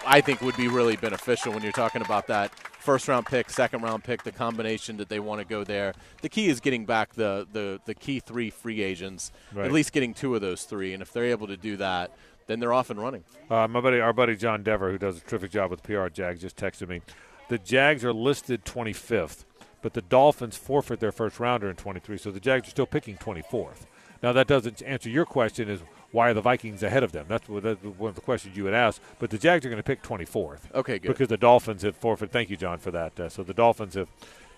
[0.07, 3.83] I think would be really beneficial when you're talking about that first round pick, second
[3.83, 5.95] round pick, the combination that they want to go there.
[6.23, 9.67] The key is getting back the the, the key three free agents, Right.
[9.67, 12.13] at least getting two of those three, and if they're able to do that,
[12.47, 13.25] then they're off and running.
[13.51, 16.41] Uh, my buddy, our buddy John Dever, who does a terrific job with PR Jags,
[16.41, 17.03] just texted me.
[17.49, 19.45] The Jags are listed 25th,
[19.83, 23.17] but the Dolphins forfeit their first rounder in 23, so the Jags are still picking
[23.17, 23.87] 24th.
[24.23, 27.27] Now that doesn't answer your question: is why are the Vikings ahead of them?
[27.29, 29.01] That's, one of the questions you would ask.
[29.19, 30.61] But the Jags are going to pick 24th.
[30.75, 31.09] Okay, good.
[31.09, 32.33] Because the Dolphins have forfeited.
[32.33, 33.19] Thank you, John, for that.
[33.21, 34.09] Uh, so the Dolphins have,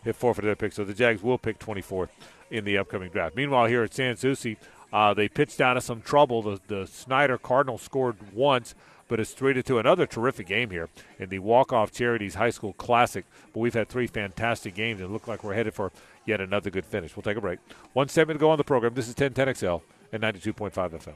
[0.05, 0.73] have forfeited their pick.
[0.73, 2.11] So the Jags will pick 24th
[2.51, 3.35] in the upcoming draft.
[3.35, 4.59] Meanwhile, here at San Souci,
[4.93, 6.43] uh, they pitched out of some trouble.
[6.43, 8.77] The, the Snyder Cardinals scored once,
[9.09, 9.79] but it's three to two.
[9.79, 13.25] Another terrific game here in the walk-off Charities High School Classic.
[13.53, 15.91] But we've had three fantastic games, and it look like we're headed for
[16.27, 17.17] yet another good finish.
[17.17, 17.59] We'll take a break.
[17.93, 18.95] One segment to go on the program.
[18.95, 19.83] This is 1010XL
[20.13, 21.15] and 92.5 FM.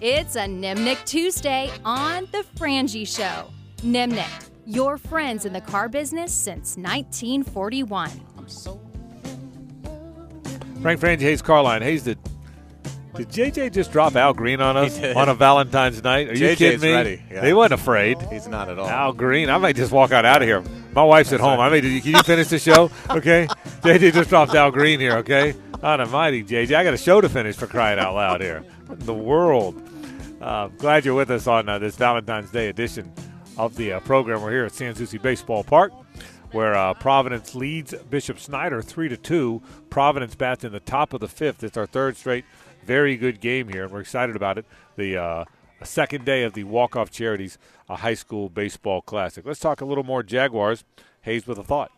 [0.00, 3.50] It's a Nimnicht Tuesday on The Frangie Show.
[3.82, 8.08] Nimnicht, your friends in the car business since 1941.
[10.80, 11.82] Frank Frangie, Hayes Carlyon.
[11.82, 12.18] Hayes, did,
[13.24, 16.30] did JJ just drop Al Green on us on a Valentine's night?
[16.30, 16.92] Are you JJ's kidding me?
[16.92, 17.44] ready, yeah.
[17.44, 18.20] He wasn't afraid.
[18.22, 18.88] He's not at all.
[18.88, 19.50] Al Green.
[19.50, 20.62] I might just walk out out of here.
[20.92, 21.60] My wife's at home.
[21.60, 21.80] I may.
[21.80, 22.90] Can you finish the show?
[23.10, 23.46] Okay.
[23.82, 25.18] JJ just dropped Al Green here.
[25.18, 25.54] Okay.
[25.82, 26.74] On a mighty JJ.
[26.74, 28.64] I got a show to finish for crying out loud here.
[28.86, 29.82] What in the world.
[30.40, 33.12] Uh, glad you're with us on uh, this Valentine's Day edition
[33.58, 34.40] of the uh, program.
[34.40, 35.92] We're here at San Souci Baseball Park,
[36.52, 39.60] where uh, Providence leads Bishop Snyder three to two.
[39.90, 41.62] Providence bats in the top of the fifth.
[41.62, 42.46] It's our third straight
[42.84, 44.66] very good game here, and we're excited about it.
[44.96, 45.44] The uh,
[45.82, 47.58] second day of the walk-off charities
[47.88, 49.44] a high school baseball classic.
[49.44, 50.84] Let's talk a little more Jaguars.
[51.22, 51.90] Hayes with a thought.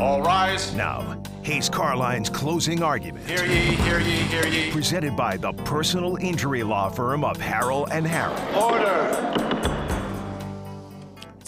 [0.00, 0.74] All rise.
[0.74, 3.28] Now, Hayes Carlyon's closing argument.
[3.28, 4.70] Hear ye, hear ye, hear ye.
[4.70, 8.62] Presented by the personal injury law firm of Harrell and Harrell.
[8.62, 9.79] Order.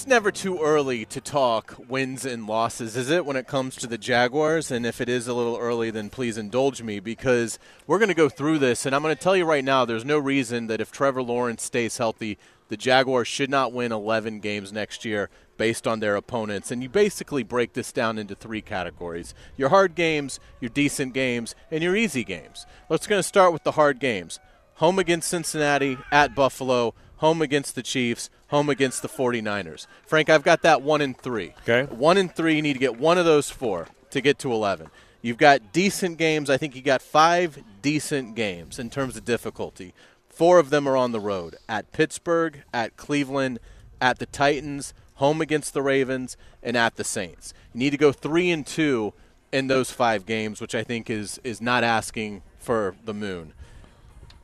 [0.02, 3.86] It's never too early to talk wins and losses, is it, when it comes to
[3.86, 4.72] the Jaguars?
[4.72, 7.56] And if it is a little early, then please indulge me because
[7.86, 8.84] we're going to go through this.
[8.84, 11.62] And I'm going to tell you right now there's no reason that if Trevor Lawrence
[11.62, 12.36] stays healthy,
[12.68, 16.72] the Jaguars should not win 11 games next year based on their opponents.
[16.72, 21.54] And you basically break this down into three categories your hard games, your decent games,
[21.70, 22.66] and your easy games.
[22.88, 24.40] Let's going to start with the hard games
[24.76, 29.86] home against Cincinnati, at Buffalo, home against the Chiefs, home against the 49ers.
[30.04, 31.54] Frank, I've got that one and three.
[31.62, 31.84] Okay.
[31.92, 34.90] One and three, you need to get one of those four to get to 11.
[35.22, 36.50] You've got decent games.
[36.50, 39.94] I think you got five decent games in terms of difficulty.
[40.28, 43.58] Four of them are on the road at Pittsburgh, at Cleveland,
[44.02, 47.54] at the Titans, home against the Ravens, and at the Saints.
[47.72, 49.14] You need to go three and two
[49.50, 53.54] in those five games, which I think is is not asking for the moon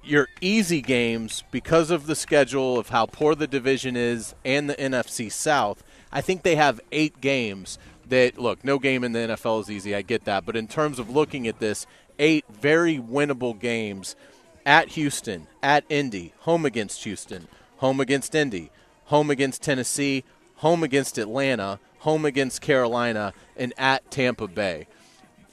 [0.09, 4.75] your easy games because of the schedule of how poor the division is and the
[4.75, 5.83] NFC South.
[6.11, 7.79] I think they have eight games
[8.09, 9.95] that look, no game in the NFL is easy.
[9.95, 11.87] I get that, but in terms of looking at this,
[12.19, 14.17] eight very winnable games
[14.65, 18.71] at Houston, at Indy, home against Houston, home against Indy,
[19.05, 20.25] home against Tennessee,
[20.57, 24.87] home against Atlanta, home against Carolina, and at Tampa Bay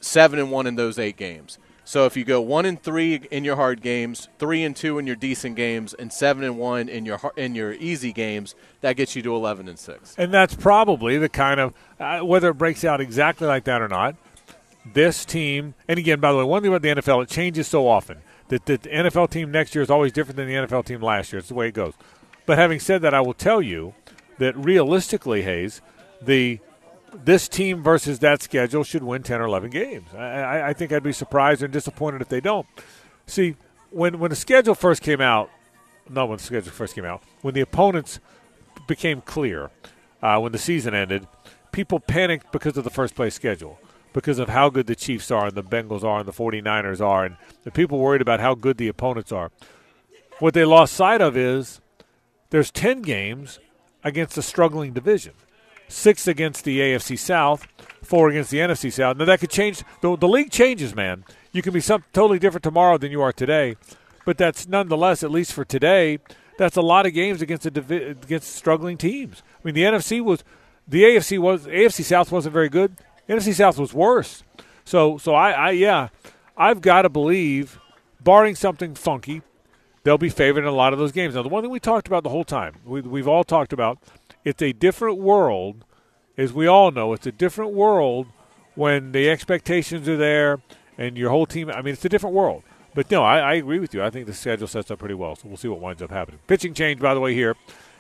[0.06, 1.58] seven and one in those eight games.
[1.86, 5.06] So if you go one and three in your hard games, three and two in
[5.06, 9.16] your decent games, and seven and one in your in your easy games, that gets
[9.16, 10.16] you to eleven and six.
[10.18, 13.88] And that's probably the kind of uh, whether it breaks out exactly like that or
[13.88, 14.16] not.
[14.94, 17.88] This team, and again, by the way, one thing about the NFL, it changes so
[17.88, 18.18] often
[18.50, 21.40] that the NFL team next year is always different than the NFL team last year.
[21.40, 21.94] It's the way it goes.
[22.46, 23.94] But having said that, I will tell you
[24.38, 25.82] that realistically, Hayes,
[26.22, 26.60] the
[27.24, 30.08] this team versus that schedule should win 10 or 11 games.
[30.14, 32.68] I, I, think I'd be surprised and disappointed if they don't.
[33.28, 33.56] See,
[33.92, 35.50] when, when the schedule first came out,
[36.10, 38.20] not when the schedule first came out, when the opponents
[38.88, 39.72] became clear,
[40.22, 41.28] uh, when the season ended,
[41.72, 43.80] people panicked because of the first place schedule,
[44.14, 47.26] because of how good the Chiefs are and the Bengals are and the 49ers are,
[47.26, 49.52] and the people worried about how good the opponents are.
[50.40, 51.80] What they lost sight of is
[52.50, 53.60] there's 10 games
[54.04, 55.34] against a struggling division
[55.88, 57.68] six against the AFC South,
[58.02, 59.18] four against the NFC South.
[59.18, 59.84] Now that could change.
[60.02, 61.24] The, the league changes, man.
[61.52, 63.76] You can be something totally different tomorrow than you are today,
[64.26, 66.20] but that's nonetheless, at least for today,
[66.58, 69.44] that's a lot of games against divi- against struggling teams.
[69.58, 70.44] I mean, the NFC was,
[70.88, 72.98] the AFC was AFC South wasn't very good.
[73.28, 74.44] NFC South was worse.
[74.84, 76.10] So, so I, I yeah,
[76.58, 77.80] I've got to believe,
[78.22, 79.42] barring something funky,
[80.04, 81.36] they'll be favored in a lot of those games.
[81.36, 83.98] Now, the one thing we talked about the whole time, we, we've all talked about,
[84.46, 85.84] it's a different world,
[86.38, 87.12] as we all know.
[87.12, 88.28] It's a different world
[88.76, 90.62] when the expectations are there
[90.98, 91.70] and your whole team.
[91.70, 92.64] I mean, it's a different world.
[92.96, 94.02] but no, I, I agree with you.
[94.02, 96.40] I think the schedule sets up pretty well, so we'll see what winds up happening.
[96.48, 97.56] Pitching change, by the way, here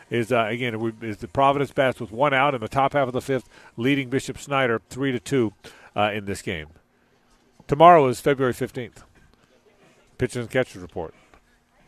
[0.10, 3.08] is uh, again we, is the Providence Bats with one out in the top half
[3.08, 5.54] of the fifth, leading Bishop Snyder three to two
[5.96, 6.68] uh, in this game.
[7.68, 9.04] Tomorrow is February fifteenth.
[10.18, 11.14] Pitchers and catchers report.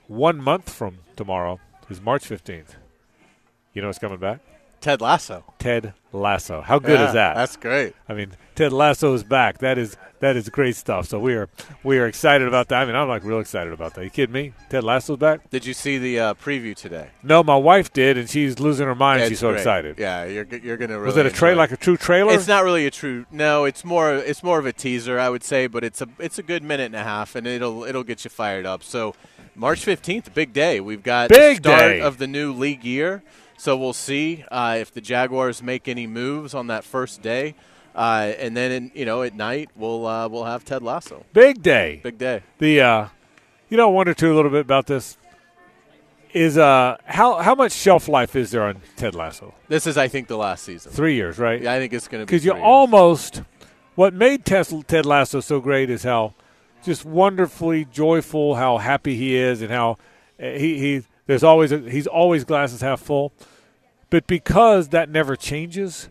[0.08, 1.60] One month from tomorrow
[1.90, 2.76] is March fifteenth.
[3.78, 4.40] You know what's coming back?
[4.82, 5.44] Ted Lasso.
[5.60, 6.62] Ted Lasso.
[6.62, 7.36] How good Yeah, is that?
[7.36, 7.94] That's great.
[8.10, 9.60] I mean, Ted Lasso is back.
[9.60, 11.08] That is that is great stuff.
[11.08, 11.48] So we are
[11.84, 12.82] we are excited about that.
[12.82, 14.04] I mean, I'm like real excited about that.
[14.04, 14.54] You kidding me?
[14.72, 15.48] Ted Lasso's back?
[15.52, 17.10] Did you see the uh, preview today?
[17.22, 19.28] No, my wife did, and she's losing her mind.
[19.28, 19.60] She's so great.
[19.60, 20.00] excited.
[20.00, 20.96] Yeah, you're you're gonna.
[20.96, 22.34] Really Was it a tra- enjoy like a true trailer?
[22.34, 23.28] It's not really a true.
[23.32, 24.16] No, it's more.
[24.16, 26.88] It's more of a teaser, I would say, but it's a it's a good minute
[26.88, 28.82] and a half, and it'll it'll get you fired up.
[28.82, 29.14] So,
[29.56, 30.80] March fifteenth, big day.
[30.80, 32.02] We've got Big the start day.
[32.02, 33.22] of the new league year.
[33.58, 37.56] So we'll see uh, if the Jaguars make any moves on that first day,
[37.96, 41.26] uh, and then in, you know at night we'll uh, we'll have Ted Lasso.
[41.34, 42.00] Big day.
[42.04, 42.44] Big day.
[42.60, 43.08] The uh,
[43.70, 45.18] you know, one or two a little bit about this
[46.34, 49.54] is uh how how much shelf life is there on Ted Lasso?
[49.68, 50.92] This is, I think, the last season.
[50.92, 51.62] Three years, right?
[51.62, 53.42] Yeah, I think it's going to be because you almost
[53.96, 56.34] what made Ted Lasso so great is how
[56.84, 59.98] just wonderfully joyful, how happy he is, and how
[60.40, 63.32] uh, he he there's always a, he's always glasses half full.
[64.10, 66.10] But because that never changes,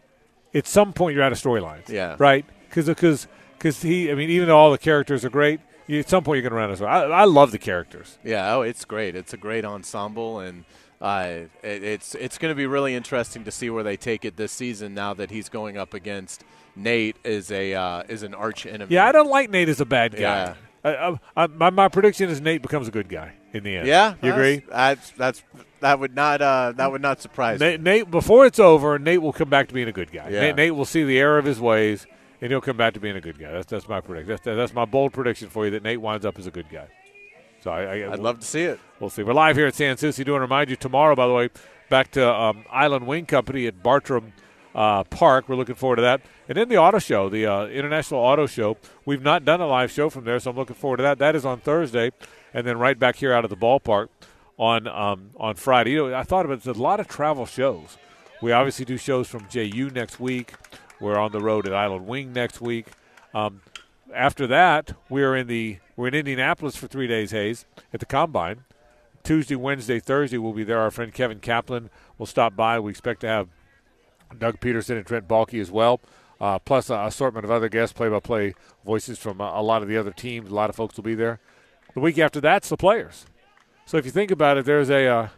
[0.54, 1.88] at some point you're out of storylines.
[1.88, 2.16] Yeah.
[2.18, 2.44] Right.
[2.68, 3.26] Because because
[3.58, 6.36] because he I mean even though all the characters are great, you, at some point
[6.36, 6.90] you're going to run out of story.
[6.90, 8.18] I, I love the characters.
[8.24, 9.14] Yeah, oh, it's great.
[9.14, 10.64] It's a great ensemble, and
[11.00, 11.28] uh,
[11.62, 14.52] it, it's it's going to be really interesting to see where they take it this
[14.52, 14.94] season.
[14.94, 16.44] Now that he's going up against
[16.74, 18.94] Nate, is a uh, is an arch enemy.
[18.94, 20.18] Yeah, I don't like Nate as a bad guy.
[20.18, 20.54] Yeah.
[20.84, 23.86] I, I, I, my, my prediction is Nate becomes a good guy in the end.
[23.86, 24.62] Yeah, you agree?
[24.68, 25.42] That's that's
[25.80, 27.66] that would not uh, that would not surprise me.
[27.66, 30.28] Nate, Nate, before it's over, Nate will come back to being a good guy.
[30.28, 30.40] Yeah.
[30.40, 32.06] Nate, Nate will see the error of his ways,
[32.40, 33.52] and he'll come back to being a good guy.
[33.52, 34.28] That's that's my prediction.
[34.28, 36.88] That's, that's my bold prediction for you that Nate winds up as a good guy.
[37.60, 38.78] So I, I, I'd love to see it.
[39.00, 39.22] We'll see.
[39.22, 40.22] We're live here at San Souci.
[40.22, 41.50] Do want to remind you tomorrow, by the way,
[41.88, 44.32] back to um, Island Wing Company at Bartram
[44.76, 45.48] uh, Park.
[45.48, 46.20] We're looking forward to that.
[46.48, 48.76] And then the auto show, the uh, International Auto Show.
[49.04, 51.18] We've not done a live show from there, so I'm looking forward to that.
[51.18, 52.12] That is on Thursday,
[52.54, 54.08] and then right back here out of the ballpark
[54.58, 55.92] on um, on Friday.
[55.92, 57.96] You know, I thought about it, there's a lot of travel shows.
[58.42, 60.54] We obviously do shows from JU next week.
[61.00, 62.88] We're on the road at Island Wing next week.
[63.34, 63.62] Um,
[64.14, 68.64] after that, we're in the we're in Indianapolis for three days, Hayes, at the combine.
[69.24, 70.78] Tuesday, Wednesday, Thursday, we'll be there.
[70.78, 72.78] Our friend Kevin Kaplan will stop by.
[72.78, 73.48] We expect to have
[74.38, 76.00] Doug Pederson and Trent Baalke as well,
[76.40, 78.54] uh, plus an assortment of other guests, play-by-play
[78.84, 80.50] voices from uh, a lot of the other teams.
[80.50, 81.40] A lot of folks will be there.
[81.94, 83.26] The week after that's the players.
[83.86, 85.28] So if you think about it, there's a uh,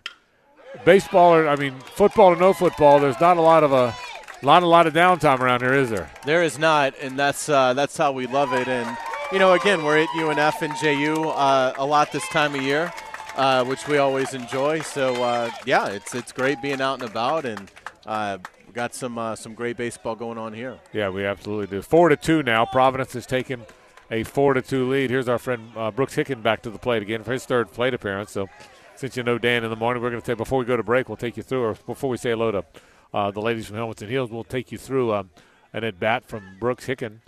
[0.85, 2.99] baseball or I mean football or no football.
[2.99, 3.95] There's not a lot of a
[4.43, 6.11] lot a lot of downtime around here, is there?
[6.25, 8.69] There is not, and that's uh, that's how we love it.
[8.69, 8.97] And
[9.33, 12.93] you know, again, we're at UNF and JU uh, a lot this time of year,
[13.37, 14.81] uh, which we always enjoy.
[14.81, 17.71] So uh, yeah, it's it's great being out and about, and
[18.07, 18.39] uh,
[18.79, 20.79] got some uh, some great baseball going on here.
[20.93, 21.83] Yeah, we absolutely do.
[21.83, 22.65] Four to two now.
[22.65, 23.65] Providence has taken
[24.09, 25.11] a four to two lead.
[25.11, 27.93] Here's our friend uh, Brooks Hicken back to the plate again for his third plate
[27.93, 28.31] appearance.
[28.31, 28.49] So,
[28.95, 30.85] since you know Dan in the morning, we're going to take before we go to
[30.85, 32.65] break, we'll take you through, or before we say hello to
[33.13, 35.31] uh, the ladies from Helmets and Heels, we'll take you through um,
[35.73, 37.19] an at bat from Brooks Hicken.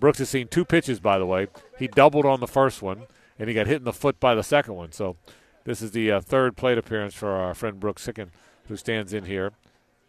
[0.00, 1.48] Brooks has seen two pitches, by the way.
[1.78, 3.02] He doubled on the first one,
[3.38, 4.92] and he got hit in the foot by the second one.
[4.92, 5.16] So,
[5.64, 8.30] this is the uh, third plate appearance for our friend Brooks Hicken,
[8.68, 9.52] who stands in here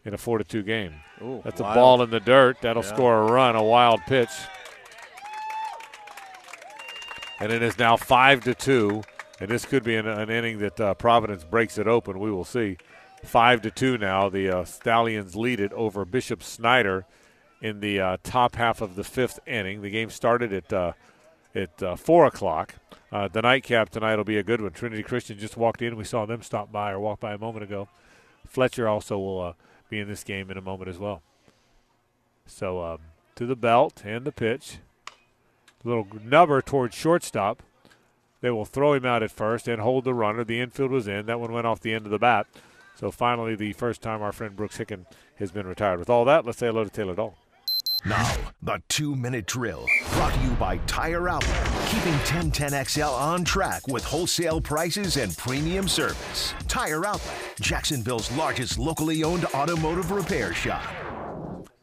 [0.06, 0.94] in a four to two game.
[1.20, 1.72] Ooh, That's wild.
[1.76, 2.58] a ball in the dirt.
[2.62, 2.88] That'll Yeah.
[2.94, 4.30] score a run, a wild pitch.
[7.40, 9.02] And it is now five to two,
[9.40, 12.18] and this could be an, an inning that uh, Providence breaks it open.
[12.18, 12.78] We will see.
[13.24, 14.28] Five to two now.
[14.30, 17.04] The uh, Stallions lead it over Bishop Snyder
[17.60, 19.82] in the uh, top half of the fifth inning.
[19.82, 20.92] The game started at uh,
[21.54, 22.76] at uh, four o'clock.
[23.12, 24.70] Uh, the nightcap tonight will be a good one.
[24.72, 25.96] Trinity Christian just walked in.
[25.96, 27.88] We saw them stop by or walk by a moment ago.
[28.46, 29.52] Fletcher also will uh,
[29.88, 31.22] be in this game in a moment as well.
[32.46, 32.98] So um,
[33.36, 34.78] to the belt and the pitch.
[35.84, 37.62] A little nubber towards shortstop.
[38.40, 40.44] They will throw him out at first and hold the runner.
[40.44, 41.26] The infield was in.
[41.26, 42.46] That one went off the end of the bat.
[42.98, 45.06] So finally, the first time our friend Brooks Hicken
[45.36, 45.98] has been retired.
[45.98, 47.36] With all that, let's say hello to Taylor Dahl.
[48.04, 53.88] Now, the two minute drill brought to you by Tire Outlet, keeping 1010XL on track
[53.88, 56.54] with wholesale prices and premium service.
[56.68, 60.84] Tire Outlet, Jacksonville's largest locally owned automotive repair shop.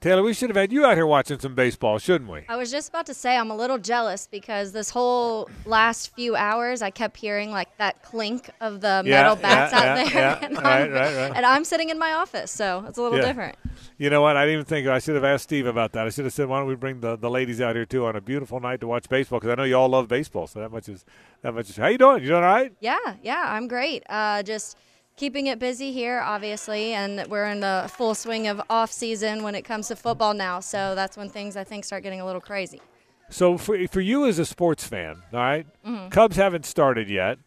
[0.04, 2.42] Taylor, we should have had you out here watching some baseball, shouldn't we?
[2.50, 6.36] I was just about to say I'm a little jealous because this whole last few
[6.36, 10.04] hours I kept hearing like that clink of the Yeah, metal bats yeah, out yeah,
[10.04, 10.40] there, yeah.
[10.42, 11.32] and, Right, I'm, right, right.
[11.34, 13.56] and I'm sitting in my office, so it's a little different.
[13.98, 14.36] You know what?
[14.36, 14.88] I didn't even think.
[14.90, 16.06] I should have asked Steve about that.
[16.06, 18.18] I should have said, "Why don't we bring the, the ladies out here too on
[18.18, 20.48] a beautiful night to watch baseball?" Because I know you all love baseball.
[20.48, 21.06] So that much is
[21.44, 21.78] that much is.
[21.78, 22.22] How you doing?
[22.24, 22.74] You doing all right?
[22.82, 24.04] Yeah, yeah, I'm great.
[24.10, 24.76] Uh, just
[25.16, 29.56] keeping it busy here, obviously, and we're in the full swing of off season when
[29.56, 30.60] it comes to football now.
[30.60, 32.82] So that's when things I think start getting a little crazy.
[33.30, 36.12] So for for you as a sports fan, all right, Mhm.
[36.12, 37.38] Cubs haven't started yet.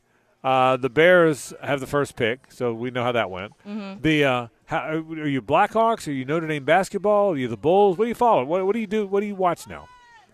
[0.43, 3.53] Uh, the Bears have the first pick, so we know how that went.
[3.67, 4.03] Mhm.
[4.03, 6.07] The uh, how, are you Blackhawks?
[6.09, 7.33] Are you Notre Dame basketball?
[7.33, 7.99] Are you the Bulls?
[7.99, 8.45] What do you follow?
[8.45, 9.07] What, what do you do?
[9.07, 9.87] What do you watch now?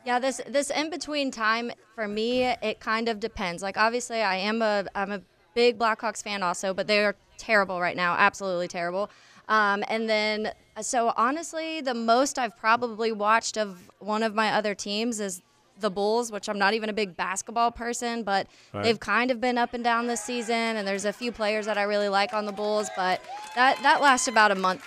[0.05, 3.63] Yeah, this this in between time for me, it kind of depends.
[3.63, 5.23] Like obviously, I am a I'm a
[5.55, 9.11] big Blackhawks fan also, but they are terrible right now, absolutely terrible.
[9.49, 14.75] Um, and then so honestly, the most I've probably watched of one of my other
[14.75, 15.43] teams is
[15.79, 18.85] the Bulls, which I'm not even a big basketball person, but Right.
[18.85, 20.55] they've kind of been up and down this season.
[20.77, 23.21] And there's a few players that I really like on the Bulls, but
[23.57, 24.85] that that lasts about a month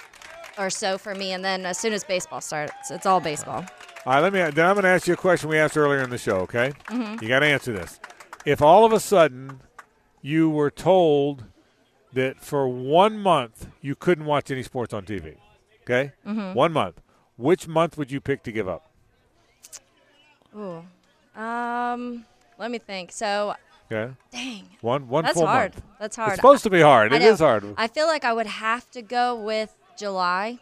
[0.57, 1.33] or so for me.
[1.33, 3.65] And then as soon as baseball starts, it's all baseball.
[4.05, 4.39] All right, let me.
[4.39, 6.37] Then I'm going to ask you a question we asked earlier in the show.
[6.37, 7.21] Okay, Mhm.
[7.21, 7.99] you got to answer this.
[8.45, 9.61] If all of a sudden
[10.25, 11.43] you were told
[12.13, 15.37] that for one month you couldn't watch any sports on TV,
[15.83, 16.55] okay, Mhm.
[16.55, 16.99] one month,
[17.37, 18.89] which month would you pick to give up?
[20.57, 20.83] Ooh.
[21.39, 22.25] Um,
[22.57, 23.11] let me think.
[23.11, 23.55] So,
[23.91, 24.67] Okay, dang.
[24.81, 25.75] one one That's full hard.
[25.75, 25.85] month.
[25.99, 26.29] That's hard.
[26.31, 27.13] It's supposed to be hard.
[27.13, 27.27] I It know.
[27.29, 27.75] is hard.
[27.77, 30.57] I feel like I would have to go with July.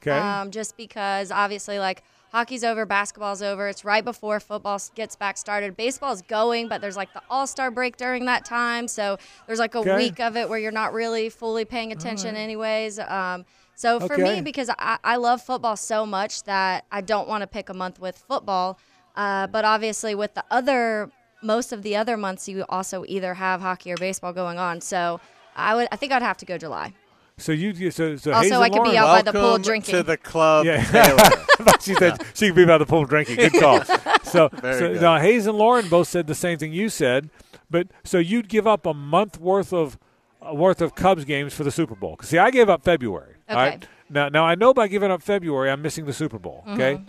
[0.00, 0.10] Okay.
[0.18, 2.02] Um, just because obviously, like
[2.32, 3.68] hockey's over, basketball's over.
[3.68, 5.76] It's right before football gets back started.
[5.76, 9.74] Baseball's going, but there's like the All Star break during that time, so there's like
[9.74, 9.96] a Okay.
[9.96, 12.98] week of it where you're not really fully paying attention, anyways.
[12.98, 13.44] Um,
[13.74, 14.36] so for Okay.
[14.36, 17.74] me, because I, I love football so much that I don't want to pick a
[17.74, 18.78] month with football,
[19.14, 21.10] uh, but obviously with the other
[21.44, 24.80] most of the other months, you also either have hockey or baseball going on.
[24.80, 25.20] So
[25.56, 26.94] I would, I think I'd have to go July.
[27.42, 29.94] So you so so Also, Hazel I could be out by the pool drinking.
[29.96, 30.82] to the club, Yeah,
[31.80, 33.36] she said she could be by the pool drinking.
[33.36, 33.84] Good call.
[34.24, 35.02] so, Very so good.
[35.02, 37.30] now Hayes and Lauren both said the same thing you said,
[37.70, 39.98] but so you'd give up a month worth of
[40.40, 42.16] uh, worth of Cubs games for the Super Bowl.
[42.16, 43.34] 'Cause See, I gave up February.
[43.48, 43.56] Okay.
[43.56, 43.88] right?
[44.10, 46.64] Now, now I know by giving up February, I'm missing the Super Bowl.
[46.68, 47.06] Okay, Mhm.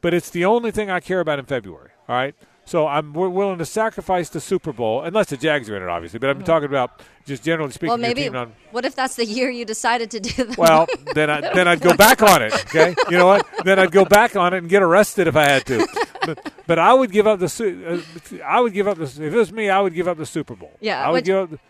[0.00, 1.90] but it's the only thing I care about in February.
[2.08, 2.34] All right.
[2.66, 6.18] So I'm willing to sacrifice the Super Bowl, unless the Jags are in it, obviously.
[6.18, 6.44] But I'm Mhm.
[6.46, 7.88] talking about just generally speaking.
[7.88, 8.22] well, maybe.
[8.22, 10.56] team non- What if that's the year you decided to do that?
[10.56, 12.54] well, then I then I'd go back on it.
[12.66, 13.46] Okay, you know what?
[13.64, 15.86] Then I'd go back on it and get arrested if I had to.
[16.24, 19.30] But, but I would give up the uh, I would give up the if it
[19.36, 20.72] was me, I would give up the Super Bowl.
[20.80, 21.50] Yeah, I would give up.
[21.50, 21.60] which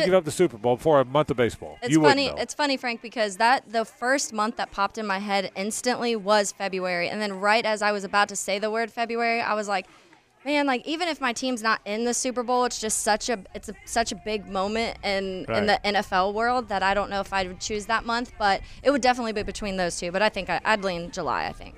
[0.00, 1.78] I'd give up the Super Bowl for a month of baseball.
[1.82, 2.32] It's you funny.
[2.36, 6.50] It's funny, Frank, because that the first month that popped in my head instantly was
[6.50, 9.68] February, and then right as I was about to say the word February, I was
[9.68, 9.86] like,
[10.46, 13.40] "Man, like even if my team's not in the Super Bowl, it's just such a
[13.52, 17.20] it's a, such a big moment in in the NFL world that I don't know
[17.20, 20.12] if I would choose that month, but it would definitely be between those two.
[20.12, 21.46] But I think I, I'd lean July.
[21.46, 21.74] I think.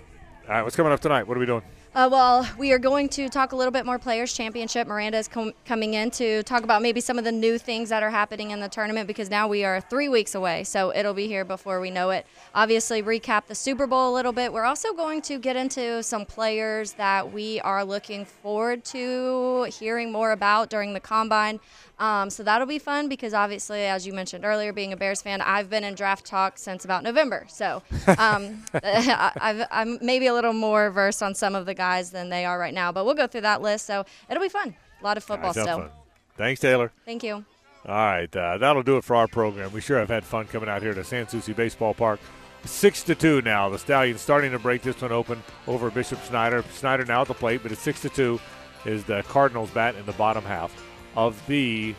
[0.47, 1.27] All right, what's coming up tonight?
[1.27, 1.63] What are we doing?
[1.99, 4.87] Uh, well, we are going to talk a little bit more Players Championship.
[4.87, 8.05] Miranda is com- coming in to talk about maybe some of the new things that
[8.05, 11.27] are happening in the tournament because now we are three weeks away, so it'll be
[11.27, 12.25] here before we know it.
[12.55, 14.53] Obviously, recap the Super Bowl a little bit.
[14.53, 20.13] We're also going to get into some players that we are looking forward to hearing
[20.13, 21.59] more about during the combine.
[21.99, 25.41] Um, so that'll be fun because obviously, as you mentioned earlier, being a Bears fan,
[25.41, 27.47] I've been in draft talk since about November.
[27.49, 27.83] So
[28.19, 32.29] um, I- I've, I'm maybe a little more versed on some of the guys than
[32.29, 32.93] they are right now.
[32.93, 33.87] But we'll go through that list.
[33.87, 34.75] So it'll be fun.
[35.01, 35.79] A lot of football right, still.
[35.79, 35.91] fun.
[36.37, 36.93] Thanks, Taylor.
[37.05, 37.45] Thank you.
[37.87, 39.73] All right, uh, that'll do it for our program.
[39.73, 42.21] We sure have had fun coming out here to San Souci Baseball Park.
[42.65, 43.69] Six to two now.
[43.69, 46.65] The Stallions starting to break this one open over Bishop Snyder.
[46.73, 48.41] Snyder now at the plate, but it's six to two.
[48.85, 50.73] Is the Cardinals bat in the bottom half
[51.17, 51.95] of the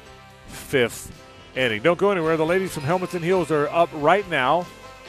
[0.48, 1.11] fifth
[1.56, 1.81] inning?
[1.81, 2.38] Don't go anywhere.
[2.38, 4.65] The ladies from Helmets and Heels are up right now.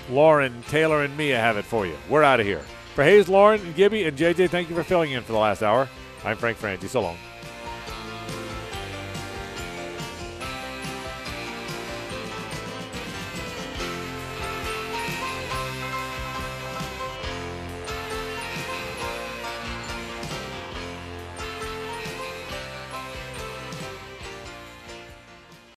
[0.09, 1.97] Lauren, Taylor, and Mia have it for you.
[2.09, 2.65] We're out of here.
[2.95, 5.63] For Hayes, Lauren, and Gibby, and JJ, thank you for filling in for the last
[5.63, 5.89] hour.
[6.25, 6.89] I'm Frank Frangie.
[6.89, 7.17] So long.